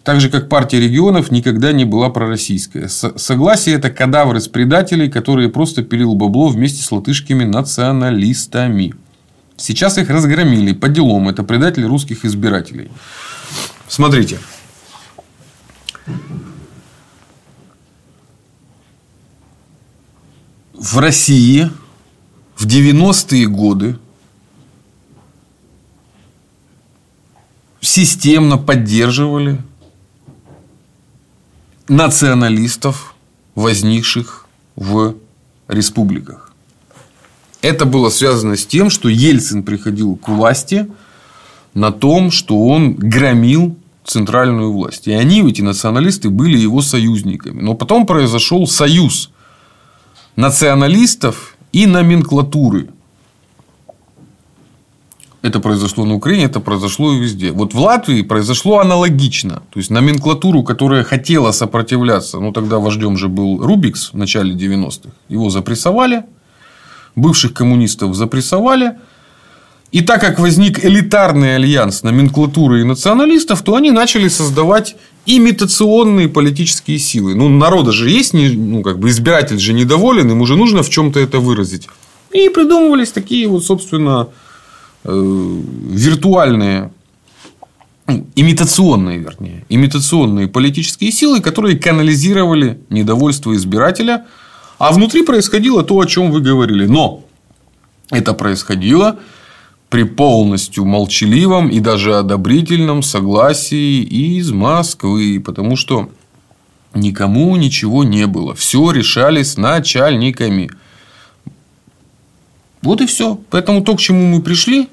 Так 0.04 0.20
же, 0.20 0.30
как 0.30 0.50
партия 0.50 0.80
регионов 0.80 1.32
никогда 1.32 1.72
не 1.72 1.86
была 1.86 2.10
пророссийская. 2.10 2.90
Согласие– 2.90 3.76
это 3.78 3.90
кадавр 3.90 4.36
из 4.36 4.48
предателей, 4.48 5.10
которые 5.10 5.50
просто 5.50 5.84
пилил 5.84 6.16
бабло 6.16 6.50
вместе 6.50 6.84
с 6.84 6.92
латышскими 6.92 7.46
националистами. 7.46 8.94
Сейчас 9.58 9.98
их 9.98 10.10
разгромили 10.10 10.74
по 10.74 10.90
делам. 10.90 11.30
Это 11.30 11.44
предатели 11.44 11.86
русских 11.86 12.26
избирателей. 12.26 12.90
Смотрите. 13.88 14.40
В 20.74 20.98
России 20.98 21.70
в 22.62 22.68
90-е 22.68 23.48
годы 23.48 23.98
системно 27.80 28.60
поддерживали 28.60 29.60
националистов, 31.88 33.16
возникших 33.56 34.46
в 34.76 35.16
республиках. 35.68 36.52
Это 37.64 37.86
было 37.86 38.10
связано 38.10 38.56
с 38.56 38.68
тем, 38.68 38.92
что 38.92 39.10
Ельцин 39.10 39.64
приходил 39.64 40.16
к 40.16 40.30
власти 40.30 40.88
на 41.74 41.92
том, 41.92 42.30
что 42.30 42.64
он 42.68 42.94
громил 42.94 43.76
центральную 44.04 44.72
власть. 44.72 45.08
И 45.08 45.14
они, 45.14 45.42
эти 45.50 45.64
националисты, 45.64 46.30
были 46.30 46.60
его 46.60 46.84
союзниками. 46.84 47.60
Но 47.60 47.74
потом 47.74 48.06
произошел 48.06 48.68
союз 48.68 49.32
националистов 50.36 51.58
и 51.72 51.86
номенклатуры. 51.86 52.90
Это 55.42 55.60
произошло 55.60 56.06
на 56.06 56.14
Украине, 56.14 56.46
это 56.46 56.60
произошло 56.60 57.14
и 57.14 57.20
везде. 57.20 57.52
Вот 57.52 57.74
в 57.74 57.80
Латвии 57.80 58.22
произошло 58.22 58.78
аналогично. 58.78 59.64
То 59.72 59.80
есть, 59.80 59.90
номенклатуру, 59.90 60.62
которая 60.64 61.04
хотела 61.04 61.52
сопротивляться, 61.52 62.40
ну, 62.40 62.52
тогда 62.52 62.78
вождем 62.78 63.18
же 63.18 63.28
был 63.28 63.58
Рубикс 63.58 64.14
в 64.14 64.18
начале 64.18 64.54
90-х. 64.54 65.10
Его 65.30 65.50
запрессовали. 65.50 66.26
Бывших 67.16 67.54
коммунистов 67.54 68.16
запрессовали. 68.16 68.98
И 69.92 70.02
так 70.02 70.22
как 70.22 70.40
возник 70.40 70.86
элитарный 70.86 71.56
альянс 71.56 72.04
номенклатуры 72.04 72.82
и 72.82 72.84
националистов, 72.84 73.62
то 73.64 73.76
они 73.76 73.92
начали 73.92 74.30
создавать 74.30 74.96
имитационные 75.26 76.28
политические 76.28 77.00
силы. 77.00 77.36
Ну, 77.36 77.50
народа 77.50 77.92
же 77.92 78.10
есть, 78.10 78.34
ну, 78.34 78.82
как 78.82 79.00
бы 79.00 79.10
избиратель 79.10 79.60
же 79.60 79.74
недоволен, 79.74 80.30
ему 80.30 80.46
же 80.46 80.56
нужно 80.56 80.84
в 80.84 80.90
чем-то 80.90 81.20
это 81.20 81.40
выразить. 81.40 81.88
И 82.32 82.50
придумывались 82.50 83.12
такие 83.12 83.48
вот, 83.48 83.64
собственно, 83.64 84.30
э, 85.04 85.62
виртуальные, 85.90 86.92
ну, 88.08 88.28
имитационные, 88.36 89.20
вернее, 89.20 89.66
имитационные 89.70 90.48
политические 90.48 91.12
силы, 91.12 91.40
которые 91.40 91.78
канализировали 91.78 92.80
недовольство 92.90 93.56
избирателя, 93.56 94.26
а 94.80 94.92
внутри 94.92 95.24
происходило 95.24 95.84
то, 95.84 96.00
о 96.00 96.06
чем 96.06 96.32
вы 96.32 96.42
говорили. 96.42 96.88
Но 96.88 97.24
это 98.10 98.34
происходило 98.34 99.20
при 99.92 100.04
полностью 100.04 100.86
молчаливом 100.86 101.68
и 101.68 101.82
даже 101.82 102.16
одобрительном 102.16 103.04
согласии 103.04 104.02
из 104.02 104.50
Москвы, 104.50 105.44
потому 105.46 105.76
что 105.76 106.10
никому 106.94 107.54
ничего 107.58 108.06
не 108.06 108.26
было. 108.26 108.56
Все 108.56 108.92
решали 108.92 109.44
с 109.44 109.58
начальниками. 109.58 110.72
Вот 112.82 113.02
и 113.02 113.06
все. 113.06 113.38
Поэтому 113.50 113.84
то, 113.84 113.98
к 113.98 114.00
чему 114.00 114.26
мы 114.28 114.42
пришли, 114.42 114.88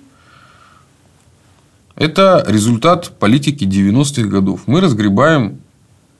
это 1.94 2.44
результат 2.49 3.12
политики 3.20 3.62
90-х 3.62 4.28
годов. 4.28 4.62
Мы 4.66 4.80
разгребаем 4.80 5.61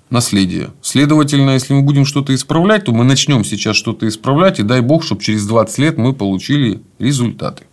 наследие. 0.09 0.71
Следовательно, 0.83 1.51
если 1.51 1.75
мы 1.75 1.83
будем 1.83 2.07
что-то 2.07 2.33
исправлять, 2.33 2.85
то 2.85 2.93
мы 2.93 3.03
начнем 3.03 3.45
сейчас 3.45 3.75
что-то 3.75 4.07
исправлять, 4.07 4.61
и 4.61 4.63
дай 4.63 4.83
бог, 4.83 5.03
чтобы 5.03 5.21
через 5.21 5.49
20 5.49 5.79
лет 5.79 5.99
мы 5.99 6.13
получили 6.13 6.81
результаты. 7.01 7.68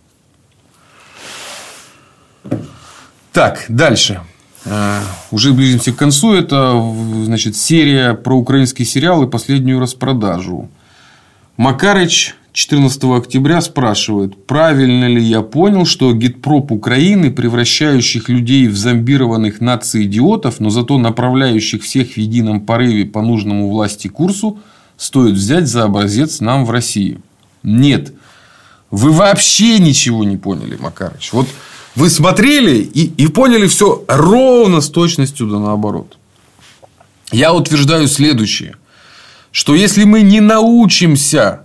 Так, 3.36 3.66
дальше. 3.68 4.22
Э, 4.64 5.02
уже 5.30 5.52
близимся 5.52 5.92
к 5.92 5.96
концу. 5.96 6.32
Это 6.32 6.72
значит, 7.24 7.54
серия 7.54 8.14
про 8.14 8.34
украинские 8.34 8.86
сериалы 8.86 9.26
последнюю 9.26 9.78
распродажу. 9.78 10.70
Макарыч 11.58 12.34
14 12.54 13.04
октября 13.04 13.60
спрашивает, 13.60 14.46
правильно 14.46 15.04
ли 15.04 15.22
я 15.22 15.42
понял, 15.42 15.84
что 15.84 16.14
гитпроп 16.14 16.72
Украины, 16.72 17.30
превращающих 17.30 18.30
людей 18.30 18.68
в 18.68 18.76
зомбированных 18.78 19.60
наций-идиотов, 19.60 20.58
но 20.58 20.70
зато 20.70 20.96
направляющих 20.96 21.82
всех 21.82 22.12
в 22.12 22.16
едином 22.16 22.62
порыве 22.62 23.04
по 23.04 23.20
нужному 23.20 23.68
власти 23.68 24.08
курсу, 24.08 24.60
стоит 24.96 25.34
взять 25.34 25.66
за 25.66 25.84
образец 25.84 26.40
нам 26.40 26.64
в 26.64 26.70
России? 26.70 27.18
Нет. 27.62 28.14
Вы 28.90 29.10
вообще 29.10 29.78
ничего 29.78 30.24
не 30.24 30.38
поняли, 30.38 30.78
Макарыч. 30.80 31.34
Вот 31.34 31.48
вы 31.96 32.10
смотрели 32.10 32.76
и, 32.76 33.06
и 33.06 33.26
поняли 33.28 33.66
все 33.66 34.04
ровно 34.06 34.80
с 34.80 34.88
точностью 34.90 35.48
да 35.48 35.58
наоборот. 35.58 36.18
Я 37.32 37.52
утверждаю 37.52 38.06
следующее. 38.06 38.76
Что 39.50 39.74
если 39.74 40.04
мы 40.04 40.20
не 40.20 40.40
научимся 40.40 41.62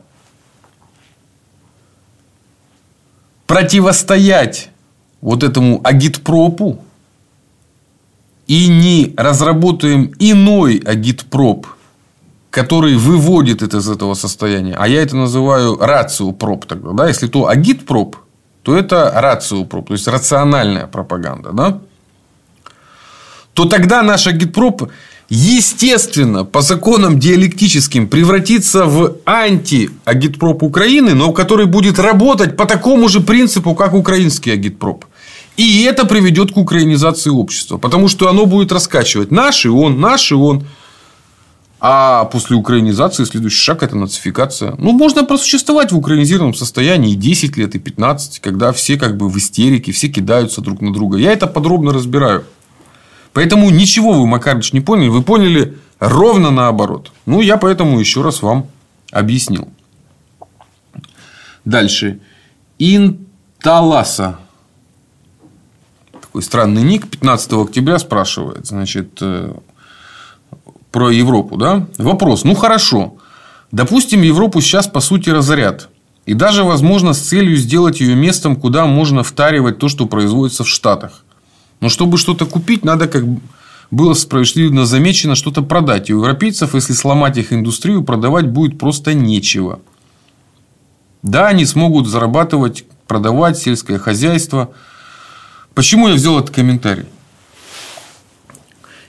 противостоять 3.45 4.69
вот 5.19 5.43
этому 5.43 5.82
агитпропу 5.84 6.84
и 8.47 8.67
не 8.67 9.13
разработаем 9.17 10.13
иной 10.19 10.77
агитпроп 10.77 11.67
который 12.51 12.97
выводит 12.97 13.61
это 13.61 13.77
из 13.77 13.89
этого 13.89 14.13
состояния. 14.13 14.75
А 14.77 14.86
я 14.86 15.01
это 15.01 15.15
называю 15.15 15.77
рацио 15.77 16.34
проб 16.34 16.65
тогда. 16.65 16.91
Да? 16.91 17.07
Если 17.07 17.27
то 17.27 17.47
агитпроп, 17.47 18.17
то 18.64 18.76
это 18.78 19.12
рацио 19.16 19.66
проб, 19.66 19.88
то 19.88 19.93
есть 19.93 20.07
рациональная 20.07 20.88
пропаганда. 20.88 21.51
Да? 21.51 21.80
То 23.53 23.66
тогда 23.66 24.01
наш 24.01 24.28
агитпроп 24.28 24.91
естественно, 25.32 26.43
по 26.43 26.62
законам 26.62 27.18
диалектическим 27.18 28.07
превратится 28.07 28.86
в 28.86 29.16
анти-агитпроп 29.26 30.62
Украины, 30.62 31.14
но 31.14 31.32
который 31.32 31.68
будет 31.68 31.99
работать 31.99 32.57
по 32.57 32.66
такому 32.66 33.07
же 33.07 33.22
принципу, 33.22 33.74
как 33.74 33.93
украинский 33.93 34.51
агитпроп. 34.51 35.05
И 35.55 35.84
это 35.84 36.05
приведет 36.05 36.51
к 36.51 36.57
украинизации 36.57 37.30
общества. 37.30 37.78
Потому 37.78 38.09
что 38.09 38.30
оно 38.30 38.45
будет 38.45 38.74
раскачивать 38.74 39.32
наш 39.32 39.66
и 39.66 39.70
он, 39.70 40.01
наш 40.01 40.32
и 40.32 40.36
он. 40.36 40.66
А 41.84 42.25
после 42.25 42.55
украинизации 42.55 43.23
следующий 43.23 43.57
шаг– 43.57 43.82
это 43.84 43.97
нацификация. 43.97 44.75
Ну, 44.77 44.91
можно 44.91 45.23
просуществовать 45.23 45.91
в 45.91 45.97
украинизированном 45.97 46.53
состоянии 46.53 47.13
и 47.13 47.15
10 47.15 47.57
лет, 47.57 47.73
и 47.73 47.79
15, 47.79 48.39
когда 48.39 48.71
все 48.71 48.97
как 48.97 49.17
бы 49.17 49.27
в 49.27 49.36
истерике, 49.39 49.91
все 49.91 50.07
кидаются 50.07 50.61
друг 50.61 50.82
на 50.82 50.93
друга. 50.93 51.17
Я 51.17 51.32
это 51.32 51.47
подробно 51.47 51.91
разбираю. 51.91 52.45
Поэтому 53.34 53.71
ничего 53.71 54.13
вы, 54.13 54.27
Макарыч, 54.27 54.73
не 54.73 54.82
поняли. 54.82 55.07
Вы 55.07 55.23
поняли 55.23 55.79
ровно 55.99 56.51
наоборот. 56.51 57.11
Ну, 57.25 57.41
я 57.41 57.57
поэтому 57.57 57.99
еще 57.99 58.21
раз 58.21 58.43
вам 58.43 58.67
объяснил. 59.11 59.67
Дальше. 61.65 62.19
Инталаса. 62.77 64.38
Такой 66.21 66.43
странный 66.43 66.84
ник. 66.84 67.09
15 67.09 67.53
октября 67.53 67.97
спрашивает. 67.97 68.67
Значит, 68.67 69.17
э, 69.21 69.55
про 70.91 71.09
Европу. 71.09 71.57
Да? 71.57 71.87
Вопрос. 71.97 72.43
Ну, 72.43 72.55
хорошо. 72.55 73.15
Допустим, 73.71 74.21
Европу 74.21 74.61
сейчас, 74.61 74.87
по 74.87 74.99
сути, 74.99 75.29
разорят. 75.29 75.89
И 76.25 76.33
даже, 76.33 76.63
возможно, 76.63 77.13
с 77.13 77.19
целью 77.19 77.55
сделать 77.55 77.99
ее 77.99 78.15
местом, 78.15 78.55
куда 78.55 78.85
можно 78.85 79.23
втаривать 79.23 79.79
то, 79.79 79.87
что 79.87 80.05
производится 80.05 80.63
в 80.63 80.69
Штатах. 80.69 81.23
Но 81.79 81.89
чтобы 81.89 82.17
что-то 82.17 82.45
купить, 82.45 82.85
надо, 82.85 83.07
как 83.07 83.23
было 83.89 84.13
справедливо 84.13 84.85
замечено, 84.85 85.35
что-то 85.35 85.61
продать. 85.63 86.09
И 86.09 86.13
у 86.13 86.19
европейцев, 86.19 86.75
если 86.75 86.93
сломать 86.93 87.37
их 87.37 87.51
индустрию, 87.51 88.03
продавать 88.03 88.47
будет 88.47 88.77
просто 88.77 89.13
нечего. 89.13 89.79
Да, 91.23 91.47
они 91.47 91.65
смогут 91.65 92.07
зарабатывать, 92.07 92.85
продавать 93.07 93.57
сельское 93.57 93.97
хозяйство. 93.97 94.71
Почему 95.73 96.07
я 96.07 96.15
взял 96.15 96.39
этот 96.39 96.51
комментарий? 96.51 97.05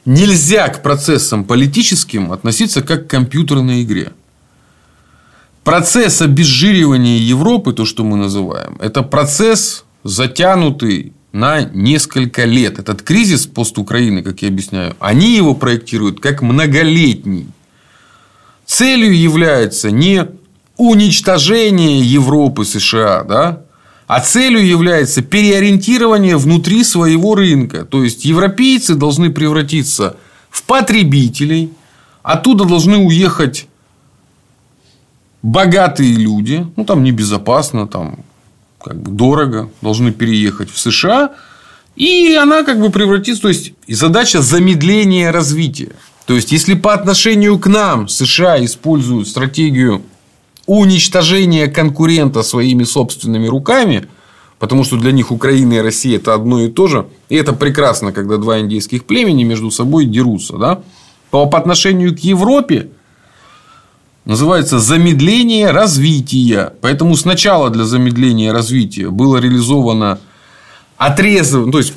Нельзя 0.04 0.68
к 0.68 0.82
процессам 0.82 1.44
политическим 1.44 2.32
относиться 2.32 2.82
как 2.82 3.06
к 3.06 3.10
компьютерной 3.10 3.82
игре. 3.82 4.12
Процесс 5.62 6.20
обезжиривания 6.20 7.18
Европы, 7.18 7.72
то, 7.72 7.84
что 7.84 8.02
мы 8.02 8.16
называем, 8.16 8.76
это 8.80 9.02
процесс 9.02 9.84
затянутый 10.02 11.12
на 11.30 11.62
несколько 11.62 12.44
лет. 12.44 12.80
Этот 12.80 13.02
кризис 13.02 13.46
постукраины, 13.46 14.22
как 14.22 14.42
я 14.42 14.48
объясняю, 14.48 14.96
они 14.98 15.36
его 15.36 15.54
проектируют 15.54 16.18
как 16.18 16.42
многолетний. 16.42 17.46
Целью 18.66 19.16
является 19.16 19.92
не 19.92 20.26
уничтожение 20.76 22.00
Европы, 22.00 22.64
США, 22.64 23.22
да, 23.22 23.61
а 24.14 24.20
целью 24.20 24.62
является 24.66 25.22
переориентирование 25.22 26.36
внутри 26.36 26.84
своего 26.84 27.34
рынка. 27.34 27.86
То 27.86 28.04
есть, 28.04 28.26
европейцы 28.26 28.94
должны 28.94 29.30
превратиться 29.30 30.16
в 30.50 30.64
потребителей, 30.64 31.72
оттуда 32.22 32.66
должны 32.66 32.98
уехать 32.98 33.68
богатые 35.40 36.14
люди, 36.14 36.66
ну 36.76 36.84
там 36.84 37.02
небезопасно, 37.02 37.88
там 37.88 38.18
как 38.84 39.00
бы 39.00 39.12
дорого, 39.12 39.70
должны 39.80 40.12
переехать 40.12 40.70
в 40.70 40.78
США, 40.78 41.30
и 41.96 42.34
она 42.34 42.64
как 42.64 42.80
бы 42.80 42.90
превратится, 42.90 43.40
то 43.40 43.48
есть 43.48 43.72
и 43.86 43.94
задача 43.94 44.42
замедления 44.42 45.32
развития. 45.32 45.92
То 46.26 46.34
есть, 46.34 46.52
если 46.52 46.74
по 46.74 46.92
отношению 46.92 47.58
к 47.58 47.66
нам 47.66 48.08
США 48.08 48.62
используют 48.62 49.26
стратегию 49.26 50.02
уничтожения 50.66 51.68
конкурента 51.68 52.42
своими 52.42 52.84
собственными 52.84 53.46
руками, 53.46 54.08
потому 54.58 54.84
что 54.84 54.96
для 54.96 55.12
них 55.12 55.30
Украина 55.30 55.74
и 55.74 55.78
Россия 55.78 56.16
это 56.16 56.34
одно 56.34 56.60
и 56.60 56.68
то 56.68 56.86
же, 56.86 57.06
и 57.28 57.36
это 57.36 57.52
прекрасно, 57.52 58.12
когда 58.12 58.36
два 58.36 58.60
индейских 58.60 59.04
племени 59.04 59.44
между 59.44 59.70
собой 59.70 60.06
дерутся, 60.06 60.56
да? 60.56 60.82
то 61.30 61.46
по 61.46 61.58
отношению 61.58 62.14
к 62.14 62.20
Европе 62.20 62.90
называется 64.24 64.78
замедление 64.78 65.70
развития. 65.70 66.74
Поэтому 66.80 67.16
сначала 67.16 67.70
для 67.70 67.84
замедления 67.84 68.52
развития 68.52 69.10
было 69.10 69.38
реализовано 69.38 70.20
отрезано, 70.96 71.72
то 71.72 71.78
есть 71.78 71.94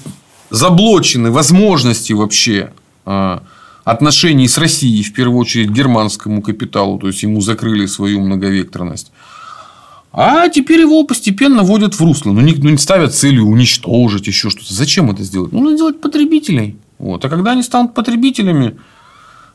заблочены 0.49 1.31
возможности 1.31 2.13
вообще 2.13 2.71
а, 3.05 3.43
отношений 3.85 4.47
с 4.47 4.57
Россией, 4.57 5.03
в 5.03 5.13
первую 5.13 5.39
очередь 5.39 5.69
германскому 5.69 6.41
капиталу, 6.41 6.99
то 6.99 7.07
есть 7.07 7.23
ему 7.23 7.39
закрыли 7.39 7.85
свою 7.85 8.19
многовекторность. 8.19 9.11
А 10.11 10.49
теперь 10.49 10.81
его 10.81 11.03
постепенно 11.03 11.63
вводят 11.63 11.93
в 11.93 12.01
русло. 12.01 12.31
Ну, 12.31 12.41
не, 12.41 12.53
ну, 12.53 12.69
не 12.69 12.77
ставят 12.77 13.13
целью 13.13 13.45
уничтожить 13.45 14.27
еще 14.27 14.49
что-то. 14.49 14.73
Зачем 14.73 15.11
это 15.11 15.23
сделать? 15.23 15.51
Ну, 15.51 15.61
надо 15.61 15.77
делать 15.77 16.01
потребителей. 16.01 16.77
Вот. 16.97 17.23
А 17.25 17.29
когда 17.29 17.51
они 17.51 17.63
станут 17.63 17.93
потребителями, 17.93 18.77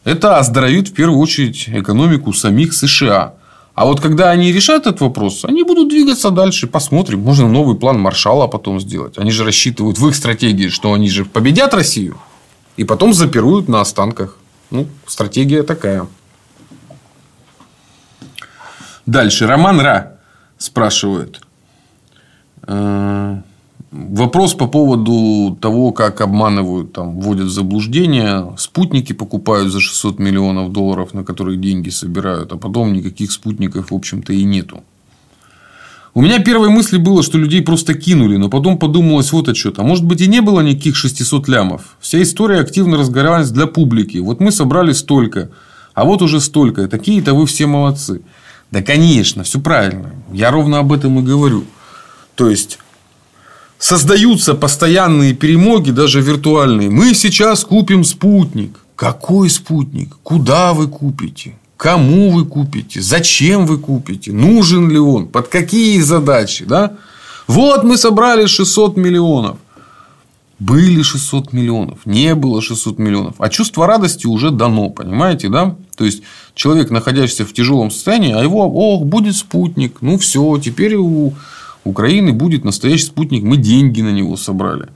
это 0.04 0.38
оздоровит 0.38 0.88
в 0.88 0.92
первую 0.92 1.18
очередь 1.18 1.68
экономику 1.68 2.32
самих 2.32 2.74
США. 2.74 3.34
А 3.74 3.86
вот 3.86 4.00
когда 4.00 4.30
они 4.30 4.52
решат 4.52 4.86
этот 4.86 5.00
вопрос, 5.00 5.46
они 5.46 5.62
будут 5.62 5.88
двигаться 5.88 6.30
дальше. 6.30 6.66
Посмотрим. 6.66 7.20
Можно 7.20 7.48
новый 7.48 7.76
план 7.76 7.98
Маршала 7.98 8.46
потом 8.46 8.80
сделать. 8.80 9.16
Они 9.16 9.30
же 9.30 9.44
рассчитывают 9.44 9.98
в 9.98 10.06
их 10.08 10.14
стратегии, 10.14 10.68
что 10.68 10.92
они 10.92 11.08
же 11.08 11.24
победят 11.24 11.72
Россию. 11.72 12.18
И 12.80 12.84
потом 12.84 13.12
запируют 13.12 13.68
на 13.68 13.82
останках. 13.82 14.38
Ну, 14.70 14.86
стратегия 15.06 15.62
такая. 15.62 16.06
Дальше. 19.04 19.46
Роман 19.46 19.80
Ра 19.80 20.16
спрашивает. 20.56 21.42
Э, 22.62 23.36
Вопрос 23.90 24.54
по 24.54 24.66
поводу 24.66 25.58
того, 25.60 25.92
как 25.92 26.22
обманывают, 26.22 26.92
там, 26.94 27.20
вводят 27.20 27.48
в 27.48 27.50
заблуждение. 27.50 28.54
Спутники 28.56 29.12
покупают 29.12 29.70
за 29.70 29.80
600 29.80 30.18
миллионов 30.18 30.72
долларов, 30.72 31.12
на 31.12 31.22
которые 31.22 31.58
деньги 31.58 31.90
собирают, 31.90 32.52
а 32.52 32.56
потом 32.56 32.94
никаких 32.94 33.30
спутников, 33.30 33.90
в 33.90 33.94
общем-то, 33.94 34.32
и 34.32 34.44
нету. 34.44 34.82
У 36.12 36.22
меня 36.22 36.40
первой 36.40 36.70
мысли 36.70 36.98
было, 36.98 37.22
что 37.22 37.38
людей 37.38 37.62
просто 37.62 37.94
кинули, 37.94 38.36
но 38.36 38.48
потом 38.48 38.78
подумалось 38.78 39.30
вот 39.30 39.48
о 39.48 39.54
чем. 39.54 39.72
А 39.76 39.82
может 39.82 40.04
быть 40.04 40.20
и 40.20 40.26
не 40.26 40.40
было 40.40 40.60
никаких 40.60 40.96
600 40.96 41.46
лямов. 41.46 41.96
Вся 42.00 42.20
история 42.20 42.58
активно 42.58 42.98
разгоралась 42.98 43.50
для 43.50 43.66
публики. 43.66 44.18
Вот 44.18 44.40
мы 44.40 44.50
собрали 44.50 44.92
столько, 44.92 45.50
а 45.94 46.04
вот 46.04 46.20
уже 46.20 46.40
столько. 46.40 46.88
Такие-то 46.88 47.34
вы 47.34 47.46
все 47.46 47.66
молодцы. 47.66 48.22
Да, 48.72 48.82
конечно, 48.82 49.44
все 49.44 49.60
правильно. 49.60 50.12
Я 50.32 50.50
ровно 50.50 50.78
об 50.78 50.92
этом 50.92 51.20
и 51.20 51.22
говорю. 51.22 51.64
То 52.34 52.50
есть, 52.50 52.80
создаются 53.78 54.54
постоянные 54.54 55.32
перемоги, 55.32 55.92
даже 55.92 56.20
виртуальные. 56.20 56.90
Мы 56.90 57.14
сейчас 57.14 57.64
купим 57.64 58.02
спутник. 58.02 58.80
Какой 58.96 59.48
спутник? 59.48 60.16
Куда 60.24 60.72
вы 60.72 60.88
купите? 60.88 61.54
Кому 61.80 62.30
вы 62.30 62.44
купите? 62.44 63.00
Зачем 63.00 63.64
вы 63.64 63.78
купите? 63.78 64.32
Нужен 64.32 64.90
ли 64.90 64.98
он? 64.98 65.28
Под 65.28 65.48
какие 65.48 65.98
задачи? 66.02 66.66
Да? 66.66 66.92
Вот 67.46 67.84
мы 67.84 67.96
собрали 67.96 68.44
600 68.44 68.98
миллионов. 68.98 69.56
Были 70.58 71.00
600 71.00 71.54
миллионов, 71.54 72.00
не 72.04 72.34
было 72.34 72.60
600 72.60 72.98
миллионов. 72.98 73.36
А 73.38 73.48
чувство 73.48 73.86
радости 73.86 74.26
уже 74.26 74.50
дано, 74.50 74.90
понимаете, 74.90 75.48
да? 75.48 75.74
То 75.96 76.04
есть, 76.04 76.22
человек, 76.54 76.90
находящийся 76.90 77.46
в 77.46 77.54
тяжелом 77.54 77.90
состоянии, 77.90 78.34
а 78.34 78.42
его, 78.42 78.58
ох, 78.58 79.06
будет 79.06 79.34
спутник. 79.34 80.02
Ну, 80.02 80.18
все, 80.18 80.58
теперь 80.58 80.96
у 80.96 81.32
Украины 81.84 82.34
будет 82.34 82.62
настоящий 82.62 83.06
спутник, 83.06 83.42
мы 83.42 83.56
деньги 83.56 84.02
на 84.02 84.12
него 84.12 84.36
собрали. 84.36 84.88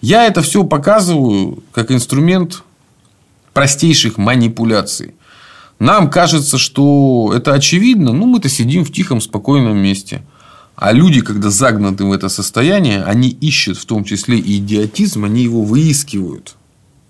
Я 0.00 0.26
это 0.26 0.42
все 0.42 0.62
показываю 0.62 1.64
как 1.72 1.90
инструмент 1.90 2.62
простейших 3.52 4.16
манипуляций. 4.16 5.14
Нам 5.80 6.10
кажется, 6.10 6.58
что 6.58 7.32
это 7.34 7.54
очевидно, 7.54 8.12
ну 8.12 8.26
мы-то 8.26 8.50
сидим 8.50 8.84
в 8.84 8.92
тихом, 8.92 9.20
спокойном 9.20 9.78
месте. 9.78 10.22
А 10.76 10.92
люди, 10.92 11.22
когда 11.22 11.50
загнаны 11.50 12.04
в 12.04 12.12
это 12.12 12.28
состояние, 12.28 13.02
они 13.02 13.30
ищут 13.30 13.78
в 13.78 13.86
том 13.86 14.04
числе 14.04 14.38
и 14.38 14.58
идиотизм, 14.58 15.24
они 15.24 15.42
его 15.42 15.62
выискивают 15.62 16.56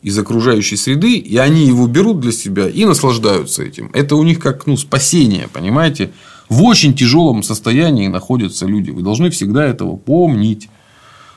из 0.03 0.17
окружающей 0.19 0.77
среды, 0.77 1.17
и 1.17 1.37
они 1.37 1.67
его 1.67 1.89
берут 1.89 2.21
для 2.21 2.31
себя 2.31 2.69
и 2.69 2.85
наслаждаются 2.85 3.65
этим. 3.65 3.91
Это 3.93 4.15
у 4.15 4.23
них 4.23 4.39
как 4.39 4.67
ну, 4.67 4.77
спасение, 4.77 5.49
понимаете? 5.53 6.13
В 6.49 6.63
очень 6.63 6.95
тяжелом 6.95 7.43
состоянии 7.43 8.07
находятся 8.07 8.67
люди. 8.67 8.91
Вы 8.91 9.03
должны 9.03 9.31
всегда 9.31 9.65
этого 9.65 9.97
помнить, 9.97 10.69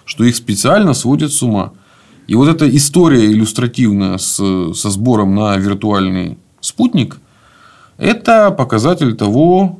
что 0.05 0.23
их 0.23 0.36
специально 0.36 0.93
сводят 0.93 1.34
с 1.34 1.41
ума. 1.41 1.73
И 2.27 2.36
вот 2.36 2.47
эта 2.47 2.69
история 2.75 3.25
иллюстративная 3.25 4.17
с, 4.17 4.36
со 4.73 4.89
сбором 4.91 5.36
на 5.36 5.57
виртуальный 5.57 6.38
спутник, 6.61 7.17
Это 7.97 8.51
показатель 8.51 9.15
того, 9.15 9.79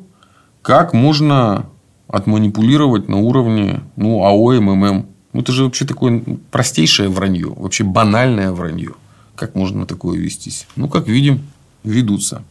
как 0.61 0.93
можно 0.93 1.66
отманипулировать 2.07 3.09
на 3.09 3.18
уровне 3.18 3.82
ну, 3.95 4.24
АО, 4.24 4.53
МММ. 4.61 5.05
Ну, 5.34 5.41
это 5.41 5.51
же 5.51 5.64
вообще 5.64 5.86
такое 5.86 6.24
простейшее 6.51 7.09
вранье, 7.09 7.47
вообще 7.55 7.84
банальное 7.84 8.51
вранье. 8.51 8.91
Как 9.36 9.55
можно 9.55 9.82
на 9.82 9.86
такое 9.88 10.18
вестись? 10.20 10.68
Ну, 10.76 10.88
как 10.88 11.07
видим, 11.07 11.41
ведутся. 11.84 12.43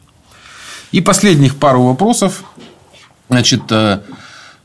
И 0.91 1.01
последних 1.01 1.57
пару 1.57 1.85
вопросов. 1.85 2.45
Значит, 3.29 3.63
э, 3.71 4.01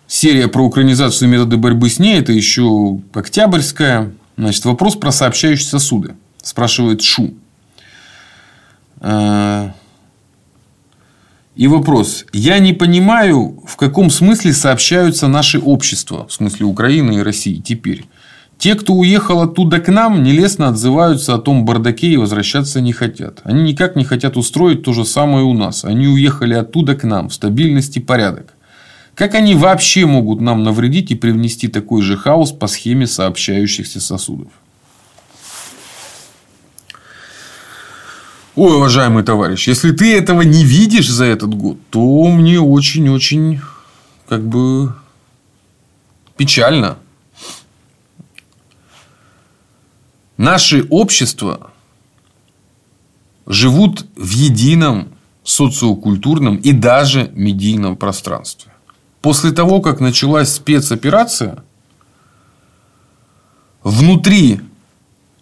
серия 0.08 0.48
про 0.48 0.64
украинизацию 0.64 1.30
и 1.30 1.32
методы 1.32 1.58
борьбы 1.58 1.90
с 1.90 2.00
ней. 2.00 2.20
Это 2.20 2.34
еще 2.34 3.00
октябрьская. 3.14 4.12
Значит, 4.36 4.66
вопрос 4.66 4.96
про 4.96 5.12
сообщающие 5.12 5.68
сосуды. 5.68 6.16
Спрашивает 6.42 7.02
Шу. 7.02 7.34
И 11.58 11.68
вопрос. 11.68 12.26
Я 12.34 12.60
не 12.60 12.72
понимаю, 12.72 13.64
в 13.66 13.78
каком 13.78 14.12
смысле 14.12 14.54
сообщаются 14.54 15.28
наши 15.28 15.58
общества, 15.58 16.28
в 16.28 16.34
смысле 16.34 16.68
Украины 16.68 17.16
и 17.16 17.24
России 17.24 17.56
теперь. 17.56 18.06
Те, 18.60 18.76
кто 18.76 18.94
уехал 18.94 19.42
оттуда 19.42 19.80
к 19.80 19.88
нам, 19.92 20.22
нелестно 20.22 20.68
отзываются 20.68 21.34
о 21.34 21.40
том 21.40 21.66
бардаке 21.66 22.10
и 22.10 22.18
возвращаться 22.18 22.80
не 22.80 22.94
хотят. 22.94 23.42
Они 23.44 23.64
никак 23.64 23.96
не 23.96 24.04
хотят 24.04 24.38
устроить 24.38 24.84
то 24.84 24.94
же 24.94 25.04
самое 25.04 25.46
у 25.46 25.54
нас. 25.54 25.84
Они 25.84 26.08
уехали 26.08 26.54
оттуда 26.54 26.94
к 26.96 27.04
нам 27.04 27.30
в 27.30 27.34
стабильность 27.34 27.98
и 27.98 28.02
порядок. 28.02 28.54
Как 29.16 29.34
они 29.34 29.56
вообще 29.56 30.06
могут 30.06 30.42
нам 30.42 30.64
навредить 30.64 31.10
и 31.10 31.16
привнести 31.16 31.70
такой 31.70 32.04
же 32.04 32.18
хаос 32.18 32.52
по 32.52 32.68
схеме 32.68 33.08
сообщающихся 33.08 34.00
сосудов? 34.00 34.50
Ой, 38.58 38.76
уважаемый 38.76 39.24
товарищ, 39.24 39.68
если 39.68 39.92
ты 39.92 40.18
этого 40.18 40.42
не 40.42 40.64
видишь 40.64 41.08
за 41.08 41.26
этот 41.26 41.54
год, 41.54 41.78
то 41.92 42.28
мне 42.28 42.60
очень-очень 42.60 43.62
как 44.28 44.44
бы 44.44 44.96
печально. 46.38 46.98
Наши 50.38 50.88
общества 50.90 51.70
живут 53.46 54.08
в 54.16 54.32
едином 54.32 55.10
социокультурном 55.44 56.56
и 56.56 56.72
даже 56.72 57.30
медийном 57.36 57.96
пространстве. 57.96 58.72
После 59.22 59.52
того, 59.52 59.82
как 59.82 60.00
началась 60.00 60.52
спецоперация, 60.52 61.64
внутри 63.84 64.62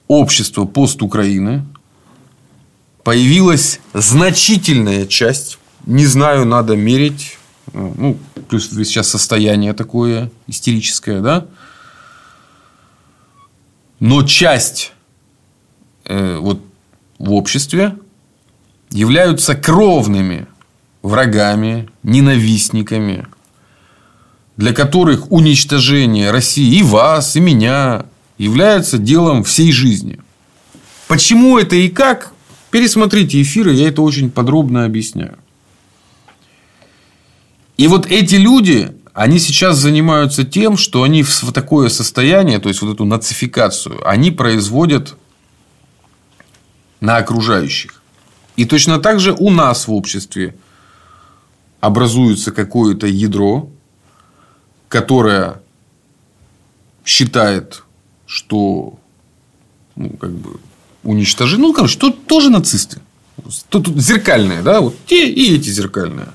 общества 0.10 0.66
пост 0.66 1.02
Украины 1.02 1.66
появилась 3.06 3.80
значительная 3.94 5.06
часть, 5.06 5.60
не 5.86 6.08
знаю, 6.08 6.44
надо 6.44 6.76
мерить, 6.76 7.38
ну, 7.72 8.18
плюс 8.50 8.72
сейчас 8.72 9.08
состояние 9.10 9.74
такое 9.74 10.32
истерическое, 10.48 11.22
да, 11.22 11.46
но 14.00 14.24
часть 14.24 14.92
э, 16.06 16.38
вот 16.38 16.62
в 17.20 17.32
обществе 17.32 17.96
являются 18.90 19.54
кровными 19.54 20.48
врагами, 21.04 21.88
ненавистниками, 22.02 23.28
для 24.58 24.74
которых 24.74 25.32
уничтожение 25.32 26.32
России 26.32 26.80
и 26.80 26.82
вас, 26.82 27.36
и 27.36 27.40
меня 27.40 28.08
является 28.40 28.98
делом 28.98 29.44
всей 29.44 29.72
жизни. 29.72 30.20
Почему 31.08 31.60
это 31.60 31.76
и 31.76 31.90
как, 31.90 32.32
Пересмотрите 32.76 33.42
эфиры, 33.42 33.72
я 33.72 33.88
это 33.88 34.02
очень 34.02 34.30
подробно 34.30 34.84
объясняю. 34.84 35.38
И 37.78 37.88
вот 37.88 38.06
эти 38.06 38.36
люди, 38.36 38.92
они 39.14 39.40
сейчас 39.40 39.78
занимаются 39.78 40.44
тем, 40.44 40.76
что 40.76 41.04
они 41.04 41.24
в 41.24 41.54
такое 41.54 41.88
состояние, 41.88 42.60
то 42.60 42.68
есть 42.68 42.82
вот 42.82 42.94
эту 42.94 43.06
нацификацию, 43.06 44.06
они 44.06 44.30
производят 44.30 45.16
на 47.00 47.16
окружающих. 47.16 48.02
И 48.58 48.66
точно 48.66 49.00
так 49.00 49.22
же 49.22 49.32
у 49.32 49.52
нас 49.52 49.88
в 49.88 49.94
обществе 49.94 50.54
образуется 51.80 52.52
какое-то 52.52 53.08
ядро, 53.08 53.70
которое 54.90 55.62
считает, 57.06 57.86
что 58.26 59.00
ну, 59.96 60.10
как 60.10 60.32
бы 60.32 60.60
уничтожены. 61.06 61.62
Ну, 61.62 61.74
короче, 61.74 61.98
тут 61.98 62.28
тоже 62.28 62.50
нацисты. 62.50 63.00
Тут, 63.70 63.84
тут 63.84 64.02
зеркальные, 64.02 64.62
да, 64.62 64.82
вот 64.82 64.96
те 65.06 65.30
и 65.30 65.56
эти 65.56 65.70
зеркальные. 65.70 66.28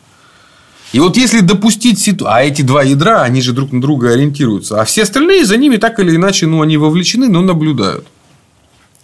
И 0.92 0.98
вот 0.98 1.16
если 1.16 1.40
допустить 1.40 1.98
ситуацию, 1.98 2.34
а 2.34 2.42
эти 2.42 2.62
два 2.62 2.82
ядра, 2.82 3.22
они 3.22 3.40
же 3.42 3.52
друг 3.52 3.72
на 3.72 3.80
друга 3.80 4.12
ориентируются, 4.12 4.80
а 4.80 4.84
все 4.84 5.02
остальные 5.02 5.44
за 5.44 5.56
ними 5.56 5.76
так 5.76 6.00
или 6.00 6.16
иначе, 6.16 6.46
ну, 6.46 6.62
они 6.62 6.76
вовлечены, 6.76 7.28
но 7.28 7.42
наблюдают. 7.42 8.06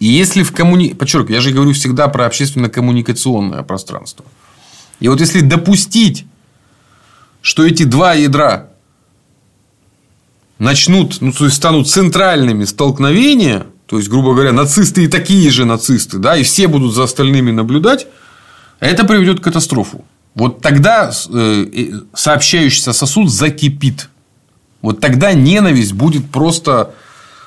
И 0.01 0.07
если 0.07 0.43
в 0.43 0.53
коммуни... 0.53 0.95
Подчеркиваю, 0.95 1.37
я 1.37 1.41
же 1.41 1.53
говорю 1.53 1.73
всегда 1.73 2.09
про 2.09 2.27
общественно-коммуникационное 2.27 3.63
пространство. 3.63 4.25
И 5.01 5.09
вот 5.09 5.21
если 5.21 5.41
допустить, 5.41 6.27
что 7.41 7.65
эти 7.65 7.85
два 7.85 8.15
ядра 8.15 8.71
начнут, 10.59 11.19
ну, 11.21 11.33
то 11.33 11.45
есть 11.45 11.57
станут 11.57 11.89
центральными 11.89 12.65
столкновения, 12.65 13.67
то 13.87 13.99
есть, 13.99 14.09
грубо 14.09 14.35
говоря, 14.35 14.53
нацисты 14.53 15.05
и 15.05 15.09
такие 15.09 15.51
же 15.51 15.65
нацисты, 15.65 16.19
да, 16.19 16.37
и 16.37 16.43
все 16.43 16.67
будут 16.67 16.95
за 16.95 17.05
остальными 17.05 17.51
наблюдать, 17.53 18.07
это 18.81 19.05
приведет 19.05 19.41
к 19.41 19.45
катастрофу. 19.45 20.05
Вот 20.35 20.61
тогда 20.61 21.11
э, 21.33 21.91
сообщающийся 22.13 22.93
сосуд 22.93 23.31
закипит. 23.31 24.11
Вот 24.83 25.01
тогда 25.01 25.33
ненависть 25.33 25.95
будет 25.95 26.31
просто 26.31 26.93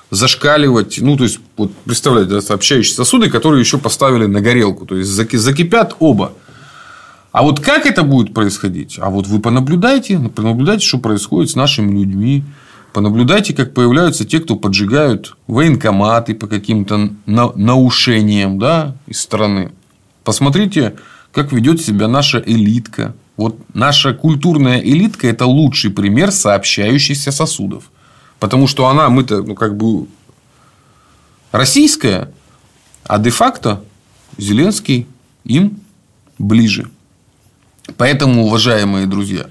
зашкаливать. 0.10 0.98
Ну, 1.00 1.16
то 1.16 1.26
есть, 1.26 1.40
вот 1.56 1.72
представляете, 1.86 2.32
да, 2.32 2.42
сообщающие 2.42 2.96
сосуды, 2.96 3.30
которые 3.30 3.60
еще 3.60 3.78
поставили 3.78 4.26
на 4.26 4.42
горелку. 4.42 4.86
То 4.86 4.96
есть, 4.96 5.10
закипят 5.10 5.96
оба. 6.00 6.34
А 7.32 7.44
вот 7.44 7.60
как 7.60 7.86
это 7.86 8.02
будет 8.02 8.34
происходить? 8.34 8.98
А 9.00 9.12
вот 9.12 9.28
вы 9.28 9.40
понаблюдайте, 9.40 10.18
понаблюдайте, 10.18 10.86
что 10.88 10.98
происходит 10.98 11.52
с 11.52 11.56
нашими 11.56 11.92
людьми. 11.92 12.44
Понаблюдайте, 12.94 13.54
как 13.54 13.74
появляются 13.74 14.26
те, 14.26 14.40
кто 14.40 14.56
поджигают 14.56 15.38
военкоматы 15.48 16.34
по 16.34 16.48
каким-то 16.48 17.12
наушениям 17.26 18.58
да, 18.58 18.96
из 19.06 19.22
страны. 19.22 19.72
Посмотрите, 20.24 20.96
как 21.32 21.52
ведет 21.52 21.82
себя 21.82 22.08
наша 22.08 22.40
элитка. 22.40 23.14
Вот 23.38 23.58
наша 23.74 24.14
культурная 24.14 24.80
элитка– 24.80 25.28
это 25.30 25.46
лучший 25.46 25.92
пример 25.92 26.32
сообщающихся 26.32 27.32
сосудов. 27.32 27.92
Потому 28.40 28.68
что 28.68 28.88
она, 28.88 29.10
мы-то, 29.10 29.44
ну, 29.44 29.54
как 29.54 29.78
бы 29.78 30.08
российская, 31.52 32.32
а 33.06 33.20
де-факто 33.20 33.84
Зеленский 34.38 35.08
им 35.44 35.80
ближе. 36.38 36.90
Поэтому, 37.98 38.46
уважаемые 38.46 39.06
друзья, 39.06 39.48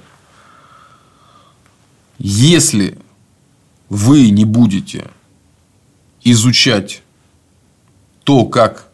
если 2.19 2.99
вы 3.89 4.31
не 4.31 4.45
будете 4.45 5.11
изучать 6.23 7.03
то, 8.25 8.45
как 8.47 8.89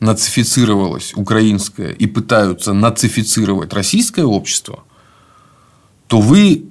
нацифицировалось 0.00 1.12
украинское 1.14 1.90
и 1.90 2.06
пытаются 2.06 2.72
нацифицировать 2.72 3.72
российское 3.72 4.24
общество, 4.24 4.84
то 6.06 6.20
вы 6.20 6.64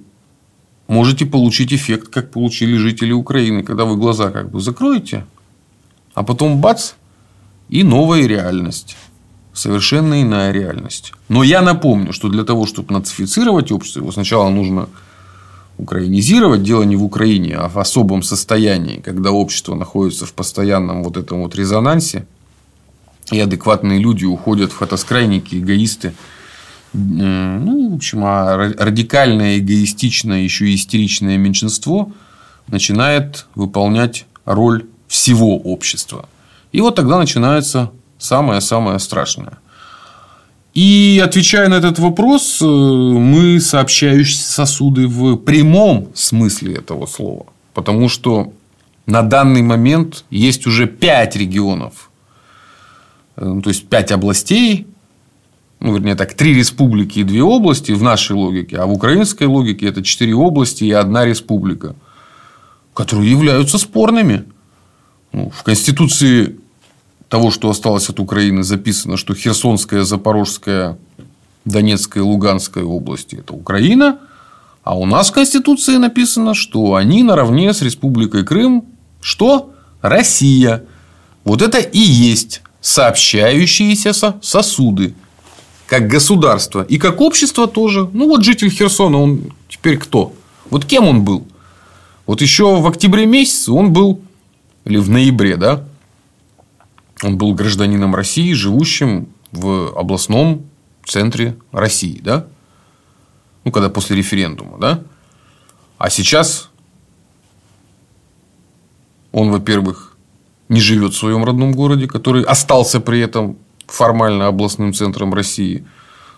можете 0.87 1.25
получить 1.25 1.73
эффект, 1.73 2.09
как 2.09 2.31
получили 2.31 2.77
жители 2.77 3.11
Украины, 3.11 3.63
когда 3.63 3.85
вы 3.85 3.97
глаза 3.97 4.31
как 4.31 4.49
бы 4.49 4.59
закроете, 4.59 5.25
а 6.13 6.23
потом 6.23 6.61
бац, 6.61 6.93
и 7.69 7.83
новая 7.83 8.25
реальность. 8.25 8.95
Совершенно 9.53 10.21
иная 10.21 10.51
реальность. 10.51 11.13
Но 11.29 11.43
я 11.43 11.61
напомню, 11.61 12.13
что 12.13 12.29
для 12.29 12.43
того, 12.43 12.65
чтобы 12.65 12.93
нацифицировать 12.93 13.71
общество, 13.71 13.99
его 13.99 14.11
сначала 14.11 14.49
нужно 14.49 14.87
украинизировать. 15.77 16.63
Дело 16.63 16.83
не 16.83 16.95
в 16.95 17.03
Украине, 17.03 17.55
а 17.55 17.69
в 17.69 17.77
особом 17.77 18.23
состоянии, 18.23 18.99
когда 18.99 19.31
общество 19.31 19.75
находится 19.75 20.25
в 20.25 20.33
постоянном 20.33 21.03
вот 21.03 21.17
этом 21.17 21.43
вот 21.43 21.55
резонансе, 21.55 22.25
и 23.31 23.39
адекватные 23.39 23.99
люди 23.99 24.25
уходят 24.25 24.71
в 24.71 24.75
фотоскрайники, 24.75 25.55
эгоисты. 25.55 26.13
Ну, 26.93 27.91
в 27.91 27.95
общем, 27.95 28.23
а 28.23 28.55
радикальное, 28.57 29.59
эгоистичное, 29.59 30.41
еще 30.41 30.69
и 30.69 30.75
истеричное 30.75 31.37
меньшинство 31.37 32.11
начинает 32.67 33.45
выполнять 33.55 34.25
роль 34.45 34.85
всего 35.07 35.57
общества. 35.57 36.27
И 36.71 36.81
вот 36.81 36.95
тогда 36.95 37.17
начинается 37.17 37.91
самое-самое 38.17 38.99
страшное. 38.99 39.57
И 40.77 41.19
отвечая 41.25 41.69
на 41.69 41.73
этот 41.73 41.97
вопрос, 41.97 42.61
э, 42.61 42.65
мы 42.65 43.59
сообщающиеся 43.59 44.47
сосуды 44.47 45.07
в 45.07 45.37
прямом 45.37 46.09
смысле 46.13 46.75
этого 46.75 47.07
слова. 47.07 47.47
Потому 47.73 48.09
что 48.09 48.53
на 49.07 49.23
данный 49.23 49.63
момент 49.63 50.23
есть 50.29 50.67
уже 50.67 50.85
пять 50.85 51.35
регионов, 51.35 52.11
э, 53.37 53.59
то 53.63 53.69
есть 53.71 53.89
пять 53.89 54.11
областей, 54.11 54.85
ну, 55.79 55.95
вернее 55.95 56.13
так, 56.13 56.35
три 56.35 56.53
республики 56.53 57.19
и 57.19 57.23
две 57.23 57.41
области 57.41 57.91
в 57.91 58.03
нашей 58.03 58.33
логике, 58.33 58.77
а 58.77 58.85
в 58.85 58.91
украинской 58.91 59.45
логике 59.45 59.87
это 59.87 60.03
четыре 60.03 60.35
области 60.35 60.83
и 60.83 60.91
одна 60.91 61.25
республика, 61.25 61.95
которые 62.93 63.31
являются 63.31 63.79
спорными. 63.79 64.45
Ну, 65.33 65.49
в 65.49 65.63
Конституции 65.63 66.59
того, 67.29 67.51
что 67.51 67.69
осталось 67.69 68.09
от 68.09 68.19
Украины, 68.19 68.63
записано, 68.63 69.17
что 69.17 69.35
Херсонская, 69.35 70.03
Запорожская, 70.03 70.97
Донецкая 71.65 72.23
Луганская 72.23 72.83
области– 72.83 73.35
это 73.39 73.53
Украина, 73.53 74.19
а 74.83 74.97
у 74.97 75.05
нас 75.05 75.29
в 75.29 75.33
Конституции 75.33 75.97
написано, 75.97 76.53
что 76.53 76.95
они 76.95 77.23
наравне 77.23 77.73
с 77.73 77.81
Республикой 77.81 78.45
Крым– 78.45 78.85
что? 79.21 79.73
Россия. 80.01 80.83
Вот 81.43 81.61
это 81.61 81.79
и 81.79 81.99
есть 81.99 82.61
сообщающиеся 82.81 84.13
сосуды. 84.41 85.15
Как 85.85 86.07
государство 86.07 86.81
и 86.81 86.97
как 86.97 87.21
общество 87.21 87.67
тоже. 87.67 88.09
Ну, 88.13 88.27
вот 88.27 88.43
житель 88.43 88.69
Херсона, 88.69 89.17
он 89.17 89.53
теперь 89.69 89.97
кто? 89.97 90.33
Вот 90.69 90.85
кем 90.85 91.07
он 91.07 91.23
был? 91.23 91.45
Вот 92.25 92.41
еще 92.41 92.79
в 92.79 92.87
октябре 92.87 93.25
месяце 93.25 93.71
он 93.71 93.93
был, 93.93 94.21
или 94.85 94.97
в 94.97 95.09
ноябре, 95.09 95.55
да, 95.55 95.83
он 97.23 97.37
был 97.37 97.53
гражданином 97.53 98.15
России, 98.15 98.53
живущим 98.53 99.29
в 99.51 99.93
областном 99.97 100.65
центре 101.05 101.57
России, 101.71 102.19
да? 102.23 102.47
Ну, 103.63 103.71
когда 103.71 103.89
после 103.89 104.17
референдума, 104.17 104.77
да? 104.77 105.03
А 105.97 106.09
сейчас 106.09 106.69
он, 109.31 109.51
во-первых, 109.51 110.17
не 110.69 110.81
живет 110.81 111.13
в 111.13 111.17
своем 111.17 111.43
родном 111.43 111.71
городе, 111.71 112.07
который 112.07 112.43
остался 112.43 112.99
при 112.99 113.19
этом 113.19 113.57
формально 113.87 114.47
областным 114.47 114.93
центром 114.93 115.33
России. 115.33 115.85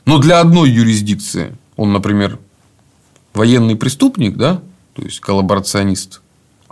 Но 0.06 0.20
для 0.20 0.40
одной 0.40 0.70
юрисдикции 0.70 1.56
он, 1.76 1.94
например, 1.94 2.40
военный 3.34 3.76
преступник, 3.76 4.38
да, 4.38 4.62
то 4.94 5.02
есть 5.02 5.20
коллаборационист, 5.20 6.22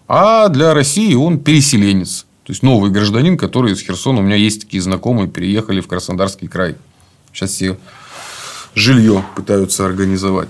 а 0.07 0.49
для 0.49 0.73
России 0.73 1.13
он 1.15 1.39
переселенец. 1.39 2.26
То 2.47 2.53
есть 2.53 2.63
новый 2.63 2.91
гражданин, 2.91 3.37
который 3.37 3.73
из 3.73 3.81
Херсона, 3.81 4.19
у 4.19 4.23
меня 4.23 4.37
есть 4.37 4.61
такие 4.61 4.81
знакомые, 4.81 5.27
переехали 5.27 5.81
в 5.81 5.87
Краснодарский 5.87 6.47
край. 6.47 6.77
Сейчас 7.33 7.51
все 7.51 7.77
жилье 8.73 9.25
пытаются 9.35 9.85
организовать. 9.85 10.47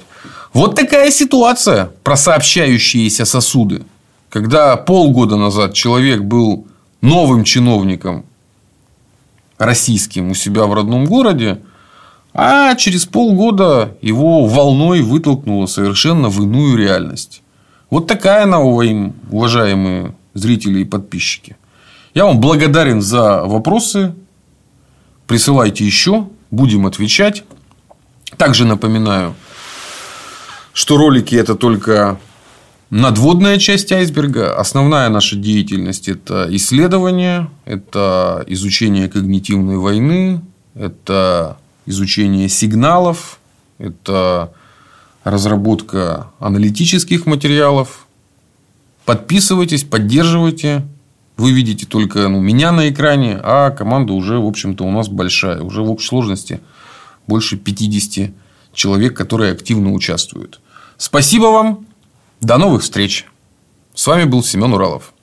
Вот 0.53 0.75
такая 0.75 1.09
ситуация 1.09 1.89
про 2.03 2.15
сообщающиеся 2.15 3.25
сосуды. 3.25 3.81
Когда 4.29 4.77
полгода 4.77 5.37
назад 5.37 5.73
человек 5.73 6.21
был 6.21 6.67
новым 7.01 7.43
чиновником 7.43 8.25
российским 9.57 10.29
у 10.29 10.35
себя 10.35 10.67
в 10.67 10.75
родном 10.75 11.05
городе, 11.05 11.63
а 12.31 12.75
через 12.75 13.07
полгода 13.07 13.97
его 14.03 14.45
волной 14.45 15.01
вытолкнуло 15.01 15.65
совершенно 15.65 16.29
в 16.29 16.43
иную 16.43 16.77
реальность. 16.77 17.41
Вот 17.89 18.05
такая 18.05 18.43
она, 18.43 18.59
уважаемые 18.59 20.13
зрители 20.35 20.81
и 20.81 20.85
подписчики. 20.85 21.55
Я 22.17 22.25
вам 22.25 22.39
благодарен 22.39 22.99
за 22.99 23.43
вопросы. 23.45 24.15
Присылайте 25.27 25.85
еще, 25.85 26.27
будем 26.49 26.87
отвечать. 26.87 27.43
Также 28.37 28.65
напоминаю, 28.65 29.35
что 30.73 30.97
ролики 30.97 31.35
это 31.35 31.53
только 31.53 32.19
надводная 32.89 33.59
часть 33.59 33.91
айсберга. 33.91 34.57
Основная 34.57 35.09
наша 35.09 35.35
деятельность– 35.35 36.07
это 36.09 36.47
исследование, 36.49 37.51
это 37.65 38.43
изучение 38.47 39.09
когнитивной 39.09 39.77
войны, 39.77 40.41
это 40.73 41.59
изучение 41.85 42.49
сигналов, 42.49 43.39
это 43.77 44.51
разработка 45.23 46.31
аналитических 46.39 47.27
материалов. 47.27 48.07
Подписывайтесь, 49.05 49.83
поддерживайте. 49.83 50.83
Вы 51.37 51.51
видите 51.51 51.85
только 51.85 52.27
ну, 52.27 52.41
меня 52.41 52.71
на 52.71 52.89
экране, 52.89 53.39
а 53.41 53.69
команда 53.69 54.13
уже, 54.13 54.39
в 54.39 54.45
общем-то, 54.45 54.83
у 54.83 54.91
нас 54.91 55.07
большая. 55.07 55.61
Уже 55.61 55.83
в 55.83 55.91
общей 55.91 56.07
сложности 56.07 56.61
больше 57.27 57.57
50 57.57 58.31
человек, 58.73 59.15
которые 59.15 59.51
активно 59.51 59.93
участвуют. 59.93 60.59
Спасибо 60.97 61.45
вам. 61.45 61.85
До 62.41 62.57
новых 62.57 62.81
встреч. 62.81 63.25
С 63.93 64.07
вами 64.07 64.25
был 64.25 64.43
Семен 64.43 64.73
Уралов. 64.73 65.13